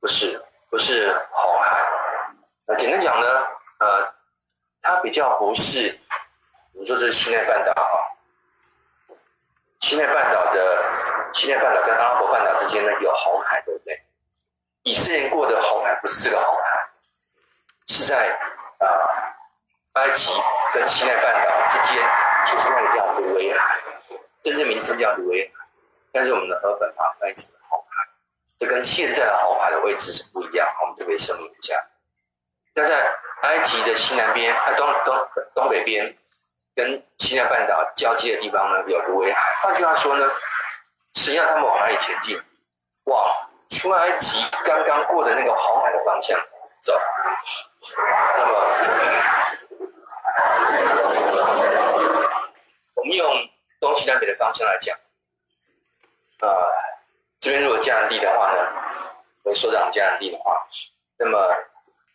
[0.01, 0.45] 不是。
[0.71, 1.83] 不是红海，
[2.67, 3.47] 那简单讲呢，
[3.79, 4.15] 呃，
[4.83, 5.91] 它比较不是，
[6.73, 7.97] 比如说这是西奈半岛啊，
[9.81, 14.03] 西奈半岛的西奈半岛跟阿拉伯半岛之间呢有红海，对不对？
[14.83, 16.91] 以色列过的红海不是这个红海，
[17.87, 18.31] 是在
[18.79, 18.87] 啊、
[19.93, 20.33] 呃、埃及
[20.73, 22.03] 跟西奈半岛之间，
[22.45, 23.79] 其实那个叫芦苇海，
[24.43, 25.67] 真正名称叫芦苇海，
[26.11, 28.09] 但是我们的和本啊翻译成红海。
[28.57, 31.75] 这跟现在的红海的位置是不一样，我们特别声明一下。
[32.79, 36.17] 那在埃及的西南边，它东东东北边，
[36.77, 39.53] 跟西奈半岛交接的地方呢，有芦苇海。
[39.61, 40.31] 换句话说呢，
[41.15, 42.41] 神要他们往哪里前进？
[43.03, 43.35] 往
[43.69, 46.39] 出埃及刚刚过的那个红海的方向
[46.81, 46.97] 走。
[48.37, 48.53] 那么，
[52.95, 53.51] 我们用
[53.81, 54.97] 东西南北的方向来讲，
[56.43, 56.49] 呃，
[57.41, 58.59] 这边如果迦南地的话呢，
[59.43, 60.65] 我说讲迦南地的话，
[61.17, 61.39] 那么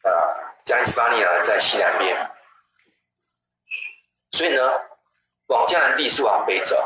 [0.04, 0.12] 呃，
[0.66, 2.18] 加利斯巴尼亚在西南边，
[4.32, 4.62] 所以呢，
[5.48, 6.82] 往迦南地是往北走，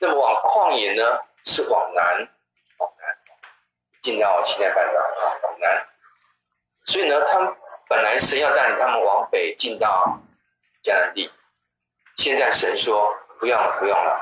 [0.00, 2.28] 那么往旷野呢是往南，
[2.78, 3.18] 往南
[4.02, 5.86] 进到西奈半岛啊，往南，
[6.84, 7.54] 所以呢，他们。
[7.86, 10.18] 本来神要带领他们往北进到
[10.82, 11.30] 迦南地，
[12.16, 14.18] 现在神说不用了，不用了，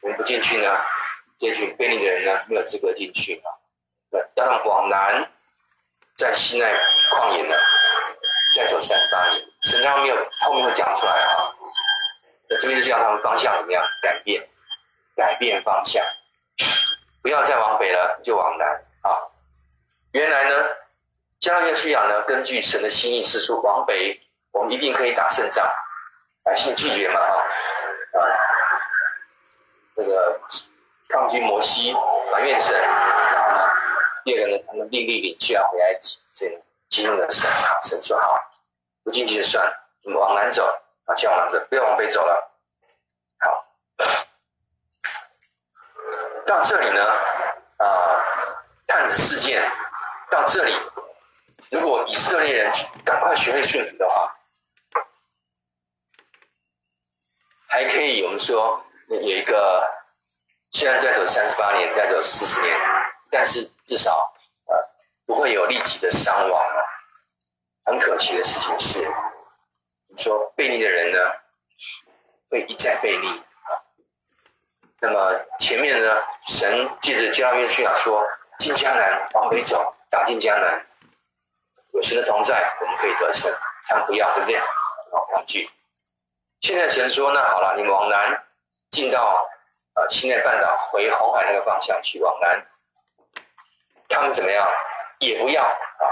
[0.00, 0.76] 我们不进去呢，
[1.38, 3.46] 这群悖逆的人呢没有资格进去啊。
[4.10, 5.30] 对，让他们往南，
[6.16, 6.74] 在西奈
[7.12, 7.56] 旷野呢，
[8.54, 11.52] 再走三十八年，神他没有后面会讲出来啊。
[12.48, 14.48] 那这边就像他们方向一样改变，
[15.16, 16.04] 改变方向，
[17.22, 18.66] 不要再往北了，就往南
[19.02, 19.18] 啊。
[20.12, 20.68] 原来呢。
[21.40, 24.18] 迦南约书亚呢，根据神的心意是说，往北
[24.50, 25.68] 我们一定可以打胜仗，
[26.42, 27.36] 百姓拒绝嘛，哈，
[28.18, 28.18] 啊，
[29.94, 30.40] 那个
[31.10, 31.92] 抗拒摩西，
[32.32, 33.70] 埋怨神，然后呢，
[34.24, 36.58] 第二个呢，他们另立领袖要回埃及，所以
[36.94, 37.50] 激怒了神，
[37.82, 38.38] 神说好，
[39.02, 39.68] 不进去就算，
[40.04, 40.64] 我们往南走，
[41.06, 42.52] 啊，先往南走，不要往北走了，
[43.40, 43.66] 好，
[46.46, 47.04] 到这里呢，
[47.78, 48.22] 啊，
[48.86, 49.68] 探子事件
[50.30, 50.72] 到这里。
[51.72, 52.72] 如果以色列人
[53.04, 54.32] 赶快学会顺服的话，
[57.66, 58.22] 还可以。
[58.22, 59.84] 我们说有一个，
[60.70, 62.78] 虽然再走三十八年，再走四十年，
[63.32, 64.32] 但是至少
[65.26, 66.62] 不会有立即的伤亡。
[67.86, 69.06] 很可惜的事情是，
[70.08, 71.18] 你说悖逆的人呢，
[72.48, 73.68] 会一再悖逆啊。
[75.00, 78.26] 那么前面呢，神借着迦约书亚说，
[78.58, 80.86] 进江南往北走，打进江南。
[81.92, 83.54] 有神的同在，我们可以得胜。
[83.86, 84.58] 他们不要，对不对？
[84.58, 85.68] 好，抗拒。
[86.62, 88.42] 现在神说：“那好了，你们往南
[88.90, 89.46] 进到
[89.94, 92.66] 呃西奈半岛，回红海那个方向去，往南。
[94.08, 94.66] 他们怎么样？
[95.26, 96.04] 也不要啊！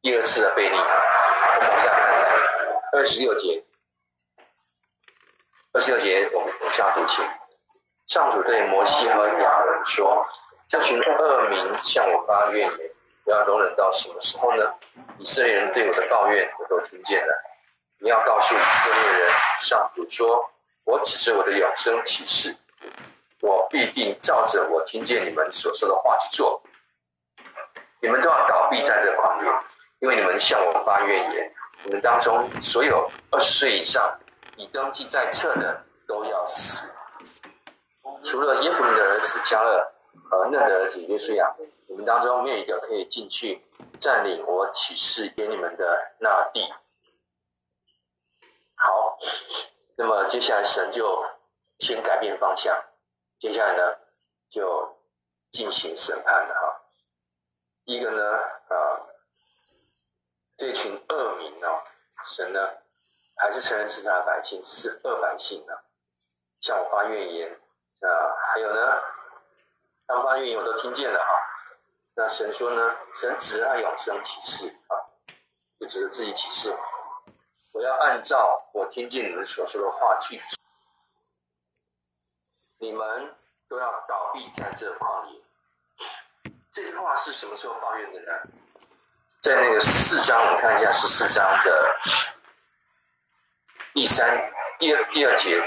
[0.00, 0.76] 第二次的悖逆。
[0.76, 2.02] 我们往下看，
[2.92, 3.64] 二十六节。
[5.72, 7.22] 二十六节，我们往下读起。
[8.06, 10.26] 上主对摩西和亚伦说：
[10.68, 12.90] 这群恶民向我发怨言。”
[13.24, 14.74] 我要容忍到什么时候呢？
[15.18, 17.32] 以色列人对我的抱怨，我都听见了。
[18.00, 19.30] 你要告诉以色列人，
[19.60, 20.50] 上主说
[20.82, 22.56] ：“我指着我的永生启示，
[23.40, 26.60] 我必定照着我听见你们所说的话去做。
[28.02, 29.50] 你们都要倒闭在这方面，
[30.00, 31.54] 因为你们向我发怨言。
[31.84, 34.18] 你们当中所有二十岁以上
[34.56, 36.92] 已登记在册的，都要死，
[38.24, 39.92] 除了耶孚尼的儿子加勒
[40.28, 41.54] 和嫩的儿子约书亚。”
[41.92, 43.62] 你们当中没有一个可以进去
[44.00, 46.72] 占领我启示给你们的那地。
[48.74, 49.18] 好，
[49.96, 51.22] 那么接下来神就
[51.80, 52.74] 先改变方向，
[53.38, 53.94] 接下来呢
[54.48, 54.96] 就
[55.50, 56.71] 进行审判了哈。
[57.84, 58.38] 一个呢
[58.68, 58.76] 啊，
[60.56, 61.68] 这群恶民呢，
[62.24, 62.60] 神呢
[63.36, 65.74] 还是承认是他的百姓，是恶百姓呢，
[66.60, 68.08] 向我发怨言啊，
[68.52, 69.02] 还有呢，
[70.06, 71.26] 他们发怨言我都听见了哈。
[72.14, 72.96] 那神说呢？
[73.14, 74.94] 神只爱永生启示啊，
[75.80, 76.76] 就指着自己启示。
[77.72, 80.38] 我要按照我听见你们所说的话去，
[82.78, 83.34] 你们
[83.66, 85.41] 都要倒闭在这旷野。
[86.72, 88.32] 这句话是什么时候抱怨的呢？
[89.42, 91.96] 在那个十四章，我们看一下十四章的
[93.92, 95.62] 第三、第二、第二节，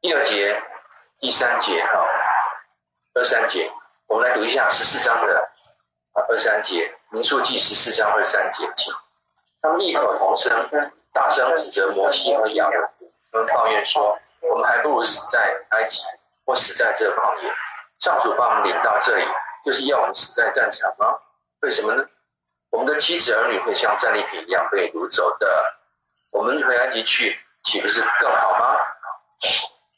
[0.00, 0.62] 第二节、
[1.18, 2.06] 第三节哈。
[3.14, 3.72] 二三节，
[4.06, 5.50] 我们来读一下十四章的
[6.28, 8.94] 二三节，民数记十四章二三节，请
[9.60, 12.88] 他们异口同声，大声指责摩西和亚伦，
[13.32, 16.02] 他们抱怨说：“我们还不如死在埃及，
[16.44, 17.52] 或死在这旷野。
[17.98, 19.26] 上主把我们领到这里，
[19.64, 21.06] 就是要我们死在战场吗？
[21.60, 22.06] 为什么呢？
[22.70, 25.46] 我们的妻子儿女会像战利品一样被掳走的，
[26.30, 28.76] 我们回埃及去，岂不是更好吗？”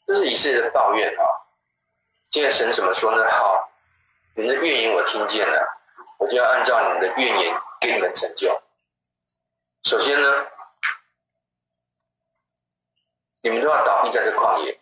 [0.05, 1.23] 这是以色列的抱怨啊。
[2.29, 3.29] 现在神怎么说呢？
[3.31, 3.69] 好，
[4.35, 5.67] 你们的怨言我听见了，
[6.19, 8.61] 我就要按照你们的怨言给你们成就。
[9.83, 10.45] 首先呢，
[13.41, 14.79] 你们都要倒闭在这旷野，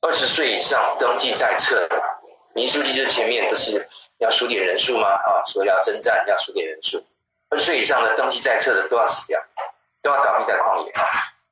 [0.00, 2.02] 二十岁以上登记在册的
[2.54, 3.86] 民书记就前面不是
[4.18, 5.08] 要数点人数吗？
[5.08, 7.04] 啊，所以要征战要数点人数，
[7.50, 9.40] 二十岁以上的登记在册的都要死掉，
[10.02, 10.92] 都要倒闭在旷野，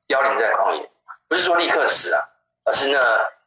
[0.07, 0.89] 凋零在旷野，
[1.27, 2.21] 不是说立刻死啊，
[2.63, 2.99] 而是呢，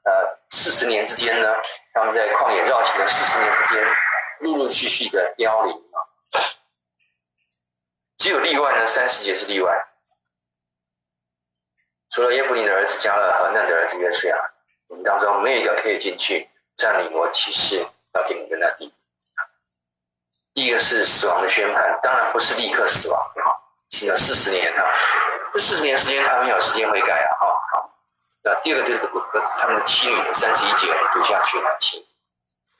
[0.04, 1.54] 呃，四十年之间呢，
[1.92, 3.86] 他们在旷野绕行的四十年之间，
[4.40, 5.98] 陆陆续续的凋零啊，
[8.18, 9.86] 只有例外呢，三十节是例外，
[12.10, 14.36] 除了耶孚尼的儿子加勒和嫩的儿子约书亚，
[14.90, 16.46] 你们当中没有一个可以进去。
[16.76, 18.90] 占领我启示要给你的那地。
[20.54, 24.82] 第一个是死亡的宣判，当然不是立刻死亡，好，死了四十年哈，
[25.52, 27.90] 这四十年时间他们有时间悔改啊，哈，好。
[28.42, 29.00] 那第二个就是
[29.58, 32.02] 他们的妻女三十一节读下去了，请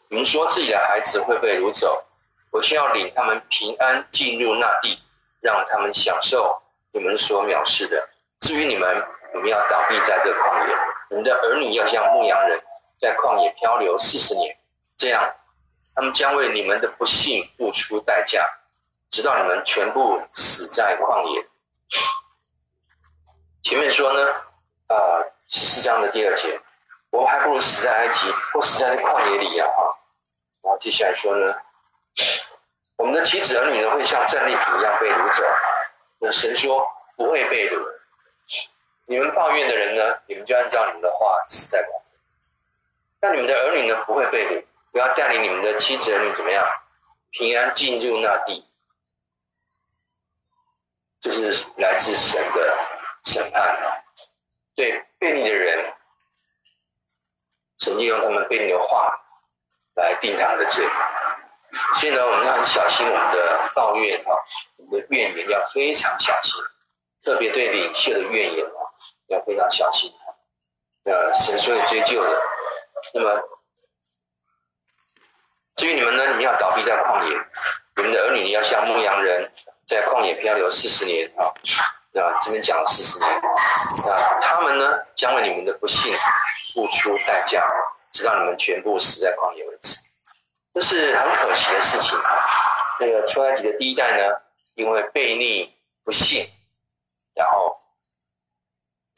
[0.08, 2.02] 你们说自己的孩子会被掳走，
[2.50, 4.98] 我需要领他们平安进入那地，
[5.40, 6.62] 让他们享受
[6.92, 8.08] 你们所藐视的。
[8.40, 10.74] 至于你们，你们要倒闭在这旷野，
[11.10, 12.58] 你们的儿女要像牧羊人。
[13.00, 14.54] 在旷野漂流四十年，
[14.98, 15.34] 这样，
[15.94, 18.46] 他们将为你们的不幸付出代价，
[19.08, 21.48] 直到你们全部死在旷野。
[23.62, 24.30] 前面说呢，
[24.88, 26.60] 啊、呃，四章的第二节，
[27.08, 29.64] 我们还不如死在埃及，或死在旷野里呀！
[29.64, 29.98] 哈，
[30.60, 31.54] 然后接下来说呢，
[32.96, 35.42] 我们的妻子儿女呢，会像战利品一样被掳走。
[36.18, 37.82] 那神说不会被掳，
[39.10, 42.18] 你们抱怨的人呢，你们就按照你们的话死在旷野。
[43.20, 46.64] 那你们的儿女呢，不会被掳，不要带领你们的妻子儿女怎么样
[47.30, 48.64] 平安进入那地，
[51.20, 52.78] 这、是来自神的
[53.24, 53.98] 审判啊！
[54.76, 55.92] 对悖逆的人，
[57.80, 59.12] 神就用他们悖逆的话
[59.96, 60.88] 来定他的罪。
[61.98, 64.38] 所以呢，我们要很小心我们的抱怨啊，
[64.76, 66.62] 我们的怨言要非常小心，
[67.24, 68.64] 特别对领袖的怨言，
[69.30, 70.12] 要非常小心。
[71.04, 72.42] 呃，神是会追究的。
[73.14, 73.42] 那么，
[75.76, 76.26] 至于你们呢？
[76.26, 77.36] 你们要倒闭在旷野，
[77.96, 79.50] 你们的儿女要像牧羊人，
[79.86, 81.48] 在旷野漂流四十年啊。
[82.12, 83.40] 那这边讲了四十年，
[84.06, 86.12] 那他们呢，将为你们的不幸
[86.74, 87.66] 付出代价，
[88.10, 89.96] 直到你们全部死在旷野为止。
[90.74, 92.36] 这是很可惜的事情啊。
[92.98, 94.36] 那个出埃及的第一代呢，
[94.74, 95.74] 因为悖逆
[96.04, 96.46] 不信，
[97.34, 97.79] 然后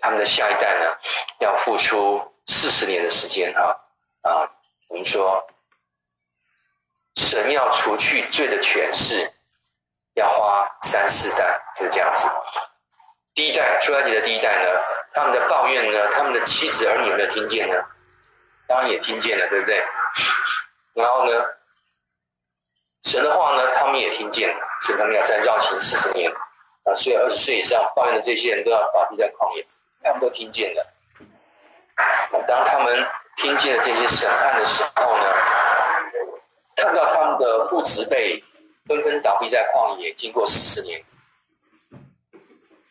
[0.03, 0.95] 他们的下一代呢，
[1.39, 2.29] 要付出。
[2.45, 3.81] 四十年的时间哈
[4.23, 4.51] 啊，
[4.89, 5.47] 我们说
[7.15, 9.33] 神要除去罪的权势，
[10.15, 12.27] 要花三四代，就是这样子。
[13.33, 14.69] 第一代出埃及的第一代呢，
[15.15, 17.77] 他们的抱怨呢，他们的妻子儿女有没有听见呢？
[18.67, 19.81] 当然也听见了，对不对？
[20.95, 21.45] 然后呢，
[23.05, 26.29] 神的话呢，他们也听见了，所以他们要再绕行四十年
[26.85, 26.95] 啊。
[26.97, 29.65] 所以二十岁以上抱怨的这些人都要倒闭在旷野，
[30.03, 30.85] 他们都听见了。
[32.49, 33.07] 当他们
[33.37, 35.25] 听见了这些审判的时候呢，
[36.77, 38.43] 看到他们的父执辈
[38.87, 41.03] 纷纷倒闭在旷野，经过四十年，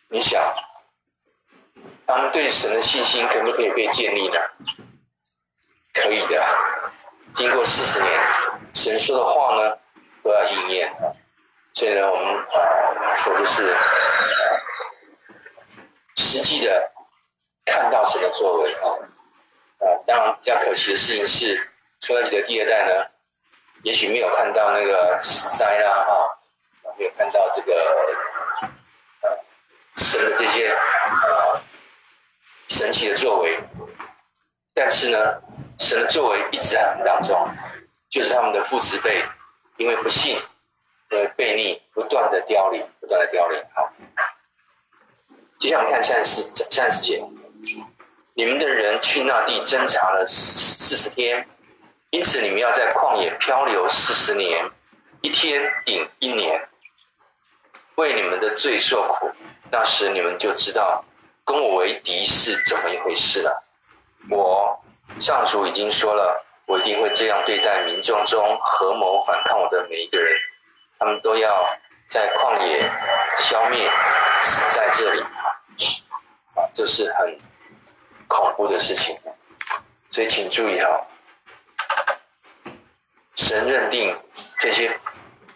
[0.09, 0.41] 你想，
[2.07, 4.39] 他们对神的信心可不可以被建立呢？
[5.93, 6.43] 可以的。
[7.33, 8.19] 经过四十年，
[8.73, 9.77] 神说的话呢
[10.23, 10.93] 都要应验。
[11.73, 12.45] 所以呢，我们
[13.17, 13.73] 说的是
[16.17, 16.90] 实际的
[17.65, 19.09] 看到神的作为啊。
[19.81, 21.71] 啊，当然比较可惜的事情是，
[22.01, 23.03] 出埃及的第二代呢，
[23.81, 27.73] 也许没有看到那个死灾啦，哈，没有看到这个
[29.21, 29.39] 呃
[29.95, 31.59] 神的这些呃
[32.67, 33.57] 神奇的作为，
[34.75, 35.41] 但是呢，
[35.79, 37.49] 神的作为一直在他们当中，
[38.11, 39.25] 就是他们的父慈辈
[39.77, 40.37] 因为不信，
[41.09, 43.59] 因为悖逆，不断的凋零，不断的凋零。
[43.73, 43.91] 好，
[45.59, 47.19] 就像我们看三十三十节。
[48.33, 51.47] 你们的人去那地侦察了四十天，
[52.09, 54.69] 因此你们要在旷野漂流四十年，
[55.21, 56.67] 一天顶一年，
[57.95, 59.31] 为你们的罪受苦。
[59.69, 61.03] 那时你们就知道
[61.45, 63.63] 跟我为敌是怎么一回事了。
[64.29, 64.81] 我
[65.19, 70.35] 上主已经说了，我一定会这样对待民众中合谋反抗我的每一个人，
[70.97, 71.67] 他们都要
[72.09, 72.89] 在旷野
[73.39, 73.89] 消灭，
[74.41, 75.21] 死在这里。
[76.55, 77.37] 啊，这是很。
[78.31, 79.17] 恐怖的事情，
[80.09, 81.05] 所以请注意哈，
[83.35, 84.17] 神认定
[84.57, 84.89] 这些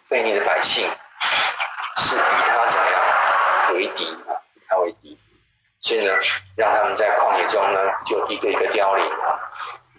[0.09, 0.85] 悖逆的百姓
[1.97, 4.35] 是与他怎么样为敌啊？
[4.53, 5.17] 与他为敌，
[5.81, 6.11] 所以呢，
[6.55, 9.39] 让他们在旷野中呢就一个一个凋零啊。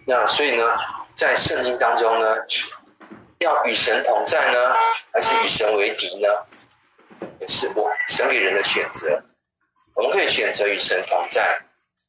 [0.05, 0.63] 那所以呢，
[1.15, 2.35] 在圣经当中呢，
[3.39, 4.73] 要与神同在呢，
[5.11, 6.29] 还是与神为敌呢？
[7.39, 9.21] 也是我神给人的选择，
[9.95, 11.59] 我们可以选择与神同在。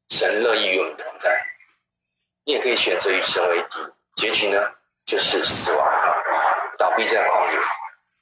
[0.08, 1.30] 神乐意与我们同在，
[2.44, 3.76] 你也可以选择与神为敌，
[4.14, 4.60] 结局呢
[5.04, 5.86] 就是死亡，
[6.78, 7.58] 倒闭在旷野，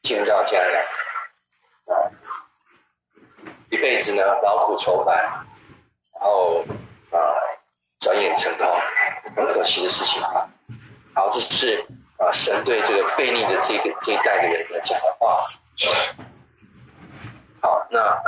[0.02, 2.10] 进不到迦南，啊，
[3.70, 6.64] 一辈子呢劳苦愁烦，然后
[7.12, 7.18] 啊
[8.00, 8.66] 转眼成空，
[9.36, 10.48] 很可惜的事情啊。
[11.14, 11.86] 好，这是
[12.18, 15.36] 啊神对这个悖逆的这个这一代的人来讲的话。
[17.62, 18.20] 好，那。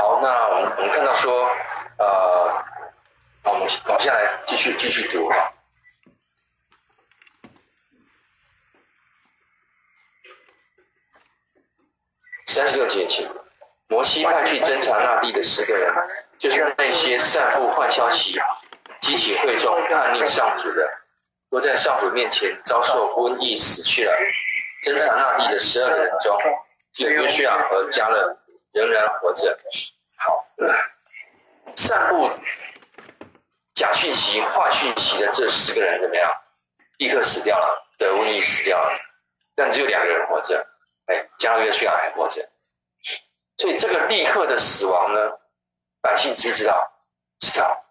[0.00, 1.44] 好，那我们我们看到说，
[1.98, 2.64] 呃，
[3.42, 5.52] 我们往下来继续继续读哈。
[12.46, 13.28] 三十六节请，
[13.88, 15.92] 摩西派去侦察那地的十个人，
[16.38, 18.40] 就是那些散布坏消息、
[19.00, 20.88] 激起会众叛逆上主的，
[21.50, 24.12] 都在上主面前遭受瘟疫死去了。
[24.84, 26.38] 侦察那地的十二人中，
[26.92, 28.38] 只有约书亚和迦勒
[28.72, 29.58] 仍然活着。
[30.16, 30.44] 好，
[31.74, 32.30] 散布
[33.74, 36.30] 假讯息、坏讯息的这十个人怎么样？
[36.98, 38.90] 立刻死掉了，得瘟疫死掉了。
[39.54, 40.66] 但只有两个人活着，
[41.06, 42.48] 哎，迦勒约书亚还活着。
[43.56, 45.38] 所以这个立刻的死亡呢，
[46.00, 46.92] 百姓知不知道？
[47.40, 47.84] 知道，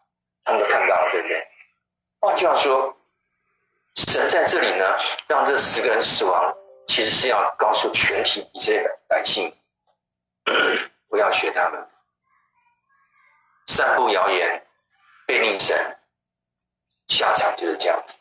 [0.43, 1.47] 他们都看到了，对不对？
[2.19, 2.97] 换句话说，
[3.95, 4.85] 神在这里呢，
[5.27, 6.53] 让这十个人死亡。
[6.87, 9.53] 其实是要告诉全体以色列百姓，
[11.09, 11.87] 不要学他们，
[13.65, 14.65] 散布谣言、
[15.25, 15.99] 被逆神，
[17.07, 18.17] 下场就是这样子。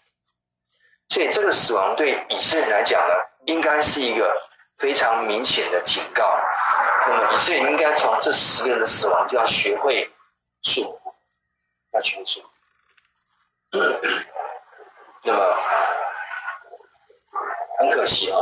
[1.09, 4.35] 所以这个死亡对以色列来讲呢，应该是一个
[4.77, 6.36] 非常明显的警告。
[7.07, 10.12] 那么以色列应该从这十个人的死亡就要学会
[10.62, 11.15] 顺服，
[11.93, 12.51] 要学顺服。
[15.23, 15.57] 那么
[17.78, 18.39] 很可惜啊。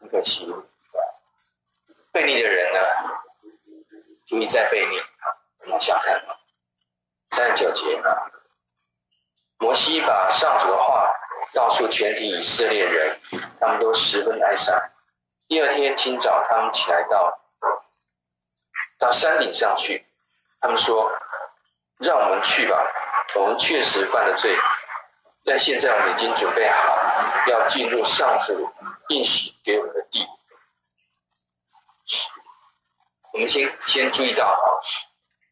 [0.00, 0.46] 很可惜，
[2.14, 2.78] 背逆的人呢，
[4.24, 5.26] 注意再背逆啊！
[5.66, 6.38] 往下看啊，
[7.30, 8.30] 三十九节啊，
[9.58, 11.12] 摩西把上主的话
[11.52, 13.18] 告诉全体以色列人，
[13.58, 14.72] 他们都十分哀伤。
[15.48, 17.36] 第二天清早，他们起来到
[18.96, 20.06] 到山顶上去，
[20.60, 21.12] 他们说
[21.98, 22.80] ：“让我们去吧，
[23.34, 24.56] 我们确实犯了罪，
[25.44, 26.96] 但现在我们已经准备好
[27.48, 28.72] 要进入上主。”
[29.08, 30.26] 应许给我们的地，
[33.34, 34.62] 我们先先注意到啊，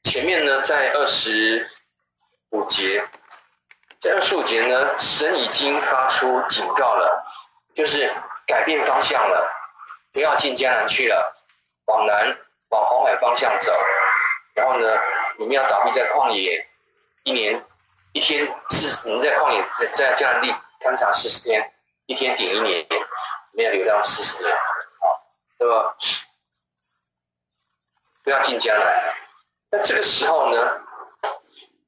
[0.04, 1.68] 前面呢，在二十
[2.50, 3.04] 五节，
[4.00, 7.26] 在二十五节呢，神已经发出警告了，
[7.74, 8.08] 就是
[8.46, 9.50] 改变方向了，
[10.12, 11.34] 不要进迦南去了，
[11.86, 12.38] 往南
[12.68, 13.76] 往红海方向走，
[14.54, 14.96] 然后呢，
[15.40, 16.64] 你们要倒闭在旷野，
[17.24, 17.66] 一年
[18.12, 19.60] 一天是你们在旷野
[19.92, 21.72] 在迦南地勘察四十天，
[22.06, 22.86] 一天顶一年。
[22.90, 25.20] 我们要流浪四十年，好，
[25.58, 25.96] 对吧？
[28.22, 29.14] 不要进迦南。
[29.70, 30.80] 那这个时候呢，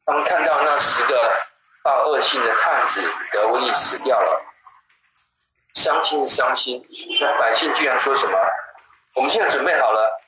[0.04, 1.32] 他们看到那十个
[1.82, 3.00] 报恶信的探子
[3.32, 4.42] 得瘟疫死掉了，
[5.74, 6.86] 伤心伤心。
[7.20, 8.38] 那百姓居然说什么？
[9.16, 10.20] 我们现在准备好了，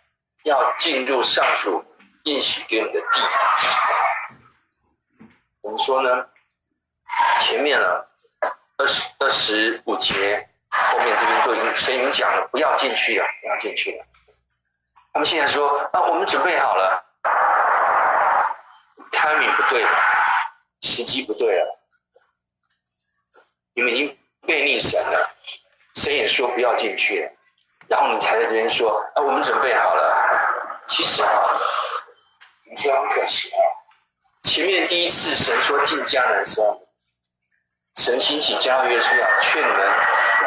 [0.44, 1.84] 要进入上主
[2.24, 3.06] 应许给我们的地。
[5.62, 6.26] 我们说呢，
[7.40, 8.04] 前面呢，
[8.76, 10.48] 二十二十五节。
[10.68, 14.04] 后面这边都已经神已经讲了，不要进去了，不要进去了。
[15.16, 17.02] 他们现在说啊，我们准备好了
[19.10, 19.88] ，timing 不对了，
[20.82, 21.80] 时机不对了，
[23.72, 25.30] 你们已经悖逆神了，
[25.94, 27.32] 神也说不要进去了，
[27.88, 30.84] 然后你才在这边说啊，我们准备好了。
[30.86, 31.30] 其实啊，
[32.70, 33.58] 你说很可惜啊，
[34.42, 36.86] 前面第一次神说进迦南的时候，
[37.96, 39.90] 神兴起迦勒约书亚劝你们。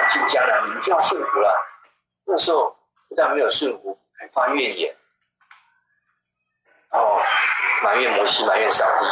[0.10, 1.52] 进迦南，你们就要顺服了。
[2.26, 2.70] 那时候
[3.08, 3.89] 不但没有顺服，
[4.28, 4.96] 发怨言，
[6.91, 7.22] 然后
[7.84, 9.06] 埋怨摩西，埋怨上帝，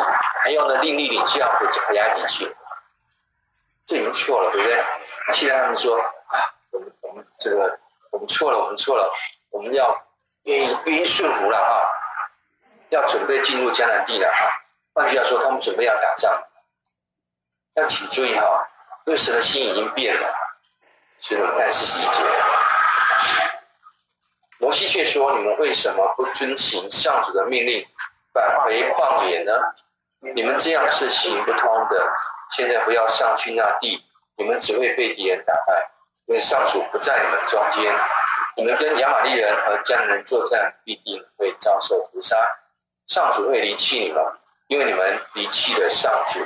[0.43, 2.55] 还要呢另立领袖要回回埃及去，
[3.85, 4.83] 这已经错了，对不对？
[5.33, 7.79] 现在他们说啊，我们我们这个
[8.11, 9.11] 我们错了，我们错了，
[9.49, 10.05] 我们要
[10.43, 11.87] 愿意愿意顺服了哈，
[12.89, 14.63] 要准备进入迦南地了哈。
[14.93, 16.43] 换句话说，他们准备要打仗，
[17.75, 18.67] 要请注意哈，
[19.05, 20.33] 因为神的心已经变了。
[21.19, 22.23] 所以我们看四十一节，
[24.67, 27.87] 摩西却说：“你们为什么不遵行上主的命令，
[28.33, 29.53] 返回旷野呢？
[30.35, 32.05] 你们这样是行不通的。
[32.51, 34.03] 现在不要上去那地，
[34.35, 35.89] 你们只会被敌人打败，
[36.25, 37.95] 因为上主不在你们中间。
[38.57, 42.35] 你们跟亚玛力人和迦南人作战，必定会遭受屠杀。
[43.05, 44.21] 上主会离弃你们，
[44.67, 46.41] 因为你们离弃了上主。”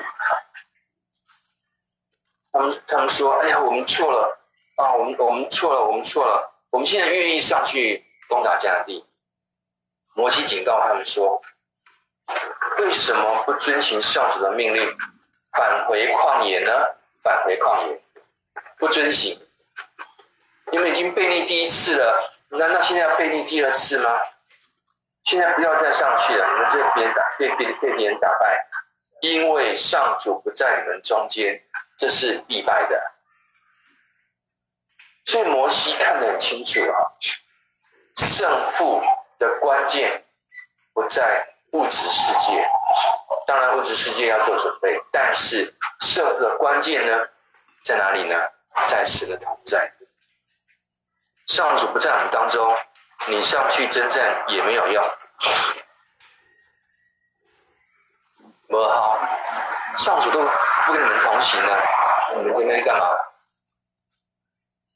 [2.54, 4.38] 他们他们说：“哎呀，我们错了。”
[4.78, 6.48] 啊，我们我们错了，我们错了。
[6.70, 9.06] 我们现在愿意上去攻打迦南地。
[10.14, 11.42] 摩西警告他们说
[12.80, 14.98] ：“为什么不遵行上主的命令，
[15.52, 16.72] 返回旷野呢？
[17.22, 18.02] 返回旷野，
[18.78, 19.38] 不遵行，
[20.72, 24.10] 你们已经背逆第一次了，难道现在要背逆第二次吗？
[25.26, 28.66] 现在不要再上去了，你们这边打被被被别人打败，
[29.22, 31.62] 因为上主不在你们中间，
[31.98, 33.12] 这是必败的。
[35.26, 36.98] 所以摩西看得很清楚啊，
[38.26, 39.02] 胜负
[39.40, 40.24] 的关键
[40.94, 42.70] 不在物质世界，
[43.48, 47.28] 当然物质世界要做准备，但是胜负的关键呢，
[47.84, 48.36] 在哪里呢？
[48.88, 49.92] 在神的同在。
[51.48, 52.76] 上主不在我们当中，
[53.28, 55.04] 你上去征战也没有用。
[58.70, 59.20] 不好，
[59.98, 60.40] 上主都
[60.86, 61.78] 不跟你们同行了，
[62.38, 63.10] 你们这边干嘛？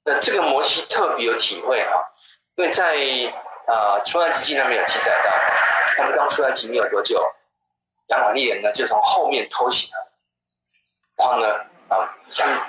[0.06, 2.14] 那这个摩西特别有体会哈，
[2.56, 2.96] 因为在
[3.68, 5.32] 啊、出埃及记那边有记载到，
[5.98, 7.20] 他们刚出埃及没有多久，
[8.08, 10.12] 亚玛力人呢就从后面偷袭了，
[11.16, 11.48] 然后呢
[11.90, 12.16] 啊，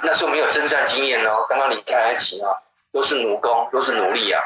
[0.03, 2.51] 那时候没有征战经验哦，刚刚离开埃及啊，
[2.93, 4.43] 都是奴工，都是奴隶啊，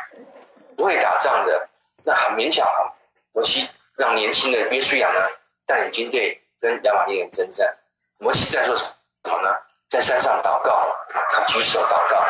[0.76, 1.68] 不会打仗的，
[2.04, 2.92] 那很勉强啊。
[3.32, 5.20] 摩西让年轻的约书亚呢
[5.64, 7.78] 带领军队跟亚玛力人征战，
[8.18, 8.84] 摩西在做什
[9.22, 9.54] 么呢？
[9.90, 10.86] 在山上祷告，
[11.32, 12.24] 他举手祷告。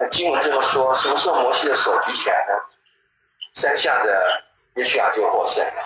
[0.00, 2.52] 那经文这么说，什么时候摩西的手举起来呢？
[3.54, 4.44] 山下的
[4.74, 5.82] 约书亚就获胜了。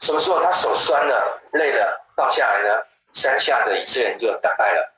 [0.00, 2.82] 什么时候他手酸了、累了，倒下来呢？
[3.12, 4.92] 山下的以色列人就打败了。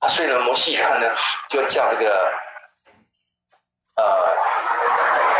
[0.00, 1.10] 啊，所以呢，摩西一看呢，
[1.48, 2.32] 就叫这个，
[3.96, 4.36] 呃，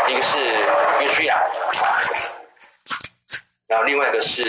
[0.07, 0.39] 一个是
[0.99, 1.39] 约书亚，
[3.67, 4.43] 然后另外一个是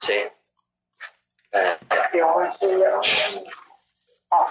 [0.00, 0.32] 谁？
[1.52, 1.78] 呃，
[2.12, 2.50] 有
[3.02, 3.38] 是
[4.30, 4.46] 哦，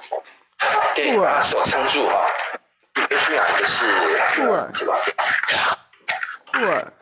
[0.95, 2.25] 对，把手撑住哈。
[3.09, 3.85] 约书亚的是
[4.41, 4.93] 户尔，是吧？
[6.53, 6.93] 户尔。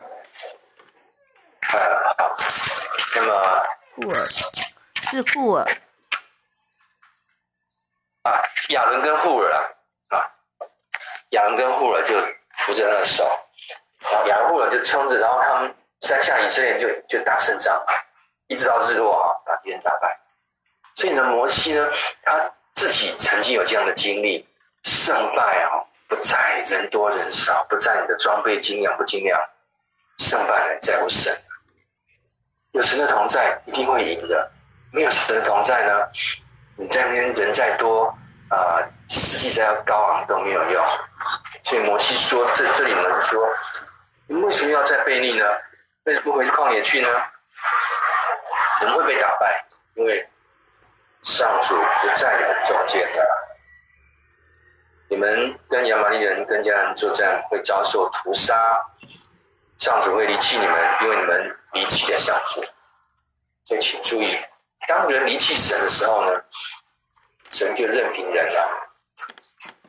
[1.72, 1.78] 呃，
[2.18, 2.36] 好，
[3.16, 3.32] 那么
[3.94, 4.14] 户尔
[5.02, 5.64] 是户尔。
[8.22, 9.56] 啊，亚伦跟护尔啊，
[10.08, 10.32] 啊，
[11.30, 12.18] 亚伦跟护尔就
[12.56, 13.24] 扶着他的手，
[14.28, 17.84] 亚伦护尔就撑着，然后他们三下以色列人就就打胜仗。
[18.50, 20.18] 一直到日落啊，把敌人打败。
[20.96, 21.88] 所以呢，摩西呢，
[22.24, 24.44] 他自己曾经有这样的经历，
[24.82, 29.40] 胜败啊，不在人多人少，不在你的装备精良不精良，
[30.18, 31.32] 胜败呢在乎神。
[32.72, 34.50] 有神的同在，一定会赢的。
[34.92, 36.08] 没有神的同在呢，
[36.76, 38.12] 你在那边人再多
[38.48, 40.84] 啊，士气再要高昂都没有用。
[41.62, 43.48] 所以摩西说，这这里呢就说，
[44.26, 45.44] 你为什么要再悖逆呢？
[46.02, 47.08] 为什么不回旷野去呢？
[48.80, 50.28] 我们会被打败，因为
[51.22, 53.26] 上主不在你们中间的。
[55.08, 58.54] 你们跟亚玛力人、跟迦南作战，会遭受屠杀。
[59.78, 62.62] 上主会离弃你们，因为你们离弃了上主。
[63.64, 64.36] 所以请注意，
[64.86, 66.40] 当人离弃神的时候呢，
[67.50, 68.88] 神就任凭人了。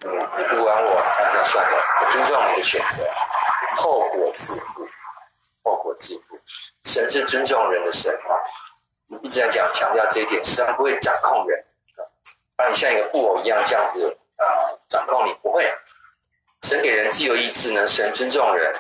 [0.04, 3.06] 嗯，你不管我，那那算了，我尊重你的选择，
[3.76, 4.88] 后果自负，
[5.64, 6.40] 后果自负。
[6.84, 8.32] 神是尊重人的神啊。
[9.22, 11.66] 一直在讲强调这一点，神不会掌控人，
[12.56, 14.46] 把你像一个布偶一样这样子啊
[14.88, 15.72] 掌控你，不会。
[16.62, 18.72] 神给人自由意志呢，神尊重人，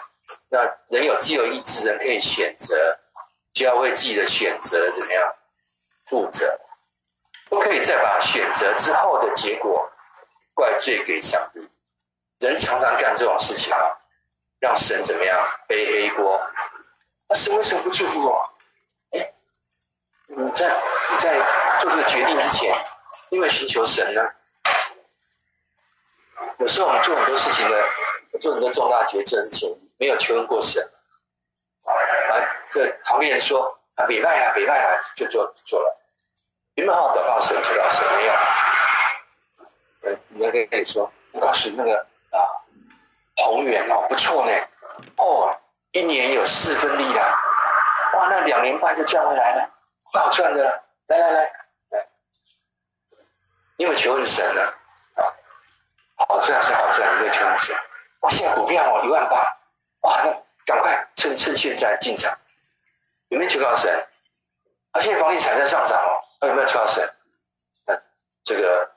[0.49, 0.59] 那
[0.89, 2.97] 人有自由意志，人可以选择，
[3.53, 5.33] 就要为自己的选择怎么样
[6.05, 6.59] 负责，
[7.49, 9.91] 不可以再把选择之后的结果
[10.53, 11.69] 怪罪给上帝。
[12.39, 13.79] 人常常干这种事情啊，
[14.59, 16.39] 让神怎么样背黑锅？
[17.27, 18.50] 那神为什么不祝福我？
[20.33, 21.37] 你在你在
[21.81, 22.73] 做这个决定之前，
[23.31, 24.21] 因为寻求神呢。
[26.57, 27.75] 有时候我们做很多事情呢，
[28.39, 30.81] 做很多重大决策之前，没有求问过神。
[31.83, 31.91] 啊，
[32.69, 35.97] 这旁边人说啊，别拜啊，别拜啊，就做做了。
[36.75, 37.57] 有没有好好祷告神？
[37.61, 38.33] 求到神没有？
[40.03, 41.99] 呃，你要跟跟你说，我告诉那个
[42.31, 42.39] 啊，
[43.35, 44.51] 宏源哦，不错呢。
[45.17, 45.59] 哦，
[45.91, 47.19] 一年有四分利的，
[48.13, 49.69] 哇，那两年半就赚回来了。
[50.11, 51.53] 不好赚的，来来来
[51.89, 52.07] 来，
[53.77, 54.61] 你有没有求问神呢？
[55.15, 55.23] 啊，
[56.17, 57.75] 好赚是好赚，有没有求问神？
[58.19, 59.41] 哇，现在股票哦一万八，
[60.01, 60.31] 哇，那
[60.65, 62.37] 赶快趁趁现在进场，
[63.29, 64.05] 有没有求告神？
[64.91, 67.09] 啊，现在房地产在上涨哦，有没有求告神？
[67.85, 67.97] 那
[68.43, 68.91] 这个，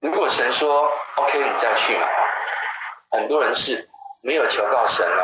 [0.00, 2.06] 如果神说 OK，你再去嘛。
[3.10, 3.88] 很多人是
[4.20, 5.22] 没有求告神啊，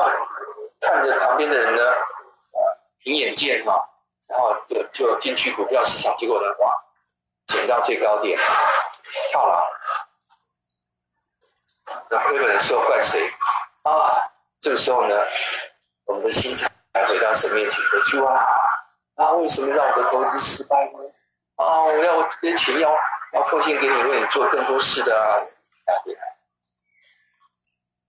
[0.00, 0.12] 啊，
[0.80, 2.58] 看着旁边的人呢，啊，
[3.00, 3.90] 凭眼见哈。
[4.28, 6.72] 然后就就进去股票市场，结果呢，哇，
[7.46, 8.38] 捡到最高点，
[9.30, 9.62] 跳了。
[12.10, 13.28] 那亏本的时候怪谁？
[13.82, 14.20] 啊，
[14.60, 15.14] 这个时候呢，
[16.06, 16.68] 我们的心才
[17.06, 18.44] 回到神面前说：“主啊，
[19.14, 20.98] 啊，为什么让我的投资失败呢？
[21.54, 22.90] 啊，我要这钱要
[23.32, 25.38] 要奉献给你，为你做更多事的啊！”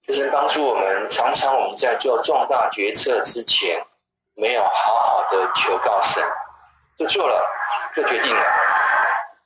[0.01, 3.85] 就是帮助我们，常常我们在做重大决策之前，
[4.37, 6.23] 没有好好的求告神，
[6.97, 7.43] 就做了，
[7.93, 8.41] 就决定了。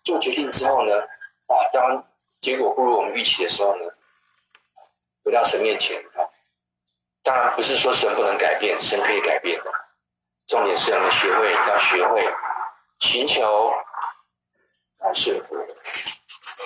[0.03, 0.93] 做决定之后呢，
[1.47, 2.05] 啊，当
[2.39, 3.85] 结果不如我们预期的时候呢，
[5.23, 6.27] 回到神面前啊，
[7.23, 9.71] 当然不是说神不能改变，神可以改变的。
[10.47, 12.27] 重点是我们学会要学会
[12.99, 13.69] 寻求
[14.99, 15.55] 啊顺服。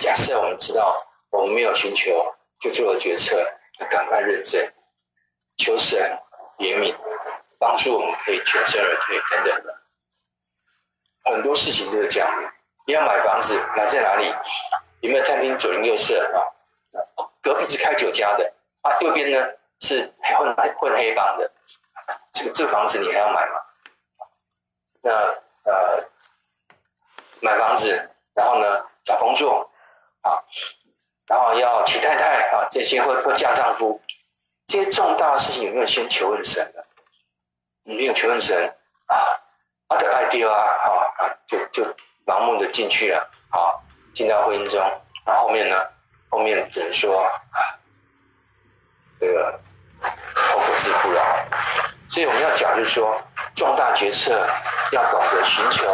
[0.02, 0.97] 假设我们知道
[1.30, 3.38] 我们没有寻求，就做了决策。
[3.91, 4.72] 赶快认证，
[5.57, 6.18] 求神
[6.60, 6.95] 怜悯，
[7.66, 9.82] 帮助我们可以全身而退等等的。
[11.24, 12.30] 很多事情都是这样。
[12.86, 14.32] 你要买房子，买在哪里？
[15.00, 16.38] 有没有探听左邻右舍啊？
[17.42, 19.48] 隔壁是开酒家的啊，右边呢
[19.80, 21.52] 是混混黑帮的。
[22.32, 23.60] 这个这个房子你还要买吗？
[25.02, 25.12] 那
[25.64, 26.04] 呃，
[27.42, 29.68] 买房子，然后呢找工作
[30.22, 30.38] 啊。
[31.26, 34.00] 然后要娶太太啊，这些或或嫁丈夫，
[34.68, 36.72] 这些重大的事情有没有先求问神？
[37.88, 38.76] 你没有求问神
[39.06, 39.16] 啊，
[39.88, 40.60] 啊的爱丢啊，
[41.20, 41.84] 啊就就
[42.26, 43.78] 盲目的进去了，啊，
[44.14, 44.82] 进到婚姻中，
[45.24, 45.78] 然后面呢，
[46.30, 47.60] 后面只能说啊，
[49.20, 49.60] 这个
[50.02, 51.22] 后果自负了。
[52.10, 53.22] 所以我们要讲，就是说，
[53.56, 54.32] 重大决策
[54.91, 55.86] 要懂得寻求，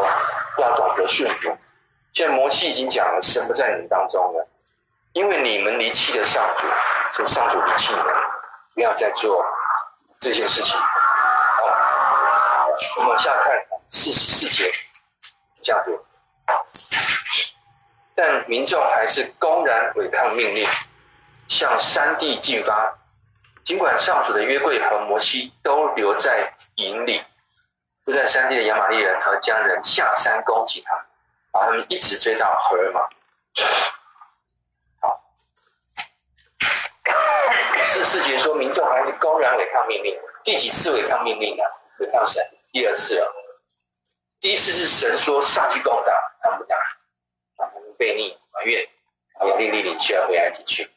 [0.60, 1.58] 要懂得顺服。
[2.14, 4.48] 现在摩西已经讲了，神不在你们当中了。
[5.12, 6.66] 因为你们离弃了上主，
[7.12, 8.14] 所以上主离弃你们，
[8.76, 9.44] 不要再做
[10.22, 10.80] 这件事情。
[12.98, 13.54] 我们往下看
[13.90, 14.72] 四十四节，
[15.62, 16.00] 这样读。
[18.16, 20.68] 但民众还是公然违抗命令，
[21.48, 22.98] 向山地进发。
[23.64, 27.24] 尽管上主的约柜和摩西都留在营里，
[28.06, 31.06] 就在山地的亚玛力人和迦南人下山攻击他，
[31.52, 33.08] 把他们一直追到何珥玛。
[37.84, 40.18] 四四节说，民众还是公然违抗命令。
[40.44, 41.64] 第几次违抗命令呢？
[42.00, 43.34] 违抗神，第二次了。
[44.40, 46.76] 第一次是神说上去攻打，他们打，
[47.58, 48.90] 他们被逆埋怨，
[49.40, 50.90] 还有利利领袖回埃及去。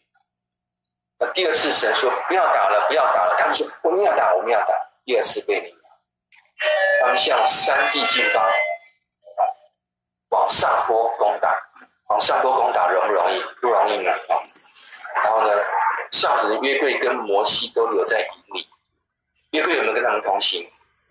[1.18, 4.74] 那第二次神说不要打了，不要打了，他们说我们要打，我们要打。
[5.04, 5.76] 第二次被逆，
[7.00, 8.50] 他们向山地进发，
[10.30, 11.54] 往上坡攻打，
[12.08, 13.42] 往上坡攻打容不容易？
[13.60, 14.10] 不容易呢。
[15.22, 15.52] 然后呢，
[16.12, 18.66] 上主的约柜跟摩西都留在营里。
[19.50, 20.66] 约柜有没有跟他们同行？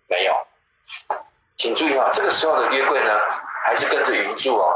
[0.08, 0.48] 没有。
[1.58, 3.20] 请注意哈，这个时候的约柜呢，
[3.66, 4.76] 还是跟着云柱哦。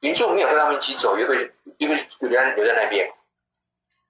[0.00, 1.36] 云柱没有跟他们一起走，约柜
[1.78, 3.10] 约柜就留在留在那边。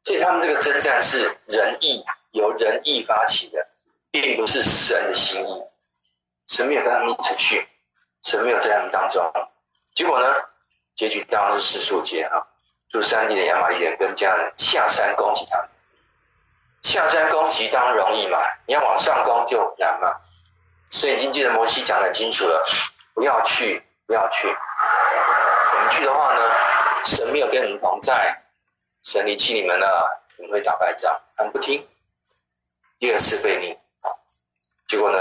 [0.03, 3.67] 所以他们这个征战是仁义，由仁义发起的，
[4.11, 5.63] 并不是神的心意。
[6.47, 7.69] 神没有跟他们一起去，
[8.23, 9.25] 神没有在他们当中。
[9.95, 10.27] 结果呢，
[10.97, 12.47] 结局当然是四十五节哈。
[12.91, 15.69] 住山地的亚玛力人跟家人下山攻击他们，
[16.83, 20.15] 下山攻击当然容易嘛，你要往上攻就难嘛。
[20.95, 22.65] 所以经记得摩西讲得很清楚了，
[23.15, 24.47] 不要去，不要去。
[24.47, 26.41] 我们去的话呢，
[27.05, 28.41] 神没有跟你们同在，
[29.03, 31.21] 神离弃你们了，你们会打败仗。
[31.37, 31.85] 他们不听，
[33.01, 33.77] 第二次被逆，
[34.87, 35.19] 结果呢，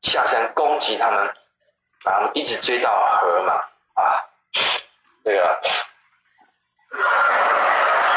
[0.00, 1.32] 下山攻击他们，
[2.02, 2.90] 把他们一直追到
[3.20, 3.52] 何珥玛
[3.94, 4.26] 啊，
[5.24, 5.60] 这个。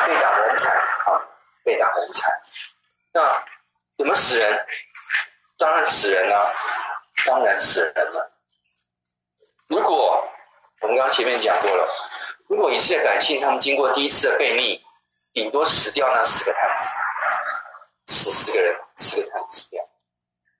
[0.07, 1.21] 被打得很惨啊！
[1.63, 2.31] 被打得很惨。
[3.13, 3.21] 那
[3.97, 4.65] 有没有死人？
[5.61, 6.43] 当然死人了，啊，
[7.27, 8.31] 当然死人了。
[9.67, 10.27] 如果
[10.81, 11.87] 我们刚前面讲过了，
[12.47, 14.83] 如果以色列百姓他们经过第一次的悖逆，
[15.33, 16.89] 顶多死掉那十个探子，
[18.07, 19.87] 死十个人，十个探子死掉。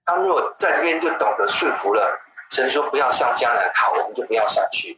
[0.06, 2.22] 他们如果在这边就懂得顺服了，
[2.52, 4.96] 神说不要上迦南，好，我们就不要上去；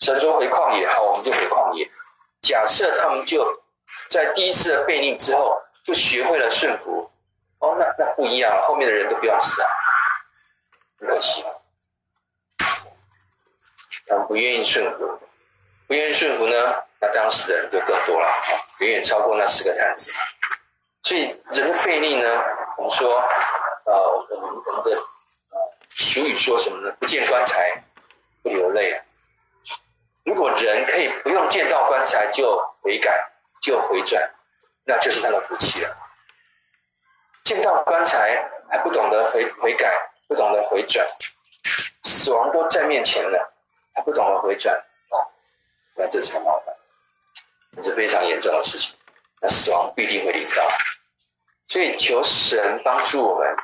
[0.00, 1.88] 神说回旷野，好，我们就回旷野。
[2.42, 3.62] 假设他们就
[4.10, 7.08] 在第一次的悖逆之后就学会了顺服，
[7.64, 9.68] 哦，那那不一样，后面的人都不要死啊，
[11.00, 11.42] 很可惜。
[14.06, 15.18] 他们不愿意顺服，
[15.86, 18.28] 不愿意顺服呢，那当时的人就更多了，
[18.80, 20.12] 远远超过那十个探子。
[21.02, 22.28] 所以人的费力呢，
[22.76, 23.18] 我们说，
[23.86, 24.90] 呃，我们我们的
[25.50, 25.58] 呃
[25.88, 26.94] 俗语说什么呢？
[27.00, 27.82] 不见棺材
[28.42, 29.02] 不流泪啊。
[30.24, 33.32] 如果人可以不用见到棺材就悔改、
[33.62, 34.30] 就回转，
[34.84, 35.96] 那就是他的福气了。
[37.44, 39.94] 见到棺材还不懂得悔悔改、
[40.26, 41.06] 不懂得回转，
[42.02, 43.52] 死亡都在面前了，
[43.94, 44.74] 还不懂得回转，
[45.10, 45.20] 哦，
[45.94, 46.74] 那这才麻烦，
[47.76, 48.96] 这是非常严重的事情。
[49.40, 50.62] 那死亡必定会临到。
[51.68, 53.54] 所以求神帮助我们，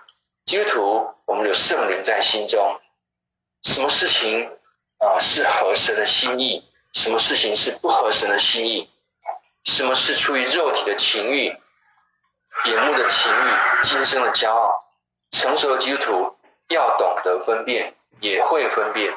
[0.45, 2.79] 基督徒，我们有圣灵在心中，
[3.63, 4.47] 什么事情
[4.99, 6.63] 啊是合神的心意？
[6.93, 8.91] 什么事情是不合神的心意？
[9.65, 11.57] 什么是出于肉体的情欲、
[12.67, 14.73] 眼目的情欲、今生的骄傲？
[15.31, 16.37] 成熟的基督徒
[16.69, 19.13] 要懂得分辨，也会分辨。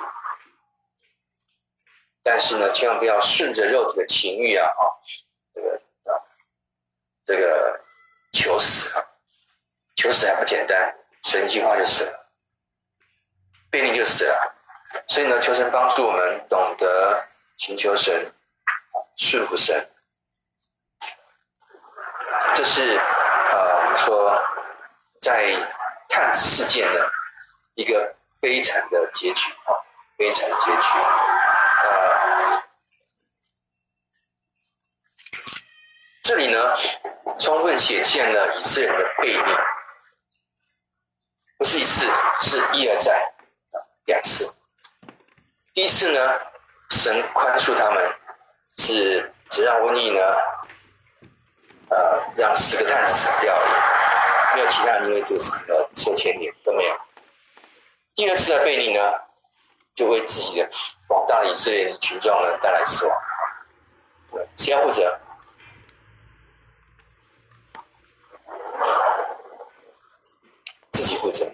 [2.24, 4.66] 但是呢，千万不要顺着肉体的情欲啊！
[4.66, 4.84] 啊，
[5.54, 6.12] 这个啊，
[7.26, 7.82] 这个
[8.32, 9.04] 求死啊，
[9.96, 12.30] 求死还不简单，神一句话就死了，
[13.70, 14.56] 悖逆就死了。
[15.08, 17.22] 所以呢，求神帮助我们懂得
[17.58, 18.32] 寻求神，
[19.18, 19.90] 顺服神。
[22.56, 23.00] 这是，
[23.96, 24.42] 说
[25.22, 25.56] 在
[26.10, 27.12] 探子事件的
[27.76, 29.74] 一个悲惨的结局啊，
[30.18, 30.80] 悲惨的结局。
[31.84, 32.64] 呃，
[36.24, 36.76] 这里呢，
[37.40, 39.58] 充分显现了以色列人的悖逆，
[41.58, 42.08] 不是一次，
[42.42, 43.34] 是一而再，
[44.06, 44.54] 两次。
[45.74, 46.40] 第一次呢，
[46.92, 48.16] 神宽恕他们，
[48.78, 50.22] 只只让瘟疫呢，
[51.94, 56.98] 呃，让十个探子死掉了，没有其他人因为这个死呃受牵连都没有。
[58.16, 59.02] 第二次的背逆呢，
[59.94, 60.70] 就为自己的
[61.08, 63.18] 广大以色列群众呢带来死亡，
[64.58, 65.20] 谁要负责？
[70.92, 71.46] 自己负责。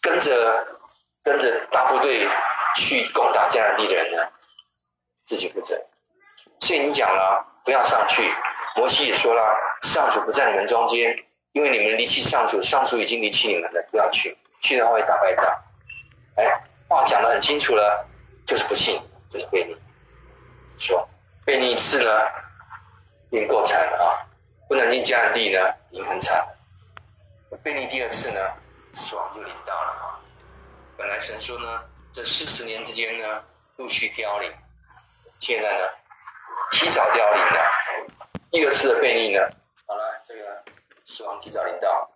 [0.00, 0.66] 跟着
[1.22, 2.28] 跟着大部队
[2.76, 4.22] 去攻打迦南地的人呢，
[5.24, 5.74] 自己负责。
[6.60, 8.22] 所以你讲了不要上去，
[8.76, 9.42] 摩西也说了，
[9.82, 11.16] 上主不在你们中间，
[11.52, 15.64] 因为你们离弃上主，上主已经离弃你们了，不要去，去的话会打败仗。
[16.36, 16.62] 哎。
[16.88, 18.06] 话讲得很清楚了，
[18.46, 19.76] 就是不信，就是悖逆。
[20.78, 21.04] 说
[21.44, 22.10] 悖逆一次呢，
[23.30, 24.22] 已经够惨了啊！
[24.68, 25.58] 不能进迦南地呢，
[25.90, 26.56] 已经很惨了。
[27.64, 28.38] 悖逆第二次呢，
[28.92, 30.22] 死亡就临到了啊！
[30.96, 31.82] 本来神说呢，
[32.12, 33.42] 这四十年之间呢，
[33.78, 34.48] 陆续凋零，
[35.38, 35.88] 现在呢，
[36.70, 37.75] 提早凋零了。
[38.50, 39.40] 第二次的悖逆呢，
[39.86, 40.64] 好了，这个
[41.04, 42.10] 死亡提早临到，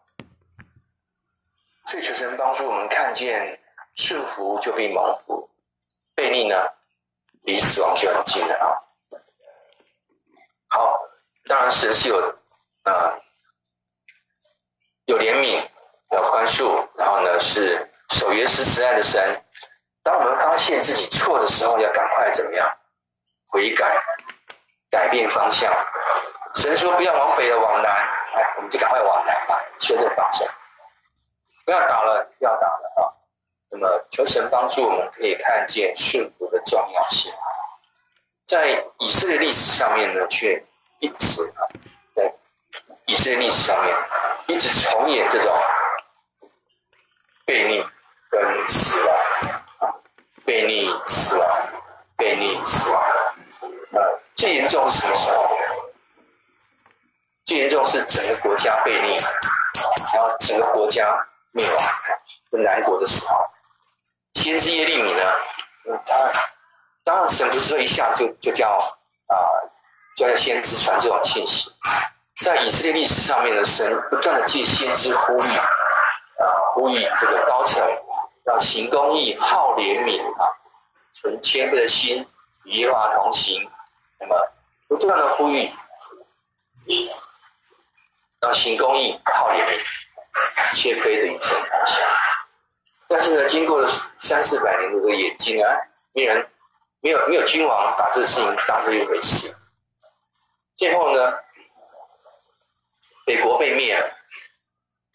[1.86, 3.59] 所以求神帮助我们看见。
[3.97, 5.51] 顺服就可以蒙福，
[6.15, 6.57] 悖逆呢，
[7.43, 8.70] 离死亡就很近了啊。
[10.69, 11.02] 好，
[11.47, 12.16] 当然神是有
[12.85, 13.19] 啊、
[15.07, 15.69] 有怜悯，
[16.12, 19.44] 有宽恕，然后呢是守约施慈爱的神。
[20.02, 22.66] 当我们发现自己错的时候，要赶快怎么样？
[23.48, 24.01] 悔改，
[24.91, 25.73] 改变方向。
[26.55, 27.91] 神说不要往北了，往南，
[28.35, 30.47] 哎，我们就赶快往南吧，修正方向。
[31.65, 33.15] 不要打了，不要打了啊。
[33.71, 37.33] 那么，求神帮助我们，可以看见顺服的重要性。
[38.45, 40.61] 在以色列历史上面呢，却
[40.99, 41.62] 一直啊，
[42.17, 42.35] 在
[43.07, 43.97] 以色列历史上面
[44.49, 45.55] 一直重演这种
[47.47, 47.87] 悖逆
[48.29, 49.17] 跟死亡
[49.79, 49.95] 啊，
[50.45, 51.49] 悖逆死亡，
[52.19, 53.03] 悖逆死亡。
[54.41, 55.51] 最严重是什么时候？
[57.45, 59.19] 最严重是整个国家被灭，
[60.15, 61.15] 然后整个国家
[61.51, 61.85] 灭亡，
[62.51, 63.45] 跟南国的时候。
[64.33, 65.21] 先知耶利米呢？
[65.91, 66.33] 嗯，当然，
[67.05, 68.79] 当然，神不是说一下就就叫
[69.27, 69.37] 啊，
[70.17, 71.71] 就叫先知传这种信息。
[72.43, 77.87] 在以色列历史上面呢，神不断的借先知呼吁啊，呼吁这个高层
[78.47, 80.49] 要行公义、好怜悯啊，
[81.12, 82.27] 存谦卑的心
[82.65, 83.71] 与耶和华同行。
[84.20, 84.36] 那么
[84.86, 85.68] 不断的呼吁，
[88.42, 92.05] 要行公义、好怜悯，切非的与神同行。
[93.09, 93.88] 但是呢，经过了
[94.20, 95.72] 三四百年的这个演进啊，
[96.12, 96.48] 没人，
[97.01, 99.56] 没有没有君王把这个事情当做一回事。
[100.76, 101.38] 最后呢，
[103.26, 104.16] 北国被灭了，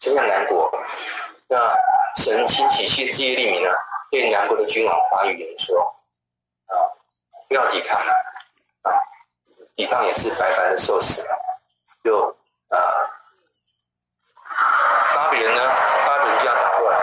[0.00, 0.70] 剩下南国。
[1.48, 1.72] 那
[2.16, 3.70] 神兴起先知耶利民呢，
[4.10, 5.80] 对南国的君王发预言说：
[6.66, 6.74] 啊，
[7.48, 8.00] 不要抵抗，
[9.76, 11.28] 抵抗也是白白的受死了。
[12.02, 12.36] 就
[12.68, 12.78] 啊，
[15.14, 15.62] 巴比伦呢，
[16.06, 16.98] 巴比伦就要打过来。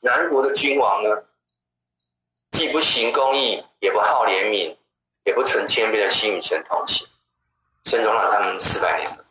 [0.00, 1.24] 南国的君王呢，
[2.50, 4.76] 既不行公义，也不好怜悯，
[5.24, 7.08] 也不存谦卑的心与神同行，
[7.84, 9.24] 神容忍他们四百年了。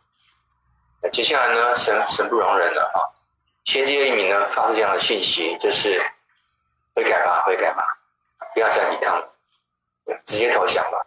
[1.02, 3.00] 那接下来呢，神神不容忍了啊！
[3.64, 6.02] 先知耶利米呢，发出这样的信息，就是
[6.96, 7.86] 悔改吧，悔改吧，
[8.54, 9.34] 不要再抵抗了，
[10.26, 10.98] 直接投降吧。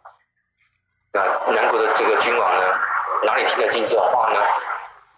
[1.12, 1.22] 那
[1.52, 2.80] 南国的这个君王呢，
[3.24, 4.40] 哪里听得进这话呢？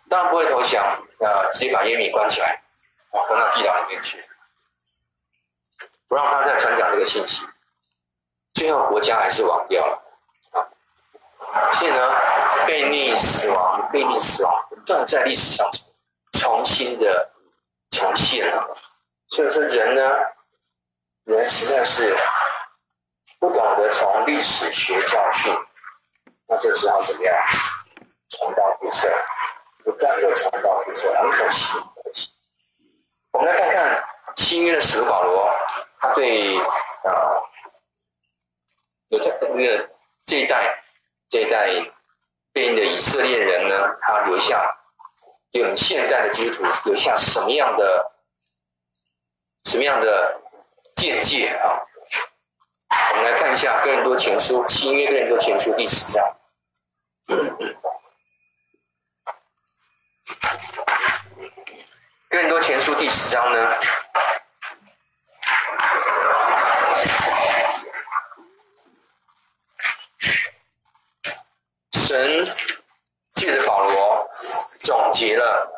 [0.09, 0.85] 当然不会投降，
[1.19, 2.63] 那直接把耶米关起来，
[3.11, 4.23] 关到地牢里面去。
[6.09, 7.47] 不让他再传讲这个信息，
[8.53, 10.03] 最后国家还是亡掉了
[10.51, 11.73] 啊！
[11.73, 12.11] 所以呢，
[12.67, 15.71] 悖逆死亡，悖逆死亡，不断在历史上
[16.33, 17.31] 重新的
[17.91, 18.77] 重现了。
[19.29, 20.03] 所以说人呢，
[21.25, 22.15] 人实在是
[23.43, 25.52] 不懂得从历史学教训，
[26.47, 27.35] 那就只好怎么样，
[28.28, 29.10] 重蹈覆辙，
[29.82, 32.31] 不断的重蹈覆辙，很可惜，很可惜。
[33.32, 34.05] 我们来看看
[34.36, 35.52] 新约的使徒保罗，
[35.98, 37.43] 他对啊，
[39.09, 39.90] 有这那个
[40.24, 40.81] 这一代
[41.28, 41.66] 这一代
[42.52, 44.64] 对应的以色列人呢，他留下
[45.51, 48.12] 给我们现代的基督徒留下什么样的
[49.64, 50.40] 什么样的
[50.94, 51.82] 见解啊？
[53.23, 56.36] 们来看一下《哥林多前书》新约《哥林多前书》第十章。
[62.28, 63.70] 哥林多前书第十章呢，
[71.93, 72.44] 神
[73.35, 74.28] 借着保罗
[74.81, 75.70] 总结了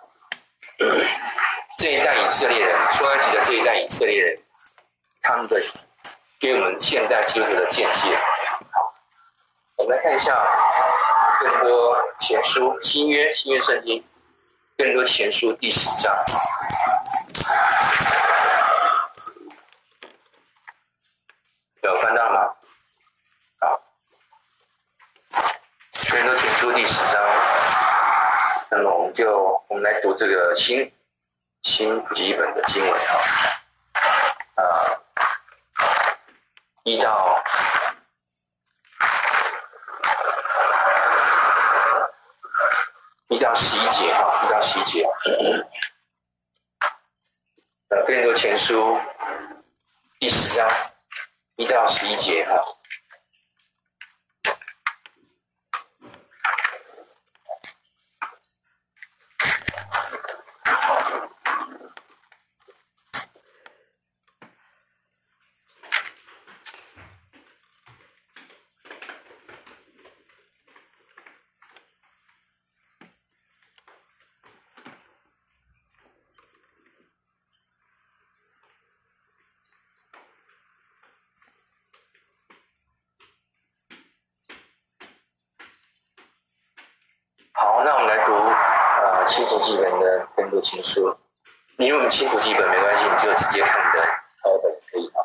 [1.76, 4.42] 这一代以色列人，出埃及的这一代以色列人，
[5.20, 5.60] 他们的
[6.40, 8.16] 给我们现代基督徒的见解。
[8.72, 8.94] 好，
[9.76, 10.36] 我们来看一下
[11.40, 14.04] 更多前书新约新约圣经。
[14.76, 16.12] 更多前书第十章，
[21.82, 22.40] 有翻到吗？
[23.60, 23.80] 好，
[26.10, 27.22] 哥林多前书第十章，
[28.72, 30.92] 那么我们就我们来读这个新
[31.62, 33.14] 新普及本的经文，啊，
[36.84, 37.42] 一到。
[43.28, 45.04] 一到十一节哈，一到十一节。
[47.88, 49.00] 呃，哥林多前书
[50.20, 50.68] 第十章
[51.56, 52.62] 一到十一节哈。
[90.74, 91.16] 请说，
[91.76, 93.78] 你用清楚基本没关系，你就直接看。
[93.78, 94.04] 你的
[94.42, 95.22] 课本可以啊。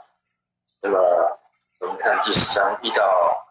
[0.81, 0.99] 那么
[1.79, 3.47] 我们看第十章一到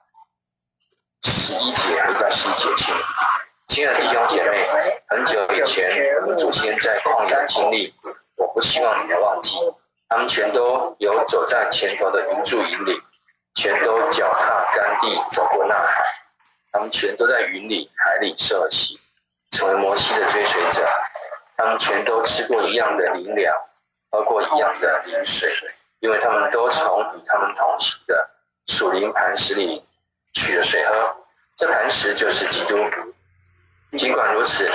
[1.25, 2.95] 十一节，一到十一节，请，
[3.67, 4.65] 亲爱的弟兄姐妹，
[5.09, 5.91] 很久以前
[6.23, 7.93] 我们祖先在旷野的经历，
[8.37, 9.57] 我不希望你们忘记，
[10.09, 13.03] 他们全都有走在前头的云柱引领，
[13.57, 16.05] 全都脚踏干地走过那海，
[16.71, 19.01] 他们全都在云里海里受了洗，
[19.51, 20.89] 成为摩西的追随者。
[21.69, 23.55] 他们全都吃过一样的灵粮，
[24.11, 25.51] 喝过一样的灵水，
[26.01, 28.31] 因为他们都从与他们同行的
[28.69, 29.85] 属灵磐石里
[30.33, 31.15] 取了水喝。
[31.59, 32.79] 这磐石就是基督。
[33.99, 34.67] 尽管如此，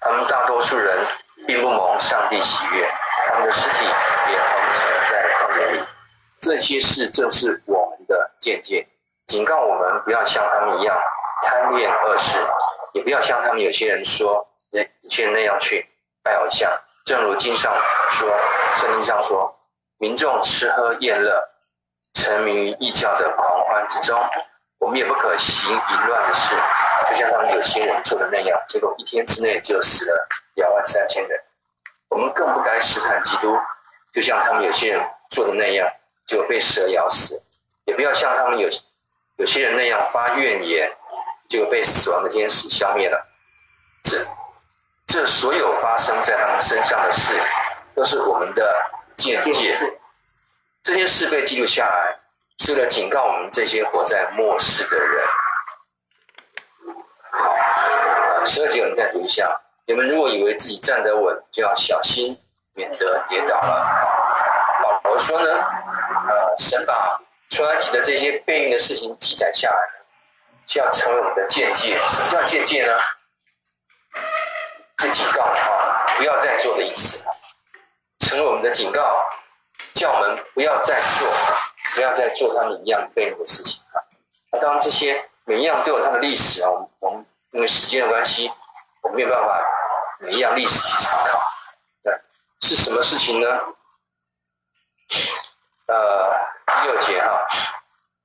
[0.00, 0.98] 他们大多数人
[1.46, 2.84] 并不蒙上帝喜悦，
[3.28, 5.84] 他们的尸体也横沉在旷野里。
[6.40, 8.84] 这些事正是我们的见解，
[9.28, 11.00] 警告我们不要像他们一样
[11.44, 12.40] 贪恋恶事，
[12.92, 15.86] 也不要像他们有些人说，有些人那样去。
[16.22, 16.70] 拜偶像，
[17.04, 17.72] 正如经上
[18.10, 18.28] 说，
[18.76, 19.58] 圣经上说，
[19.98, 21.48] 民众吃喝宴乐，
[22.14, 24.20] 沉迷于异教的狂欢之中。
[24.78, 26.56] 我们也不可行淫乱的事，
[27.10, 31.38] 就像他们有些人做的那样，结果一天之内就死了两万三千人。
[32.08, 33.58] 我们更不该试探基督，
[34.12, 35.86] 就像他们有些人做的那样，
[36.26, 37.42] 就被蛇咬死。
[37.84, 38.68] 也不要像他们有
[39.36, 40.90] 有些人那样发怨言，
[41.48, 43.26] 就被死亡的天使消灭了。
[44.02, 44.26] 这。
[45.12, 47.34] 这所有发生在他们身上的事，
[47.96, 48.76] 都是我们的
[49.16, 49.76] 见解。
[50.84, 52.16] 这些事被记录下来，
[52.58, 55.24] 是为了警告我们这些活在末世的人。
[57.32, 59.50] 好，十二节我们再读一下：
[59.84, 62.38] 你们如果以为自己站得稳，就要小心，
[62.74, 64.80] 免得跌倒了。
[64.80, 67.20] 保罗说呢，呃，神把
[67.50, 69.76] 出埃及的这些悖逆的事情记载下来，
[70.66, 71.96] 就要成为我们的见解。
[71.96, 72.92] 什么叫见解呢？
[75.00, 77.24] 是警告啊，不要再做的意思，
[78.18, 79.18] 成为我们的警告，
[79.94, 81.26] 叫我们不要再做，
[81.94, 84.04] 不要再做他们一样悖逆的事情啊。
[84.52, 86.68] 那当然，这些每一样都有它的历史啊。
[86.98, 88.52] 我们因为时间的关系，
[89.00, 89.58] 我们没有办法
[90.18, 91.40] 每一样历史去查考。
[92.02, 92.20] 对，
[92.60, 93.58] 是什么事情呢？
[95.86, 96.36] 呃，
[96.66, 97.46] 第六节哈，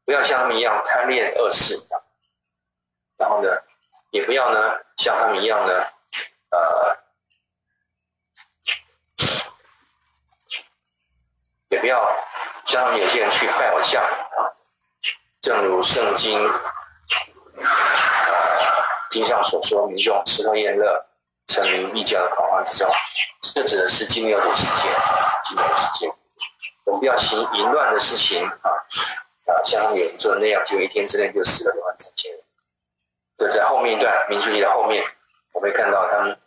[0.03, 1.87] 不要像他们一样贪恋恶事，
[3.17, 3.49] 然后呢，
[4.09, 5.73] 也不要呢像他们一样呢，
[6.55, 6.97] 呃，
[11.69, 12.09] 也不要
[12.65, 14.53] 像有些人去拜偶像啊。
[15.41, 17.63] 正如圣经呃
[19.11, 21.05] 经上所说，民众吃喝宴乐，
[21.47, 22.91] 沉迷异教的狂欢之中，
[23.53, 24.89] 这指的是金牛的世界，
[25.45, 26.11] 金牛的世界。
[26.85, 28.69] 我们不要行淫乱的事情啊
[29.45, 32.41] 啊，像有人做的那样，就一天之内就死了两万三千人。
[33.37, 35.03] 这在后面一段民数记的后面，
[35.51, 36.39] 我们会看到他们，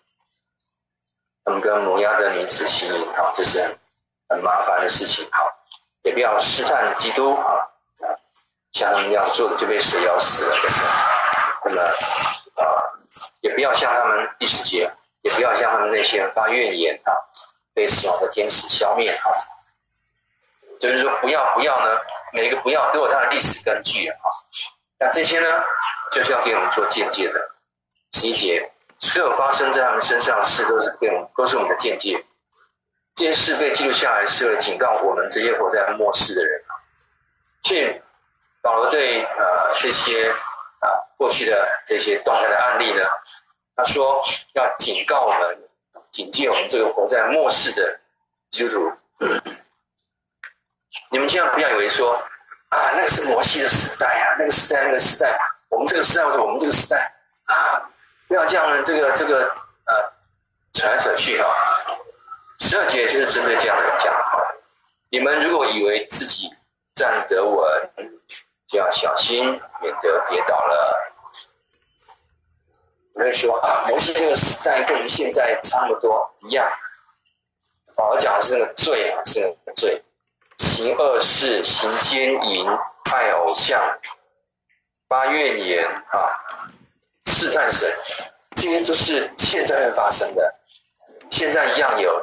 [1.48, 3.78] 他们跟摩押的女子行淫，好，这是很
[4.28, 5.26] 很麻烦的事情。
[5.32, 5.46] 好，
[6.02, 7.64] 也不要试探基督，啊，
[8.72, 11.74] 像他们一样做的就被蛇咬死了，对不对？
[11.74, 12.64] 那么啊，
[13.40, 14.92] 也不要像他们第十节，
[15.22, 17.16] 也不要像他们那些发怨言，啊，
[17.72, 19.26] 被死亡的天使消灭，啊，
[20.78, 21.98] 就是说不要不要呢，
[22.34, 24.18] 每一个不要都有它的历史根据啊。
[24.98, 25.64] 那这些呢，
[26.12, 27.40] 就是要给我们做见解的。
[28.12, 28.70] 十一节，
[29.00, 32.24] 所有发生在他们身上的事，都是给我们，都是我们的见解。
[33.14, 36.62] 这些事被记录下来，是为了警告我们这些活在末世的人。
[37.62, 38.00] 所以
[38.62, 43.02] 保罗对呃这些啊过去的这些动态的案例呢，
[43.76, 44.20] 他说
[44.54, 45.68] 要警告我们，
[46.10, 48.00] 警戒我们这个活在末世的
[48.50, 48.92] 基督徒。
[51.10, 52.20] 你们千万不要以为说。
[52.70, 55.38] 啊，那个是摩西的时代啊，那个时代，那个时代，
[55.70, 57.14] 我们这个时代或者我们这个时代
[57.44, 57.90] 啊，
[58.28, 59.44] 不要这样呢，这个这个
[59.86, 60.12] 呃，
[60.74, 61.48] 扯来扯去哈。
[62.60, 64.20] 十二节就是针对这样的人讲的。
[65.10, 66.54] 你们如果以为自己
[66.94, 67.90] 站得稳，
[68.66, 69.44] 就要小心，
[69.80, 71.14] 免得跌倒了。
[73.14, 76.68] 有人说啊，摩西这个时代跟我们现在差不多一样。
[77.94, 80.04] 保罗讲的是那个罪啊，是那个罪。
[80.58, 82.66] 行恶事、行奸淫、
[83.10, 83.80] 拜偶像、
[85.08, 86.18] 发怨言啊，
[87.48, 87.90] 试探神，
[88.54, 90.54] 这些都是现在会发生的。
[91.30, 92.22] 现在一样有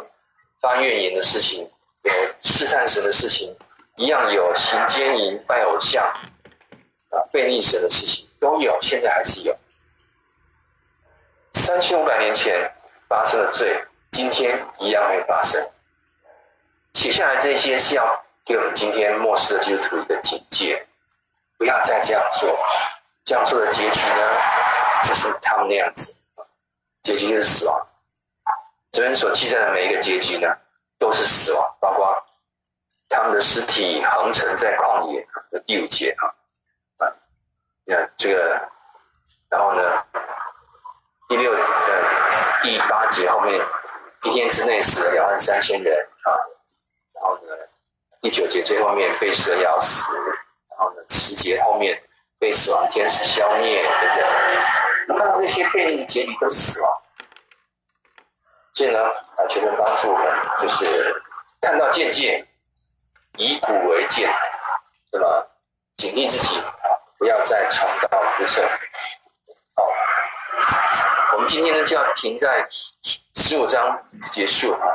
[0.61, 1.67] 发怨言的事情，
[2.03, 3.57] 有试探神的事情，
[3.95, 6.05] 一样有行奸淫、拜偶像
[7.09, 9.57] 啊，背逆神的事情都有，现在还是有。
[11.53, 12.71] 三千五百年前
[13.09, 15.59] 发生的罪，今天一样会发生。
[16.93, 18.21] 写下来这些是要。
[18.47, 20.85] 给我们今天末世的基督徒一个警戒，
[21.57, 22.55] 不要再这样做。
[23.23, 24.21] 这样做的结局呢，
[25.07, 26.15] 就是他们那样子，
[27.03, 27.87] 结局就是死亡。
[28.91, 30.47] 这边所记载的每一个结局呢，
[30.97, 32.15] 都是死亡，包括
[33.09, 36.25] 他们的尸体横陈在旷野的第五节啊，
[37.05, 37.13] 啊，
[37.85, 38.69] 你看这个，
[39.49, 40.05] 然后呢，
[41.29, 41.59] 第六呃
[42.63, 43.59] 第八节后面，
[44.23, 46.31] 一天之内死了两万三千人啊，
[47.13, 47.53] 然后呢。
[48.21, 50.11] 第九节最后面被蛇咬死，
[50.71, 52.01] 然后呢，十节后面
[52.45, 54.23] 被死亡天使消灭，对不对。
[55.07, 57.01] 那看到这些背逆结局都死亡，
[58.71, 60.31] 所以呢，啊，求神帮助我们，
[60.61, 61.23] 就是
[61.59, 62.47] 看到渐渐，
[63.37, 64.31] 以古为鉴，
[65.11, 65.47] 那么
[65.97, 66.69] 警惕自己啊，
[67.17, 68.61] 不要再重蹈覆辙。
[69.73, 69.87] 好，
[71.33, 74.85] 我们今天呢就要停在十五章结束啊。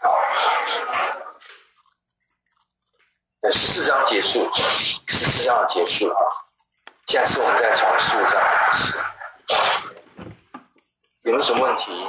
[0.00, 0.18] 好，
[3.40, 6.18] 那十四章结束，十四章结束啊。
[7.06, 8.98] 下次我们再从十五章开始，
[11.22, 12.04] 有没有什么问题？